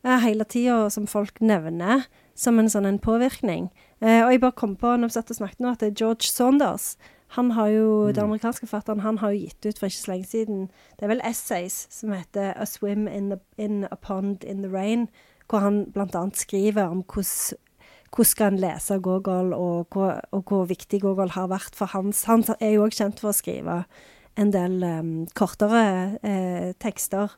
hele 0.00 0.46
tida, 0.48 0.86
som 0.88 1.04
folk 1.04 1.42
nevner 1.44 2.06
som 2.40 2.58
en 2.58 2.70
sånn 2.72 2.88
en 2.88 3.00
påvirkning. 3.02 3.68
Eh, 4.00 4.22
og 4.24 4.32
jeg 4.32 4.40
bare 4.40 4.56
kom 4.56 4.76
på 4.80 4.94
når 4.96 5.10
vi 5.10 5.16
satt 5.18 5.32
og 5.32 5.40
snakket 5.40 5.60
nå, 5.60 5.72
at 5.74 5.82
det 5.82 5.90
er 5.90 5.98
George 6.00 6.30
Saunders 6.30 6.94
han 7.36 7.52
har 7.54 7.68
jo, 7.70 8.10
Den 8.10 8.24
amerikanske 8.24 8.66
forfatteren 8.66 9.04
han 9.04 9.18
har 9.18 9.30
jo 9.30 9.44
gitt 9.44 9.66
ut 9.66 9.78
for 9.78 9.86
ikke 9.86 10.00
så 10.00 10.10
lenge 10.10 10.26
siden 10.26 10.62
Det 10.98 11.04
er 11.06 11.12
vel 11.12 11.20
essays 11.22 11.86
som 11.90 12.10
heter 12.12 12.54
'A 12.56 12.64
Swim 12.66 13.06
in, 13.08 13.30
the, 13.30 13.38
in 13.58 13.86
a 13.90 13.94
Pond 13.94 14.42
in 14.44 14.62
the 14.62 14.70
Rain', 14.72 15.06
hvor 15.48 15.58
han 15.58 15.92
bl.a. 15.92 16.30
skriver 16.34 16.84
om 16.88 17.04
hvordan 17.04 17.58
hvordan 18.10 18.26
skal 18.26 18.52
en 18.52 18.60
lese 18.60 18.98
Gogol, 18.98 19.52
og 19.54 19.86
hvor, 19.94 20.20
og 20.34 20.42
hvor 20.48 20.64
viktig 20.66 21.00
Gogol 21.02 21.30
har 21.36 21.50
vært 21.50 21.76
for 21.78 21.86
hans 21.92 22.24
Han 22.26 22.42
er 22.58 22.74
jo 22.74 22.86
òg 22.86 22.96
kjent 22.96 23.20
for 23.22 23.30
å 23.30 23.36
skrive 23.36 23.84
en 24.38 24.50
del 24.54 24.82
um, 24.82 25.12
kortere 25.34 26.16
eh, 26.22 26.72
tekster. 26.80 27.30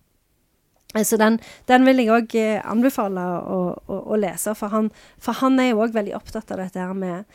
Eh, 0.95 1.05
Så 1.05 1.17
den, 1.17 1.41
den 1.69 1.85
vil 1.87 2.03
jeg 2.03 2.13
òg 2.13 2.37
eh, 2.39 2.61
anbefale 2.65 3.21
å, 3.21 3.59
å, 3.87 3.99
å 4.13 4.21
lese, 4.21 4.55
for 4.55 4.73
han, 4.73 4.91
for 5.19 5.41
han 5.43 5.59
er 5.61 5.73
jo 5.73 5.83
òg 5.85 5.97
veldig 5.97 6.17
opptatt 6.17 6.53
av 6.53 6.65
dette 6.65 6.81
her 6.81 6.95
med 6.95 7.29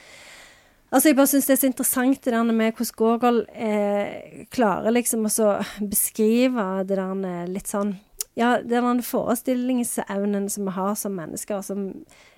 Altså, 0.87 1.09
jeg 1.09 1.17
bare 1.17 1.27
syns 1.27 1.49
det 1.49 1.51
er 1.51 1.59
så 1.59 1.67
interessant 1.67 2.21
det 2.23 2.31
der 2.31 2.43
med 2.47 2.77
hvordan 2.77 2.95
Gogol 2.95 3.41
eh, 3.51 4.45
klarer 4.55 4.93
liksom 4.95 5.25
å 5.27 5.57
beskrive 5.83 6.63
det 6.87 6.95
der 6.95 7.49
litt 7.51 7.67
sånn 7.67 7.97
Ja, 8.39 8.61
det 8.63 8.79
den 8.79 9.03
forestillingsevnen 9.03 10.47
som 10.47 10.69
vi 10.69 10.75
har 10.77 10.95
som 10.95 11.17
mennesker, 11.19 11.59
som 11.65 11.89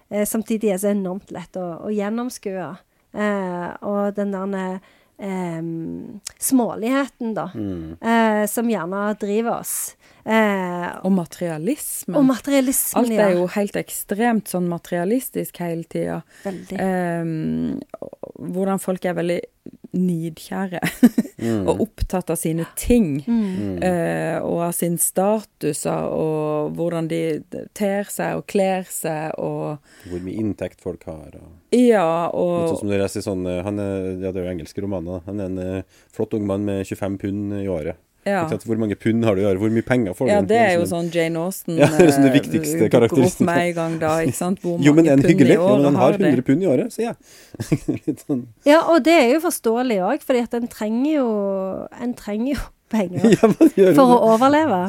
eh, 0.10 0.26
samtidig 0.26 0.72
er 0.74 0.78
så 0.82 0.92
enormt 0.94 1.32
lett 1.32 1.56
å, 1.58 1.68
å 1.86 1.92
gjennomskue. 1.94 2.70
Eh, 3.14 3.68
og 3.82 4.16
den 4.16 4.32
der 4.32 4.80
eh, 5.20 5.62
småligheten, 6.40 7.34
da, 7.34 7.50
Mm. 7.56 7.98
eh, 8.02 8.46
som 8.48 8.70
gjerne 8.70 9.18
driver 9.20 9.60
oss. 9.60 9.96
Eh, 10.26 11.00
Og 11.06 11.12
materialisme. 11.16 12.16
og 12.18 12.26
materialismen, 12.26 13.04
Alt 13.06 13.12
er 13.20 13.32
jo 13.38 13.48
helt 13.48 13.76
ekstremt 13.80 14.48
sånn 14.52 14.68
materialistisk 14.70 15.58
hele 15.64 15.84
tida. 15.90 16.22
Um, 16.46 17.80
hvordan 18.40 18.80
folk 18.82 19.06
er 19.06 19.14
veldig 19.18 19.40
nidkjære 19.94 20.80
Mm. 21.40 21.70
og 21.72 21.80
opptatt 21.86 22.30
av 22.34 22.36
sine 22.36 22.66
ting. 22.76 23.22
Mm. 23.24 23.78
eh, 23.82 24.42
og 24.44 24.60
av 24.66 24.74
sin 24.76 24.98
status 25.00 25.86
og 25.88 26.74
hvordan 26.76 27.08
de 27.08 27.20
ter 27.74 28.04
seg 28.12 28.36
og 28.36 28.44
kler 28.52 28.84
seg 28.92 29.38
og 29.40 29.78
Hvor 30.10 30.20
mye 30.26 30.36
inntekt 30.36 30.82
folk 30.84 31.06
har. 31.08 31.32
Og 31.40 31.72
Ja, 31.72 32.28
Litt 32.28 32.74
sånn 32.74 32.80
som 32.82 32.90
du 32.92 32.98
leser 33.00 33.24
sånn 33.24 33.48
eh, 33.48 33.64
han 33.64 33.80
er, 33.80 34.20
Ja, 34.20 34.34
det 34.36 34.42
er 34.44 34.50
jo 34.50 34.52
engelske 34.58 34.84
romaner. 34.84 35.24
Han 35.28 35.40
er 35.40 35.46
en 35.46 35.58
eh, 35.64 35.82
flott 36.12 36.34
ung 36.36 36.44
mann 36.46 36.66
med 36.68 36.84
25 36.86 37.18
pund 37.24 37.54
i 37.64 37.68
året. 37.72 37.96
Ja. 38.28 38.42
Hvor 38.66 38.80
mange 38.82 38.96
pund 39.00 39.24
har 39.24 39.36
du 39.36 39.42
i 39.42 39.46
året? 39.48 39.62
Hvor 39.62 39.72
mye 39.74 39.86
penger 39.86 40.14
får 40.18 40.28
du? 40.28 40.32
ja, 40.32 40.40
det 40.52 40.58
er 40.60 40.74
jo 40.76 40.88
sånn 40.90 41.08
Jane 41.14 41.40
Austen 41.40 41.78
Ja, 41.80 41.88
det 41.94 42.08
er 42.08 42.12
sånn 42.16 42.28
det 42.28 42.32
eh, 42.34 42.38
viktigste 42.40 42.82
dukker 42.82 42.88
opp 42.88 42.96
karakteristikken. 42.96 43.48
med 43.50 43.62
en 43.64 43.78
gang 43.78 43.96
da, 44.02 44.16
ikke 44.26 44.40
sant? 44.40 44.60
Hvor 44.64 44.82
Jo, 44.86 44.94
men 44.98 45.08
en 45.14 45.24
hyggelig. 45.24 45.56
Ja, 45.56 45.70
men 45.76 45.88
han 45.90 46.00
har 46.02 46.18
har 46.18 46.20
100 46.20 46.46
pund 46.48 46.66
i 46.66 46.70
året, 46.70 46.96
sier 46.96 47.12
jeg. 47.12 47.16
Litt 48.08 48.26
sånn 48.26 48.44
Ja, 48.68 48.82
og 48.92 49.06
det 49.08 49.16
er 49.16 49.32
jo 49.36 49.40
forståelig 49.46 50.02
òg, 50.10 50.28
fordi 50.28 50.44
at 50.48 50.60
en 50.60 50.70
trenger 50.72 51.12
jo 51.14 51.30
En 52.00 52.14
trenger 52.18 52.56
jo 52.56 52.68
penger. 52.90 53.36
Ja, 53.78 53.92
for 53.94 54.16
å 54.16 54.34
overleve. 54.34 54.80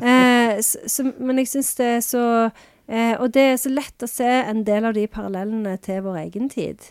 Eh, 0.00 0.60
så, 0.64 1.10
men 1.20 1.42
jeg 1.42 1.50
syns 1.50 1.74
det 1.76 1.88
er 1.98 2.00
så 2.04 2.22
eh, 2.46 3.12
Og 3.20 3.34
det 3.34 3.44
er 3.50 3.58
så 3.60 3.72
lett 3.72 4.06
å 4.06 4.08
se 4.08 4.24
en 4.24 4.64
del 4.64 4.88
av 4.88 4.96
de 4.96 5.04
parallellene 5.10 5.76
til 5.84 6.00
vår 6.06 6.22
egen 6.24 6.48
tid. 6.52 6.88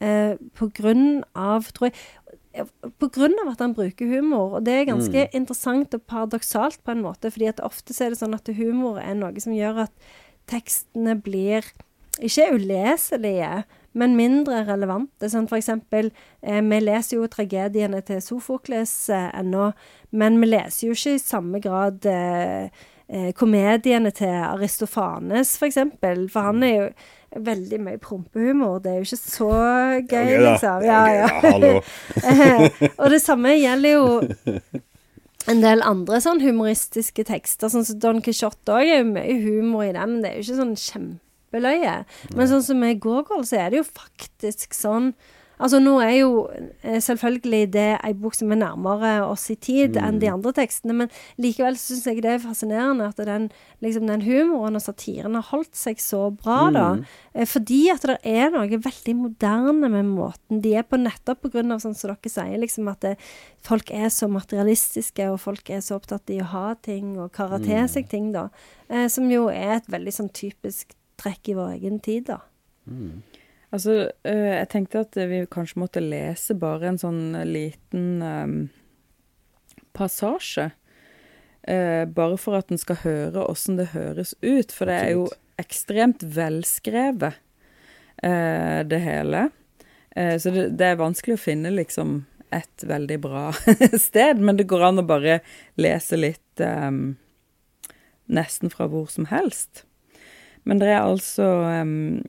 Eh, 0.00 0.34
på 0.56 0.70
grunn 0.76 1.22
av, 1.32 1.70
tror 1.72 1.90
jeg 1.90 1.96
av 2.60 3.50
at 3.52 3.62
han 3.62 3.74
bruker 3.76 4.08
humor. 4.10 4.58
Og 4.58 4.66
det 4.66 4.74
er 4.74 4.88
ganske 4.90 5.26
interessant 5.36 5.94
og 5.94 6.04
paradoksalt 6.08 6.82
på 6.84 6.94
en 6.94 7.04
måte, 7.04 7.30
fordi 7.32 7.50
at 7.50 7.64
ofte 7.64 7.94
så 7.96 8.06
er 8.06 8.14
det 8.14 8.20
sånn 8.22 8.36
at 8.36 8.48
humor 8.56 9.00
er 9.02 9.16
noe 9.18 9.42
som 9.42 9.54
gjør 9.56 9.86
at 9.86 10.08
tekstene 10.50 11.16
blir 11.18 11.66
ikke 12.22 12.48
uleselige, 12.54 13.64
men 13.96 14.16
mindre 14.16 14.62
relevante. 14.68 15.28
Sånn 15.32 15.48
for 15.48 15.58
eksempel, 15.58 16.10
eh, 16.42 16.60
vi 16.60 16.80
leser 16.80 17.18
jo 17.18 17.28
tragediene 17.32 18.02
til 18.04 18.20
Sofokles 18.24 19.08
eh, 19.12 19.30
ennå, 19.36 19.70
men 20.12 20.40
vi 20.40 20.50
leser 20.50 20.88
jo 20.88 20.96
ikke 20.96 21.16
i 21.16 21.22
samme 21.22 21.60
grad 21.64 22.06
eh, 22.08 22.68
eh, 23.08 23.30
komediene 23.36 24.12
til 24.16 24.32
Aristofanes, 24.32 25.56
for 25.58 25.68
eksempel. 25.68 26.26
For 26.32 26.50
han 26.50 26.62
er 26.66 26.74
jo 26.76 26.90
veldig 27.44 27.78
mye 27.82 28.00
prompehumor. 28.02 28.80
Det 28.84 28.92
er 28.92 28.98
jo 29.00 29.06
ikke 29.06 29.20
så 29.20 29.50
gøy, 29.52 30.02
okay, 30.04 30.40
liksom. 30.42 30.84
Ja, 30.86 31.02
ja. 31.12 31.28
ja. 31.44 32.90
og 33.00 33.12
det 33.12 33.22
samme 33.24 33.54
gjelder 33.56 33.96
jo 33.96 34.08
en 35.52 35.62
del 35.62 35.84
andre 35.86 36.20
sånn 36.22 36.42
humoristiske 36.44 37.26
tekster. 37.28 37.70
Sånn 37.72 37.86
som 37.88 38.00
Don 38.02 38.22
Quijote 38.24 38.74
òg 38.74 38.90
er 38.90 39.00
jo 39.02 39.08
mye 39.12 39.38
humor 39.44 39.86
i 39.86 39.94
dem. 39.96 40.16
men 40.16 40.24
det 40.24 40.32
er 40.32 40.38
jo 40.38 40.46
ikke 40.46 40.60
sånn 40.62 40.76
kjempeløye. 40.82 41.96
Men 42.34 42.52
sånn 42.52 42.66
som 42.66 42.82
med 42.82 43.00
Gogol, 43.04 43.46
så 43.46 43.60
er 43.62 43.72
det 43.72 43.82
jo 43.82 43.88
faktisk 43.88 44.76
sånn 44.76 45.12
Altså 45.56 45.78
nå 45.80 45.94
er 46.04 46.14
jo 46.18 46.30
eh, 46.84 46.98
selvfølgelig 47.00 47.62
det 47.72 47.86
ei 48.04 48.12
bok 48.16 48.34
som 48.36 48.50
er 48.52 48.60
nærmere 48.60 49.12
oss 49.24 49.46
i 49.52 49.56
tid 49.56 49.96
enn 49.96 50.18
de 50.20 50.28
andre 50.28 50.52
tekstene, 50.56 50.92
men 50.92 51.12
likevel 51.40 51.78
syns 51.80 52.04
jeg 52.08 52.20
det 52.24 52.34
er 52.34 52.42
fascinerende 52.42 53.06
at 53.08 53.20
den, 53.24 53.48
liksom, 53.84 54.06
den 54.10 54.24
humoren 54.26 54.76
og 54.76 54.84
satiren 54.84 55.38
har 55.38 55.46
holdt 55.48 55.72
seg 55.76 56.02
så 56.02 56.26
bra, 56.34 56.58
da. 56.74 56.86
Eh, 57.32 57.46
Fordi 57.48 57.80
at 57.94 58.04
det 58.04 58.18
er 58.28 58.52
noe 58.52 58.80
veldig 58.84 59.14
moderne 59.16 59.88
med 59.92 60.10
måten 60.10 60.60
de 60.64 60.74
er 60.76 60.84
på, 60.84 61.00
nettopp 61.00 61.46
pga. 61.46 61.64
sånn 61.80 61.96
som 61.96 62.10
dere 62.12 62.32
sier, 62.32 62.58
liksom 62.60 62.92
at 62.92 63.00
det, 63.00 63.14
folk 63.64 63.90
er 63.90 64.10
så 64.12 64.28
materialistiske, 64.28 65.30
og 65.32 65.40
folk 65.40 65.70
er 65.70 65.80
så 65.80 65.96
opptatt 65.96 66.28
i 66.30 66.40
å 66.42 66.50
ha 66.52 66.74
ting 66.74 67.16
og 67.18 67.32
kare 67.32 67.62
til 67.64 67.88
seg 67.88 68.08
ting, 68.12 68.32
da. 68.36 68.48
Eh, 68.88 69.08
som 69.08 69.30
jo 69.30 69.48
er 69.48 69.78
et 69.78 69.88
veldig 69.88 70.12
sånn 70.12 70.32
typisk 70.36 70.92
trekk 71.16 71.48
i 71.48 71.56
vår 71.56 71.78
egen 71.78 71.98
tid, 72.04 72.28
da. 72.28 72.42
Altså, 73.74 74.10
eh, 74.24 74.52
jeg 74.60 74.68
tenkte 74.72 75.02
at 75.02 75.16
vi 75.28 75.42
kanskje 75.50 75.80
måtte 75.82 76.02
lese 76.04 76.54
bare 76.58 76.92
en 76.92 77.00
sånn 77.00 77.22
liten 77.48 78.22
eh, 78.22 78.52
passasje. 79.96 80.70
Eh, 81.66 82.04
bare 82.06 82.38
for 82.38 82.54
at 82.60 82.70
en 82.70 82.78
skal 82.78 83.00
høre 83.02 83.42
åssen 83.50 83.78
det 83.80 83.90
høres 83.90 84.36
ut, 84.44 84.70
for 84.70 84.86
det 84.86 84.96
er 85.02 85.12
jo 85.16 85.26
ekstremt 85.58 86.22
velskrevet, 86.36 87.40
eh, 88.22 88.80
det 88.86 89.00
hele. 89.02 89.48
Uh, 90.16 90.38
så 90.40 90.48
det, 90.48 90.68
det 90.80 90.86
er 90.88 90.96
vanskelig 90.96 91.34
å 91.36 91.42
finne 91.42 91.68
liksom 91.74 92.22
et 92.54 92.84
veldig 92.88 93.18
bra 93.20 93.50
sted, 94.06 94.40
men 94.40 94.56
det 94.56 94.68
går 94.70 94.84
an 94.86 95.02
å 95.02 95.04
bare 95.04 95.40
lese 95.76 96.16
litt 96.16 96.62
um, 96.62 97.18
nesten 98.24 98.72
fra 98.72 98.86
hvor 98.88 99.10
som 99.12 99.28
helst. 99.28 99.84
Men 100.64 100.80
det 100.80 100.88
er 100.94 101.02
altså 101.02 101.50
um, 101.82 102.22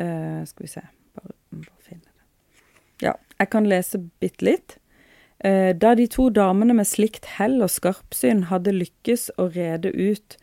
uh, 0.00 0.44
Skal 0.48 0.66
vi 0.66 0.70
se 0.72 0.84
bare, 1.14 1.34
bare, 1.50 1.80
finne 1.84 2.04
det. 2.06 2.26
Ja, 3.08 3.16
jeg 3.38 3.50
kan 3.54 3.68
lese 3.68 4.02
bitte 4.20 4.46
litt. 4.48 4.78
Uh, 5.44 5.74
da 5.74 5.94
de 5.98 6.08
to 6.10 6.28
damene 6.34 6.76
med 6.78 6.88
slikt 6.90 7.28
hell 7.38 7.60
og 7.62 7.70
skarpsyn 7.70 8.46
hadde 8.52 8.74
lykkes 8.74 9.30
å 9.38 9.50
rede 9.54 9.92
ut 9.94 10.38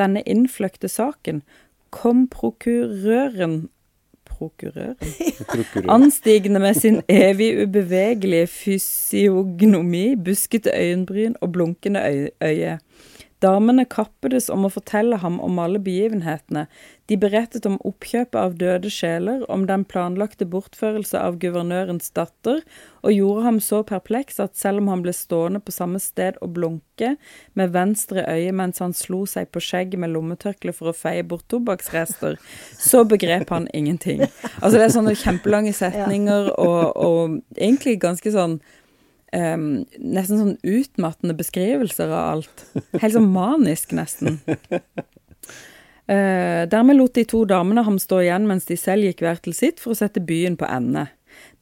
denne 0.00 0.22
innfløkte 0.26 0.88
saken, 0.88 1.42
kom 1.94 2.26
prokurøren 2.30 3.68
prokurøren. 4.40 4.96
Anstigende 5.96 6.60
med 6.60 6.74
sin 6.74 7.02
evig 7.08 7.62
ubevegelige 7.62 8.46
fysiognomi, 8.46 10.16
buskete 10.16 10.70
øyenbryn 10.76 11.34
og 11.40 11.52
blunkende 11.52 12.00
øye. 12.40 12.78
Damene 13.40 13.86
kappedes 13.88 14.50
om 14.52 14.66
å 14.66 14.70
fortelle 14.72 15.16
ham 15.22 15.38
om 15.40 15.58
alle 15.62 15.80
begivenhetene. 15.80 16.66
De 17.08 17.16
berettet 17.18 17.64
om 17.66 17.78
oppkjøpet 17.88 18.36
av 18.36 18.56
døde 18.60 18.90
sjeler, 18.92 19.42
om 19.50 19.64
den 19.66 19.86
planlagte 19.88 20.44
bortførelse 20.46 21.18
av 21.18 21.38
guvernørens 21.40 22.12
datter, 22.14 22.60
og 23.00 23.14
gjorde 23.16 23.44
ham 23.46 23.60
så 23.64 23.80
perpleks 23.88 24.42
at 24.44 24.60
selv 24.60 24.82
om 24.82 24.90
han 24.92 25.04
ble 25.06 25.14
stående 25.16 25.62
på 25.64 25.72
samme 25.72 25.98
sted 26.02 26.36
og 26.44 26.52
blunke 26.58 27.14
med 27.56 27.72
venstre 27.72 28.26
øye 28.28 28.52
mens 28.52 28.82
han 28.84 28.92
slo 28.94 29.22
seg 29.30 29.48
på 29.50 29.62
skjegget 29.64 30.02
med 30.02 30.12
lommetørkle 30.12 30.74
for 30.76 30.92
å 30.92 30.96
feie 30.96 31.24
bort 31.24 31.48
tobakksrester, 31.48 32.36
så 32.76 33.06
begrep 33.08 33.48
han 33.56 33.70
ingenting. 33.72 34.26
Altså 34.60 34.76
det 34.76 34.84
er 34.84 34.94
sånne 34.98 35.16
kjempelange 35.16 35.72
setninger 35.76 36.52
og, 36.60 36.92
og 37.00 37.40
egentlig 37.56 37.96
ganske 38.04 38.36
sånn 38.36 38.60
Um, 39.30 39.84
nesten 40.02 40.40
sånn 40.40 40.56
utmattende 40.66 41.36
beskrivelser 41.38 42.10
av 42.10 42.24
alt. 42.34 42.64
Helt 42.98 43.14
sånn 43.14 43.30
manisk, 43.30 43.94
nesten. 43.94 44.40
Uh, 46.10 46.66
dermed 46.66 46.98
lot 46.98 47.14
de 47.14 47.22
to 47.30 47.44
damene 47.46 47.84
ham 47.86 48.00
stå 48.02 48.24
igjen 48.24 48.48
mens 48.50 48.66
de 48.66 48.74
selv 48.80 49.06
gikk 49.06 49.22
hver 49.22 49.38
til 49.44 49.54
sitt 49.54 49.78
for 49.78 49.94
å 49.94 50.00
sette 50.00 50.22
byen 50.26 50.58
på 50.58 50.66
ende. 50.66 51.06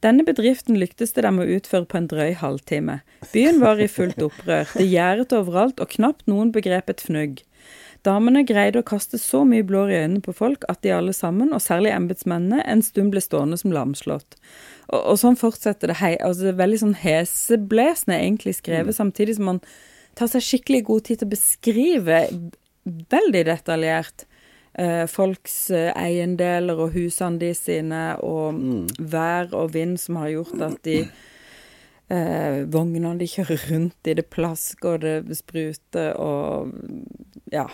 Denne 0.01 0.23
bedriften 0.25 0.79
lyktes 0.81 1.13
det 1.13 1.25
dem 1.27 1.37
å 1.37 1.45
utføre 1.45 1.85
på 1.85 1.99
en 1.99 2.07
drøy 2.09 2.33
halvtime. 2.39 3.01
Byen 3.33 3.59
var 3.61 3.77
i 3.77 3.89
fullt 3.91 4.21
opprør, 4.25 4.71
det 4.73 4.87
gjerdet 4.89 5.35
overalt, 5.35 5.77
og 5.83 5.93
knapt 5.93 6.25
noen 6.31 6.53
begrep 6.55 6.89
et 6.89 7.03
fnugg. 7.05 7.43
Damene 8.07 8.45
greide 8.47 8.79
å 8.79 8.87
kaste 8.87 9.19
så 9.19 9.43
mye 9.45 9.65
blår 9.67 9.91
i 9.91 9.97
øynene 10.05 10.23
på 10.23 10.33
folk 10.35 10.63
at 10.71 10.81
de 10.85 10.93
alle 10.95 11.13
sammen, 11.15 11.51
og 11.53 11.61
særlig 11.63 11.91
embetsmennene, 11.91 12.63
en 12.63 12.83
stund 12.85 13.11
ble 13.13 13.23
stående 13.23 13.59
som 13.59 13.75
lamslått. 13.75 14.39
Og, 14.89 15.01
og 15.13 15.19
sånn 15.21 15.37
fortsetter 15.39 15.91
det. 15.91 15.99
Hei, 16.01 16.15
altså 16.17 16.47
det 16.47 16.53
er 16.53 16.63
veldig 16.63 16.81
sånn 16.83 16.97
heseblesende 17.03 18.17
egentlig 18.17 18.57
skrevet, 18.59 18.93
mm. 18.93 18.99
samtidig 18.99 19.37
som 19.37 19.49
man 19.53 19.61
tar 20.19 20.31
seg 20.31 20.43
skikkelig 20.43 20.83
god 20.89 21.05
tid 21.07 21.21
til 21.21 21.29
å 21.29 21.33
beskrive 21.35 22.19
veldig 23.13 23.43
detaljert 23.47 24.25
eh, 24.73 25.05
folks 25.09 25.57
eh, 25.75 25.91
eiendeler 25.93 26.79
og 26.79 26.95
husene 26.97 27.41
de 27.41 27.51
sine, 27.57 28.03
og 28.25 28.57
mm. 28.57 28.87
vær 29.11 29.53
og 29.57 29.75
vind 29.75 29.99
som 30.01 30.19
har 30.21 30.33
gjort 30.33 30.65
at 30.69 30.79
de 30.87 30.97
eh, 31.03 32.63
vognene 32.73 33.17
de 33.19 33.29
kjører 33.29 33.67
rundt 33.69 34.09
i, 34.09 34.17
det 34.17 34.27
plasker 34.33 34.99
det 35.05 35.37
spruter 35.39 36.17
og 36.17 36.73
ja. 37.53 37.69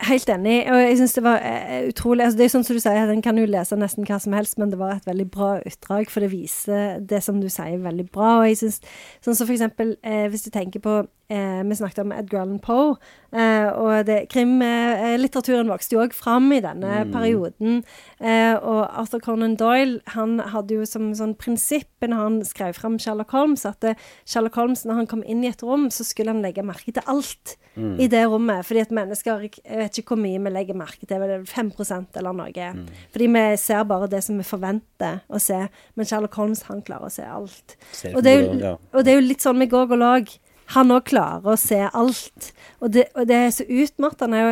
Helt 0.00 0.28
enig. 0.32 0.64
Og 0.72 0.80
jeg 0.80 0.96
synes 0.96 1.12
det 1.12 1.22
var 1.24 1.42
uh, 1.44 1.88
utrolig 1.88 2.24
altså 2.24 2.38
Det 2.38 2.44
er 2.44 2.52
sånn 2.54 2.64
som 2.64 2.76
du 2.76 2.80
sier, 2.80 3.06
den 3.10 3.22
kan 3.24 3.38
jo 3.38 3.44
lese 3.48 3.76
nesten 3.76 4.06
hva 4.08 4.16
som 4.22 4.32
helst, 4.32 4.56
men 4.58 4.72
det 4.72 4.78
var 4.80 4.94
et 4.96 5.08
veldig 5.08 5.26
bra 5.30 5.50
utdrag, 5.60 6.08
for 6.08 6.24
det 6.24 6.30
viser 6.32 7.02
det 7.04 7.20
som 7.24 7.40
du 7.42 7.50
sier, 7.52 7.76
veldig 7.84 8.06
bra. 8.12 8.38
Og 8.40 8.48
jeg 8.48 8.62
synes, 8.62 8.80
sånn 9.24 9.36
som 9.36 9.48
for 9.48 9.56
eksempel, 9.56 9.96
eh, 10.00 10.26
hvis 10.32 10.46
du 10.46 10.50
tenker 10.54 10.80
på 10.84 11.02
uh, 11.30 11.62
Vi 11.66 11.78
snakket 11.78 12.02
om 12.04 12.12
Edgar 12.12 12.44
Allan 12.44 12.60
Poe, 12.62 12.96
og 13.30 14.06
det, 14.08 14.24
krimlitteraturen 14.32 15.68
vokste 15.70 15.94
jo 15.94 16.00
òg 16.02 16.14
fram 16.18 16.48
i 16.50 16.58
denne 16.64 17.04
mm. 17.06 17.12
perioden. 17.14 17.76
og 18.18 18.80
Arthur 18.98 19.20
Conan 19.22 19.54
Doyle 19.54 20.00
han 20.16 20.40
hadde 20.50 20.74
jo 20.74 20.88
som 20.88 21.12
sånn 21.14 21.36
prinsipp 21.38 22.02
når 22.02 22.18
han 22.18 22.40
skrev 22.48 22.74
fram 22.74 22.98
Sherlock 22.98 23.30
Holmes, 23.30 23.62
at 23.70 23.86
Sherlock 24.26 24.58
Holmes, 24.58 24.82
når 24.82 24.98
han 24.98 25.10
kom 25.12 25.22
inn 25.22 25.44
i 25.44 25.52
et 25.52 25.62
rom, 25.62 25.86
så 25.94 26.02
skulle 26.08 26.34
han 26.34 26.42
legge 26.42 26.66
merke 26.66 26.90
til 26.90 27.06
alt 27.06 27.54
mm. 27.74 27.94
i 28.00 28.08
det 28.10 28.24
rommet. 28.26 28.66
Fordi 28.66 28.82
at 28.84 28.94
mennesker 28.94 29.46
Jeg 29.46 29.78
vet 29.78 29.98
ikke 29.98 30.14
hvor 30.14 30.22
mye 30.22 30.40
vi 30.42 30.52
legger 30.52 30.78
merke 30.78 31.06
til, 31.06 31.22
er 31.22 31.44
5% 31.46 32.18
eller 32.20 32.36
noe. 32.36 32.68
Mm. 32.76 32.86
Fordi 33.12 33.30
vi 33.36 33.44
ser 33.60 33.86
bare 33.88 34.10
det 34.10 34.22
som 34.26 34.38
vi 34.40 34.46
forventer 34.46 35.22
å 35.28 35.40
se. 35.42 35.62
Men 35.94 36.08
Sherlock 36.08 36.36
Holmes, 36.40 36.64
han 36.68 36.82
klarer 36.86 37.10
å 37.10 37.14
se 37.14 37.26
alt. 37.26 37.76
Og 38.14 38.22
det, 38.26 38.36
jo, 38.42 38.76
og 38.92 39.04
det, 39.04 39.12
er 39.12 39.20
jo, 39.20 39.26
litt 39.26 39.44
sånn 39.44 39.60
med 39.60 39.72
Gog 39.72 39.94
og 39.94 40.02
Lag. 40.02 40.32
Han 40.74 40.94
òg 40.94 41.08
klarer 41.10 41.54
å 41.54 41.58
se 41.58 41.80
alt. 41.88 42.50
Og 42.80 42.92
det, 42.94 43.08
og 43.18 43.26
det 43.28 43.36
er 43.36 43.54
så 43.54 43.66
utmattende. 43.66 44.42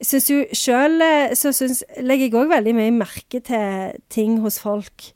Jeg 0.00 0.08
syns 0.08 0.28
jo 0.30 0.40
sjøl 0.56 1.04
eh, 1.04 1.34
så 1.36 1.52
synes, 1.52 1.82
legger 2.00 2.28
jeg 2.30 2.38
òg 2.40 2.52
veldig 2.54 2.76
mye 2.78 2.94
merke 3.02 3.42
til 3.44 3.98
ting 4.12 4.38
hos 4.44 4.60
folk. 4.62 5.10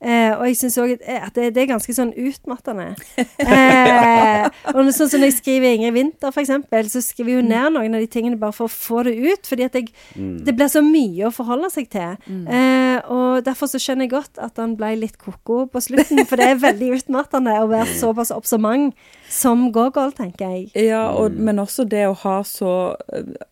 Eh, 0.00 0.32
og 0.32 0.46
jeg 0.48 0.56
syns 0.56 0.78
òg 0.80 0.94
at 0.96 1.34
det, 1.36 1.50
det, 1.52 1.60
er 1.60 1.72
ganske 1.74 1.92
sånn 1.92 2.14
utmattende. 2.16 2.94
Eh, 3.40 4.46
og 4.72 4.88
sånn 4.94 5.08
som 5.10 5.20
når 5.20 5.30
jeg 5.30 5.36
skriver 5.38 5.74
Ingrid 5.74 5.94
Winther, 5.96 6.32
f.eks., 6.32 6.92
så 6.92 7.02
skriver 7.02 7.32
jeg 7.32 7.40
jo 7.40 7.46
ned 7.48 7.74
noen 7.74 7.96
av 7.96 8.02
de 8.04 8.08
tingene 8.12 8.38
bare 8.40 8.54
for 8.56 8.68
å 8.68 8.72
få 8.72 9.02
det 9.08 9.14
ut. 9.18 9.48
Fordi 9.48 9.66
at 9.66 9.76
jeg, 9.76 9.90
mm. 10.14 10.38
det 10.46 10.54
blir 10.56 10.70
så 10.72 10.82
mye 10.84 11.26
å 11.28 11.32
forholde 11.34 11.70
seg 11.72 11.90
til. 11.92 12.16
Mm. 12.28 12.44
Eh, 12.46 13.10
og 13.12 13.40
derfor 13.46 13.70
så 13.70 13.80
skjønner 13.82 14.06
jeg 14.06 14.14
godt 14.14 14.40
at 14.40 14.60
han 14.60 14.76
ble 14.78 14.92
litt 15.00 15.18
ko-ko 15.20 15.64
på 15.72 15.82
slutten. 15.84 16.22
For 16.28 16.40
det 16.40 16.48
er 16.52 16.62
veldig 16.62 16.92
utmattende 17.00 17.56
å 17.60 17.68
være 17.70 17.98
såpass 18.00 18.32
observant 18.34 18.96
som 19.30 19.68
Gogol, 19.74 20.14
tenker 20.16 20.54
jeg. 20.54 20.70
Ja, 20.88 21.08
og, 21.16 21.36
men 21.36 21.60
også 21.62 21.86
det 21.88 22.06
å 22.08 22.16
ha 22.24 22.40
så 22.46 22.94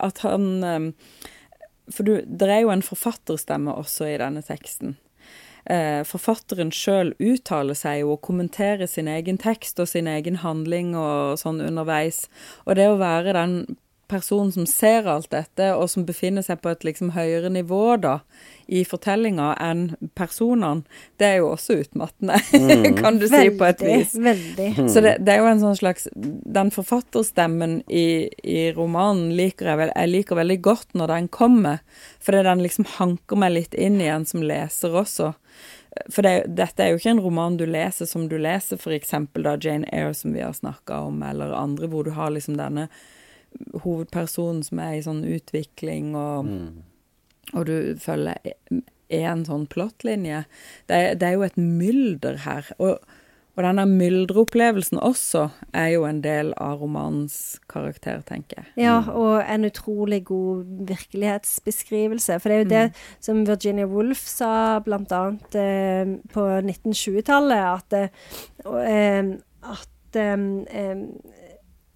At 0.02 0.22
han 0.24 0.48
eh, 0.64 0.88
For 1.92 2.06
du, 2.06 2.14
det 2.24 2.48
er 2.50 2.64
jo 2.64 2.72
en 2.72 2.84
forfatterstemme 2.84 3.74
også 3.78 4.08
i 4.10 4.16
denne 4.20 4.42
teksten 4.46 4.96
eh, 4.96 5.07
forfatteren 6.08 6.70
sjøl 6.72 7.14
uttaler 7.18 7.76
seg 7.76 8.06
og 8.06 8.22
kommenterer 8.24 8.86
sin 8.86 9.08
egen 9.08 9.40
tekst 9.40 9.80
og 9.82 9.90
sin 9.90 10.06
egen 10.08 10.40
handling 10.44 10.94
og 10.96 11.38
sånn 11.40 11.60
underveis. 11.64 12.26
Og 12.64 12.78
det 12.78 12.88
å 12.88 13.00
være 13.00 13.34
den 13.36 13.58
personen 14.08 14.52
som 14.52 14.66
ser 14.66 15.06
alt 15.08 15.30
dette, 15.30 15.70
og 15.76 15.88
som 15.90 16.06
befinner 16.08 16.44
seg 16.44 16.62
på 16.62 16.72
et 16.72 16.84
liksom 16.86 17.12
høyere 17.14 17.50
nivå 17.52 17.98
da, 18.02 18.18
i 18.68 18.82
fortellinga 18.84 19.52
enn 19.64 19.84
personene, 20.18 20.84
det 21.20 21.28
er 21.28 21.36
jo 21.40 21.50
også 21.54 21.78
utmattende, 21.82 22.36
mm. 22.52 22.86
kan 23.00 23.20
du 23.20 23.26
si, 23.30 23.44
på 23.56 23.68
et 23.68 23.84
vis. 23.84 24.16
Veldig. 24.18 24.68
Så 24.92 25.02
det, 25.04 25.18
det, 25.24 25.34
er 25.34 25.42
jo 25.42 25.50
en 25.52 25.62
sånn 25.62 25.78
slags 25.78 26.08
Den 26.12 26.72
forfatterstemmen 26.74 27.80
i, 27.88 28.28
i 28.44 28.68
romanen 28.76 29.32
liker 29.36 29.70
jeg 29.70 29.80
vel 29.80 29.92
Jeg 29.94 30.10
liker 30.12 30.38
veldig 30.38 30.58
godt 30.64 30.96
når 30.98 31.12
den 31.14 31.28
kommer, 31.32 31.82
fordi 32.24 32.44
den 32.48 32.64
liksom 32.64 32.88
hanker 32.98 33.40
meg 33.40 33.54
litt 33.56 33.76
inn 33.76 34.00
igjen 34.02 34.26
som 34.28 34.44
leser 34.44 34.96
også. 35.00 35.32
For 36.12 36.24
det, 36.24 36.50
dette 36.58 36.84
er 36.84 36.92
jo 36.92 37.00
ikke 37.00 37.14
en 37.16 37.22
roman 37.24 37.56
du 37.58 37.64
leser 37.68 38.08
som 38.08 38.28
du 38.30 38.36
leser 38.40 38.78
f.eks. 38.78 39.14
da 39.40 39.56
Jane 39.56 39.88
Eyre, 39.92 40.14
som 40.14 40.34
vi 40.36 40.44
har 40.44 40.52
snakka 40.56 41.00
om, 41.08 41.22
eller 41.24 41.56
andre, 41.56 41.88
hvor 41.90 42.04
du 42.04 42.12
har 42.16 42.32
liksom 42.34 42.58
denne 42.60 42.88
hovedpersonen 43.84 44.62
som 44.66 44.82
er 44.82 44.98
i 44.98 45.04
sånn 45.04 45.24
utvikling, 45.28 46.14
og, 46.18 46.48
mm. 46.48 47.54
og 47.54 47.68
du 47.68 47.76
følger 48.02 48.54
én 49.08 49.46
sånn 49.48 49.68
plottlinje. 49.72 50.44
Det, 50.90 51.00
det, 51.20 51.30
er 51.30 51.38
jo 51.38 51.46
et 51.46 51.56
mylder 51.60 52.44
her. 52.44 52.68
og 52.78 53.00
og 53.58 53.64
denne 53.66 53.88
myldreopplevelsen 53.90 55.00
også 55.02 55.48
er 55.74 55.88
jo 55.96 56.04
en 56.06 56.20
del 56.22 56.52
av 56.62 56.78
romanens 56.78 57.58
karakter, 57.66 58.20
tenker 58.22 58.60
jeg. 58.60 58.68
Ja, 58.84 59.00
og 59.10 59.40
en 59.42 59.66
utrolig 59.66 60.20
god 60.28 60.68
virkelighetsbeskrivelse. 60.86 62.36
For 62.38 62.54
det 62.54 62.54
er 62.54 62.62
jo 62.62 62.68
det 62.70 62.84
mm. 62.92 63.00
som 63.26 63.40
Virginia 63.48 63.88
Woolf 63.90 64.22
sa 64.30 64.52
bl.a. 64.86 65.22
Eh, 65.58 66.14
på 66.30 66.46
1920-tallet, 66.60 67.64
at, 67.66 67.98
eh, 67.98 69.34
at 69.74 70.20
eh, 70.22 71.02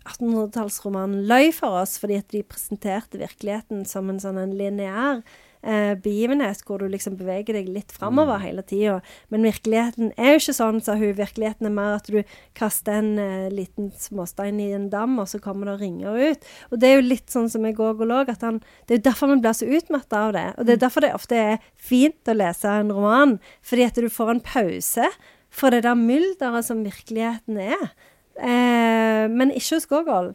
1800-tallsromanen 0.06 1.24
løy 1.30 1.52
for 1.54 1.82
oss 1.82 1.98
fordi 2.02 2.18
at 2.22 2.34
de 2.34 2.42
presenterte 2.46 3.20
virkeligheten 3.20 3.86
som 3.88 4.10
en 4.10 4.20
sånn 4.22 4.40
en 4.42 4.54
lineær 4.58 5.22
eh, 5.62 5.94
begivenhet 6.02 6.62
hvor 6.66 6.82
du 6.82 6.88
liksom 6.90 7.16
beveger 7.18 7.56
deg 7.56 7.70
litt 7.72 7.94
framover 7.94 8.38
mm. 8.38 8.44
hele 8.44 8.64
tida. 8.66 8.98
Men 9.32 9.46
virkeligheten 9.46 10.12
er 10.16 10.34
jo 10.34 10.42
ikke 10.42 10.56
sånn, 10.56 10.80
sa 10.84 10.96
hun. 10.98 11.14
Virkeligheten 11.18 11.68
er 11.68 11.74
mer 11.74 11.98
at 11.98 12.10
du 12.12 12.20
kaster 12.58 13.00
en 13.00 13.12
eh, 13.22 13.48
liten 13.52 13.92
småstein 13.98 14.60
i 14.62 14.72
en 14.76 14.88
dam, 14.92 15.18
og 15.22 15.30
så 15.30 15.40
kommer 15.42 15.72
det 15.72 15.78
ringer 15.82 16.18
ut. 16.32 16.48
Og 16.70 16.82
det 16.82 16.90
er 16.90 16.98
jo 16.98 17.08
litt 17.08 17.32
sånn 17.32 17.50
som 17.52 17.68
òg 17.68 18.02
lå, 18.02 18.22
at 18.26 18.42
han 18.44 18.60
Det 18.86 18.96
er 18.96 19.00
jo 19.00 19.08
derfor 19.10 19.32
vi 19.32 19.42
blir 19.42 19.56
så 19.56 19.68
utmatta 19.68 20.24
av 20.28 20.34
det. 20.36 20.48
Og 20.56 20.66
det 20.66 20.74
er 20.76 20.80
mm. 20.80 20.86
derfor 20.86 21.06
det 21.06 21.14
ofte 21.16 21.38
er 21.38 21.70
fint 21.76 22.28
å 22.28 22.36
lese 22.36 22.78
en 22.82 22.92
roman, 22.94 23.38
fordi 23.62 23.86
at 23.86 24.02
du 24.02 24.10
får 24.12 24.34
en 24.34 24.44
pause 24.44 25.12
for 25.52 25.72
det 25.72 25.82
der 25.84 25.98
mylderet 25.98 26.64
som 26.64 26.80
virkeligheten 26.84 27.60
er. 27.60 27.92
Eh, 28.38 29.26
men 29.32 29.52
ikke 29.52 29.76
hos 29.76 29.88
Gogol. 29.90 30.32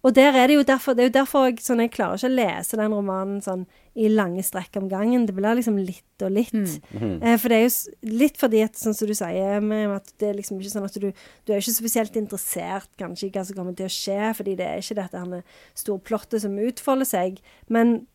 Og 0.00 0.14
der 0.16 0.32
er 0.32 0.48
det 0.48 0.54
jo 0.56 0.62
derfor, 0.64 0.94
det 0.96 1.02
er 1.02 1.08
jo 1.10 1.16
derfor 1.18 1.46
jeg, 1.50 1.58
sånn, 1.60 1.82
jeg 1.84 1.92
klarer 1.92 2.16
ikke 2.16 2.30
å 2.30 2.32
lese 2.32 2.78
den 2.80 2.94
romanen 2.96 3.42
sånn 3.44 3.66
i 4.00 4.08
lange 4.08 4.40
strekk 4.46 4.78
om 4.80 4.86
gangen. 4.88 5.26
Det 5.28 5.34
blir 5.36 5.58
liksom 5.58 5.76
litt 5.76 6.24
og 6.24 6.32
litt. 6.32 6.54
Eh, 7.20 7.36
for 7.36 7.52
det 7.52 7.58
er 7.58 7.66
jo 7.66 8.14
litt 8.22 8.40
fordi 8.40 8.62
at, 8.64 8.78
sånn 8.80 8.96
som 8.96 9.10
du 9.10 9.12
sier, 9.16 9.60
med 9.60 9.92
at 9.98 10.08
det 10.22 10.30
er 10.30 10.38
liksom 10.38 10.56
ikke 10.56 10.72
sånn 10.72 10.88
at 10.88 10.96
du 10.96 11.10
Du 11.10 11.52
er 11.52 11.60
ikke 11.60 11.76
spesielt 11.76 12.16
interessert 12.16 12.88
kanskje 13.00 13.28
i 13.28 13.32
hva 13.34 13.44
som 13.44 13.58
kommer 13.58 13.76
til 13.76 13.90
å 13.90 13.92
skje, 13.92 14.32
fordi 14.38 14.56
det 14.56 14.68
er 14.68 14.80
ikke 14.80 15.00
dette 15.02 15.20
her 15.20 15.44
storplottet 15.76 16.46
som 16.46 16.56
utfolder 16.56 17.08
seg. 17.08 17.40
Men, 17.68 18.06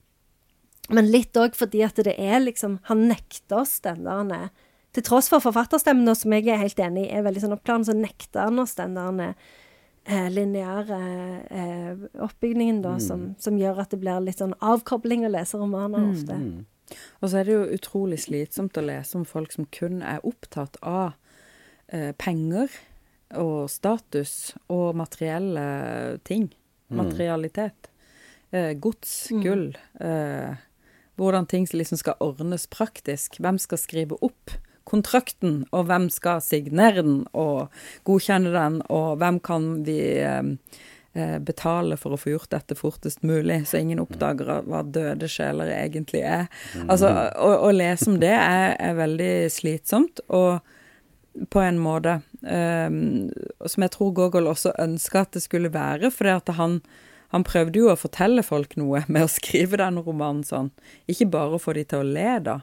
men 0.89 1.11
litt 1.11 1.38
òg 1.38 1.53
fordi 1.53 1.86
at 1.86 2.01
det 2.01 2.18
er 2.18 2.41
liksom 2.41 2.80
Han 2.89 3.07
nekter 3.11 3.61
oss 3.61 3.78
den 3.86 4.05
der 4.09 4.49
Til 4.96 5.04
tross 5.04 5.28
for 5.32 5.43
forfatterstemmen, 5.43 6.08
som 6.16 6.34
jeg 6.38 6.48
er 6.48 6.62
helt 6.62 6.80
enig 6.80 7.10
i 7.10 7.14
er 7.18 7.26
veldig 7.26 7.43
sånn 7.43 7.56
oppklarende, 7.58 7.89
så 7.89 7.96
nekter 7.98 8.48
han 8.48 8.62
oss 8.64 8.78
den 8.78 8.96
der 8.96 9.34
eh, 10.06 10.30
lineære 10.32 11.00
eh, 11.52 12.06
oppbygningen, 12.24 12.80
da, 12.86 12.96
som, 13.04 13.34
som 13.41 13.60
gjør 13.60 13.84
at 13.84 13.91
det 13.91 14.00
blir 14.00 14.24
litt 14.24 14.39
sånn 14.39 14.56
avkobling 14.64 15.28
å 15.28 15.34
lese 15.34 15.60
romaner 15.60 16.08
ofte. 16.14 16.39
Og 17.20 17.28
så 17.28 17.39
er 17.39 17.48
det 17.48 17.56
jo 17.56 17.70
utrolig 17.76 18.22
slitsomt 18.24 18.78
å 18.78 18.86
lese 18.86 19.18
om 19.18 19.26
folk 19.28 19.56
som 19.56 19.68
kun 19.74 20.00
er 20.06 20.24
opptatt 20.28 20.78
av 20.86 21.16
eh, 21.88 22.14
penger 22.16 22.72
og 23.36 23.66
status 23.74 24.54
og 24.72 24.96
materielle 24.96 25.66
ting. 26.28 26.52
Materialitet. 26.96 27.89
Eh, 28.54 28.72
gods, 28.80 29.28
gull. 29.43 29.72
Eh, 30.00 30.56
hvordan 31.18 31.48
ting 31.50 31.66
liksom 31.72 32.00
skal 32.00 32.20
ordnes 32.24 32.68
praktisk. 32.72 33.39
Hvem 33.41 33.58
skal 33.62 33.82
skrive 33.82 34.20
opp 34.24 34.54
kontrakten, 34.86 35.64
og 35.76 35.88
hvem 35.90 36.10
skal 36.14 36.44
signere 36.46 37.04
den 37.04 37.24
og 37.34 37.74
godkjenne 38.08 38.54
den, 38.54 38.82
og 38.94 39.18
hvem 39.22 39.40
kan 39.44 39.68
vi 39.88 39.98
eh, 40.22 40.52
eh, 41.18 41.38
betale 41.44 41.98
for 42.00 42.16
å 42.16 42.20
få 42.22 42.36
gjort 42.36 42.54
dette 42.54 42.78
fortest 42.78 43.26
mulig, 43.26 43.64
så 43.70 43.82
ingen 43.82 44.04
oppdager 44.04 44.64
hva 44.70 44.84
døde 44.86 45.30
sjeler 45.32 45.74
egentlig 45.74 46.24
er. 46.28 46.48
Altså, 46.86 47.12
å, 47.36 47.52
å 47.68 47.74
lese 47.76 48.12
om 48.12 48.20
det 48.22 48.34
er, 48.38 48.76
er 48.78 48.98
veldig 49.02 49.34
slitsomt, 49.54 50.24
og 50.30 50.62
på 51.52 51.60
en 51.60 51.80
måte 51.82 52.20
um, 52.42 53.28
som 53.68 53.84
jeg 53.84 53.92
tror 53.96 54.14
Gogol 54.16 54.48
også 54.48 54.72
ønska 54.80 55.26
at 55.26 55.36
det 55.36 55.44
skulle 55.44 55.72
være, 55.74 56.12
for 56.14 56.54
han, 56.60 56.78
han 57.34 57.44
prøvde 57.48 57.82
jo 57.82 57.90
å 57.92 58.00
fortelle 58.00 58.46
folk 58.46 58.78
noe 58.80 59.04
med 59.12 59.28
å 59.28 59.32
skrive 59.32 59.82
den 59.82 60.00
romanen 60.06 60.46
sånn. 60.48 60.72
Ikke 61.12 61.28
bare 61.34 61.58
å 61.58 61.62
få 61.62 61.76
de 61.78 61.84
til 61.90 62.04
å 62.04 62.08
le, 62.08 62.30
da, 62.46 62.60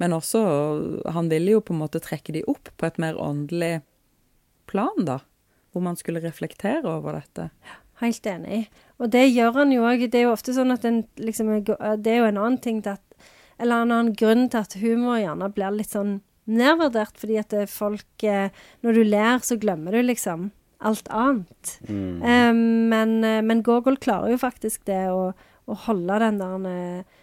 men 0.00 0.16
også 0.16 0.40
Han 1.12 1.28
ville 1.28 1.58
jo 1.58 1.60
på 1.60 1.74
en 1.74 1.82
måte 1.82 2.00
trekke 2.02 2.32
de 2.32 2.44
opp 2.48 2.72
på 2.80 2.88
et 2.88 2.98
mer 3.02 3.18
åndelig 3.20 3.82
plan, 4.70 5.04
da. 5.04 5.20
Hvor 5.70 5.84
man 5.84 5.98
skulle 5.98 6.22
reflektere 6.24 6.82
over 6.88 7.20
dette. 7.20 7.50
Helt 8.00 8.26
enig. 8.26 8.64
Og 8.98 9.10
det 9.12 9.26
gjør 9.28 9.58
han 9.60 9.74
jo 9.74 9.84
òg. 9.86 10.06
Det 10.10 10.22
er 10.22 10.26
jo 10.28 10.34
ofte 10.34 10.54
sånn 10.56 10.72
at 10.72 10.86
en 10.88 11.02
liksom 11.20 11.52
Det 11.66 12.10
er 12.10 12.22
jo 12.22 12.30
en 12.30 12.40
annen 12.40 12.58
ting 12.62 12.80
til 12.82 12.96
at 12.96 13.04
Eller 13.60 13.82
en 13.82 13.92
annen 13.92 14.14
grunn 14.16 14.48
til 14.48 14.62
at 14.62 14.78
humor 14.80 15.20
gjerne 15.20 15.50
blir 15.52 15.76
litt 15.76 15.92
sånn 15.92 16.22
nedvurdert, 16.50 17.18
fordi 17.20 17.36
at 17.38 17.52
det 17.52 17.68
folk 17.70 18.24
eh, 18.24 18.48
Når 18.82 18.96
du 18.96 19.02
ler, 19.04 19.38
så 19.44 19.58
glemmer 19.60 19.92
du 19.92 20.02
liksom 20.02 20.50
alt 20.80 21.08
annet. 21.12 21.74
Eh, 21.84 22.52
men, 22.56 23.18
eh, 23.24 23.42
men 23.44 23.62
Gogol 23.62 23.98
klarer 24.00 24.32
jo 24.32 24.40
faktisk 24.40 24.86
det 24.88 25.10
å, 25.12 25.32
å 25.68 25.76
holde 25.86 26.20
den 26.22 26.40
der 26.40 26.68
eh, 26.70 27.00
eh, 27.00 27.19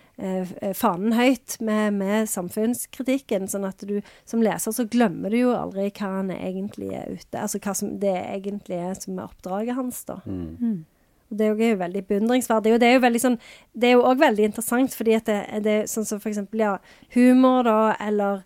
fanen 0.74 1.14
høyt 1.14 1.60
med, 1.62 1.94
med 1.94 2.30
samfunnskritikken, 2.32 3.48
sånn 3.48 3.68
at 3.70 3.84
du 3.86 4.00
som 4.26 4.42
leser 4.42 4.74
så 4.74 4.88
glemmer 4.90 5.30
du 5.30 5.38
jo 5.44 5.52
aldri 5.54 5.92
hva 5.92 6.10
han 6.16 6.32
egentlig 6.34 6.90
er 6.98 7.12
ute 7.14 7.38
Altså 7.38 7.60
hva 7.62 7.76
som 7.78 8.00
det 8.02 8.16
egentlig 8.16 8.80
er 8.82 8.96
som 8.98 9.20
er 9.20 9.28
oppdraget 9.28 9.78
hans, 9.78 10.04
da. 10.10 10.18
Og 11.28 11.38
det 11.38 11.46
er 11.46 11.72
jo 11.74 11.80
veldig 11.82 12.06
beundringsverdig. 12.08 12.74
Og 12.74 12.80
det 12.80 12.88
er 12.88 12.94
jo 12.96 13.04
veldig 13.04 13.20
sånn 13.20 13.38
Det 13.74 13.90
er 13.90 13.98
jo 13.98 14.06
òg 14.08 14.22
veldig 14.22 14.48
interessant, 14.48 14.96
fordi 14.96 15.18
at 15.18 15.28
det, 15.28 15.40
det 15.66 15.74
er 15.82 15.92
sånn 15.92 16.08
som 16.08 16.22
for 16.24 16.32
eksempel, 16.32 16.64
ja, 16.64 16.78
humor, 17.16 17.64
da, 17.68 17.96
eller 18.00 18.42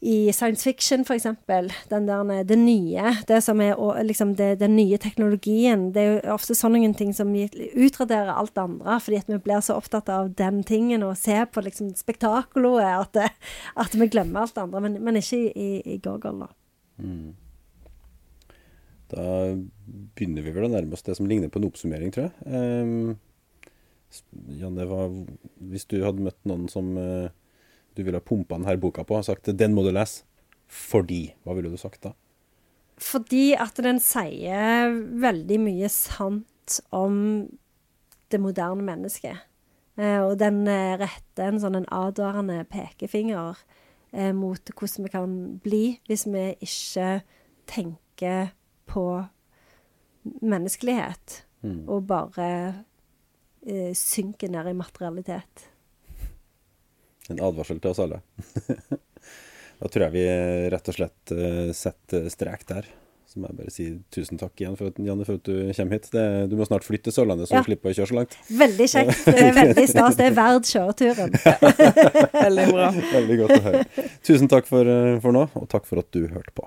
i 0.00 0.32
science 0.32 0.62
fiction, 0.62 1.02
eksempel, 1.02 1.72
den 1.90 2.06
der 2.06 2.44
det 2.46 2.58
nye, 2.58 3.16
det 3.26 3.40
som 3.42 3.60
er 3.60 3.74
liksom 4.06 4.36
det, 4.38 4.60
den 4.60 4.76
nye 4.76 4.98
teknologien, 4.98 5.88
det 5.94 6.02
er 6.02 6.12
jo 6.12 6.34
ofte 6.36 6.54
sånne 6.54 6.92
ting 6.94 7.10
som 7.14 7.32
utraderer 7.34 8.30
alt 8.30 8.54
det 8.54 8.62
andre, 8.62 9.00
fordi 9.02 9.18
at 9.18 9.32
vi 9.32 9.40
blir 9.42 9.64
så 9.64 9.74
opptatt 9.74 10.08
av 10.08 10.30
den 10.38 10.62
tingen 10.62 11.02
og 11.02 11.18
ser 11.18 11.48
på 11.50 11.64
liksom 11.66 11.90
spektakulet 11.98 12.86
at, 12.86 13.34
at 13.74 13.98
vi 13.98 14.06
glemmer 14.06 14.44
alt 14.44 14.54
det 14.54 14.62
andre, 14.68 14.84
men, 14.86 15.00
men 15.02 15.18
ikke 15.18 15.42
i, 15.50 15.68
i, 15.82 15.98
Gorgol, 16.04 16.46
da. 16.46 16.52
da. 17.02 17.34
Da 19.08 19.26
begynner 20.14 20.44
vi 20.44 20.52
vel 20.52 20.68
å 20.68 20.70
nærme 20.76 20.94
oss 20.94 21.02
det 21.06 21.16
som 21.18 21.26
ligner 21.26 21.50
på 21.50 21.58
en 21.58 21.66
oppsummering, 21.70 22.12
tror 22.14 22.28
jeg. 22.28 22.34
Um, 22.46 23.16
Janne, 24.54 24.86
hva, 24.88 25.08
hvis 25.72 25.88
du 25.90 25.98
hadde 26.04 26.22
møtt 26.24 26.38
noen 26.48 26.68
som 26.72 26.94
eh, 27.00 27.32
du 27.98 28.04
ville 28.06 28.20
ha 28.20 28.24
pumpa 28.24 28.56
denne 28.56 28.78
boka 28.78 29.02
på 29.04 29.18
og 29.18 29.26
sagt 29.26 29.50
'den 29.50 29.74
må 29.74 29.82
du 29.82 29.90
lese', 29.90 30.24
fordi 30.68 31.34
Hva 31.44 31.54
ville 31.54 31.70
du 31.70 31.76
sagt 31.76 32.02
da? 32.02 32.12
Fordi 32.98 33.54
at 33.54 33.76
den 33.76 34.00
sier 34.02 34.90
veldig 35.22 35.58
mye 35.60 35.88
sant 35.88 36.80
om 36.90 37.46
det 38.30 38.40
moderne 38.40 38.82
mennesket. 38.82 39.38
Eh, 39.98 40.20
og 40.22 40.38
den 40.38 40.66
eh, 40.70 40.98
retter 41.00 41.50
en 41.50 41.60
sånn 41.62 41.78
en 41.78 41.88
advarende 41.94 42.60
pekefinger 42.70 43.58
eh, 44.12 44.32
mot 44.36 44.70
hvordan 44.74 45.06
vi 45.06 45.12
kan 45.14 45.34
bli 45.64 45.82
hvis 46.10 46.26
vi 46.30 46.44
ikke 46.64 47.22
tenker 47.70 48.52
på 48.88 49.06
menneskelighet, 50.42 51.44
og 51.88 52.06
bare 52.08 52.48
synker 53.96 54.50
ned 54.52 54.68
i 54.70 54.76
materialitet. 54.76 55.64
En 57.28 57.42
advarsel 57.44 57.80
til 57.82 57.90
oss 57.92 58.00
alle. 58.04 58.22
da 59.80 59.90
tror 59.90 60.06
jeg 60.08 60.14
vi 60.16 60.24
rett 60.72 60.88
og 60.90 60.96
slett 60.96 61.34
eh, 61.34 61.68
setter 61.76 62.30
strek 62.32 62.64
der. 62.70 62.88
Så 63.28 63.42
må 63.42 63.50
jeg 63.50 63.58
bare 63.58 63.72
si 63.74 63.86
tusen 64.14 64.38
takk 64.40 64.56
igjen 64.56 64.76
for 64.78 64.88
at, 64.88 64.96
Janne, 65.04 65.26
for 65.28 65.36
at 65.36 65.44
du 65.44 65.68
kommer 65.76 65.98
hit. 65.98 66.06
Det, 66.14 66.22
du 66.48 66.54
må 66.56 66.64
snart 66.64 66.86
flytte 66.86 67.10
til 67.10 67.16
Sørlandet, 67.18 67.50
så 67.50 67.58
Ja. 67.58 67.60
du 67.60 67.68
slipper 67.68 67.92
å 67.92 67.96
kjøre 67.98 68.08
så 68.08 68.16
langt. 68.16 68.36
Veldig 68.48 68.86
kjekt. 68.88 69.20
Det 69.28 69.42
er 69.44 69.52
veldig 69.58 69.84
stas. 69.90 70.16
Det 70.16 70.28
er 70.30 70.36
verdt 70.38 70.70
kjøreturen. 70.72 71.36
Veldig 72.48 72.66
bra. 72.72 72.88
Veldig 73.12 73.36
godt 73.42 73.52
å 73.58 73.62
høre. 73.66 73.84
Tusen 74.24 74.48
takk 74.48 74.70
for, 74.70 74.88
eh, 74.88 75.18
for 75.20 75.36
nå, 75.36 75.44
og 75.60 75.68
takk 75.68 75.84
for 75.90 76.00
at 76.00 76.08
du 76.16 76.22
hørte 76.24 76.56
på. 76.56 76.64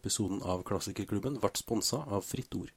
Episoden 0.00 0.42
av 0.42 0.64
Klassikerklubben 0.68 1.38
ble 1.44 1.52
sponsa 1.60 2.02
av 2.08 2.24
Fritt 2.26 2.56
Ord. 2.56 2.72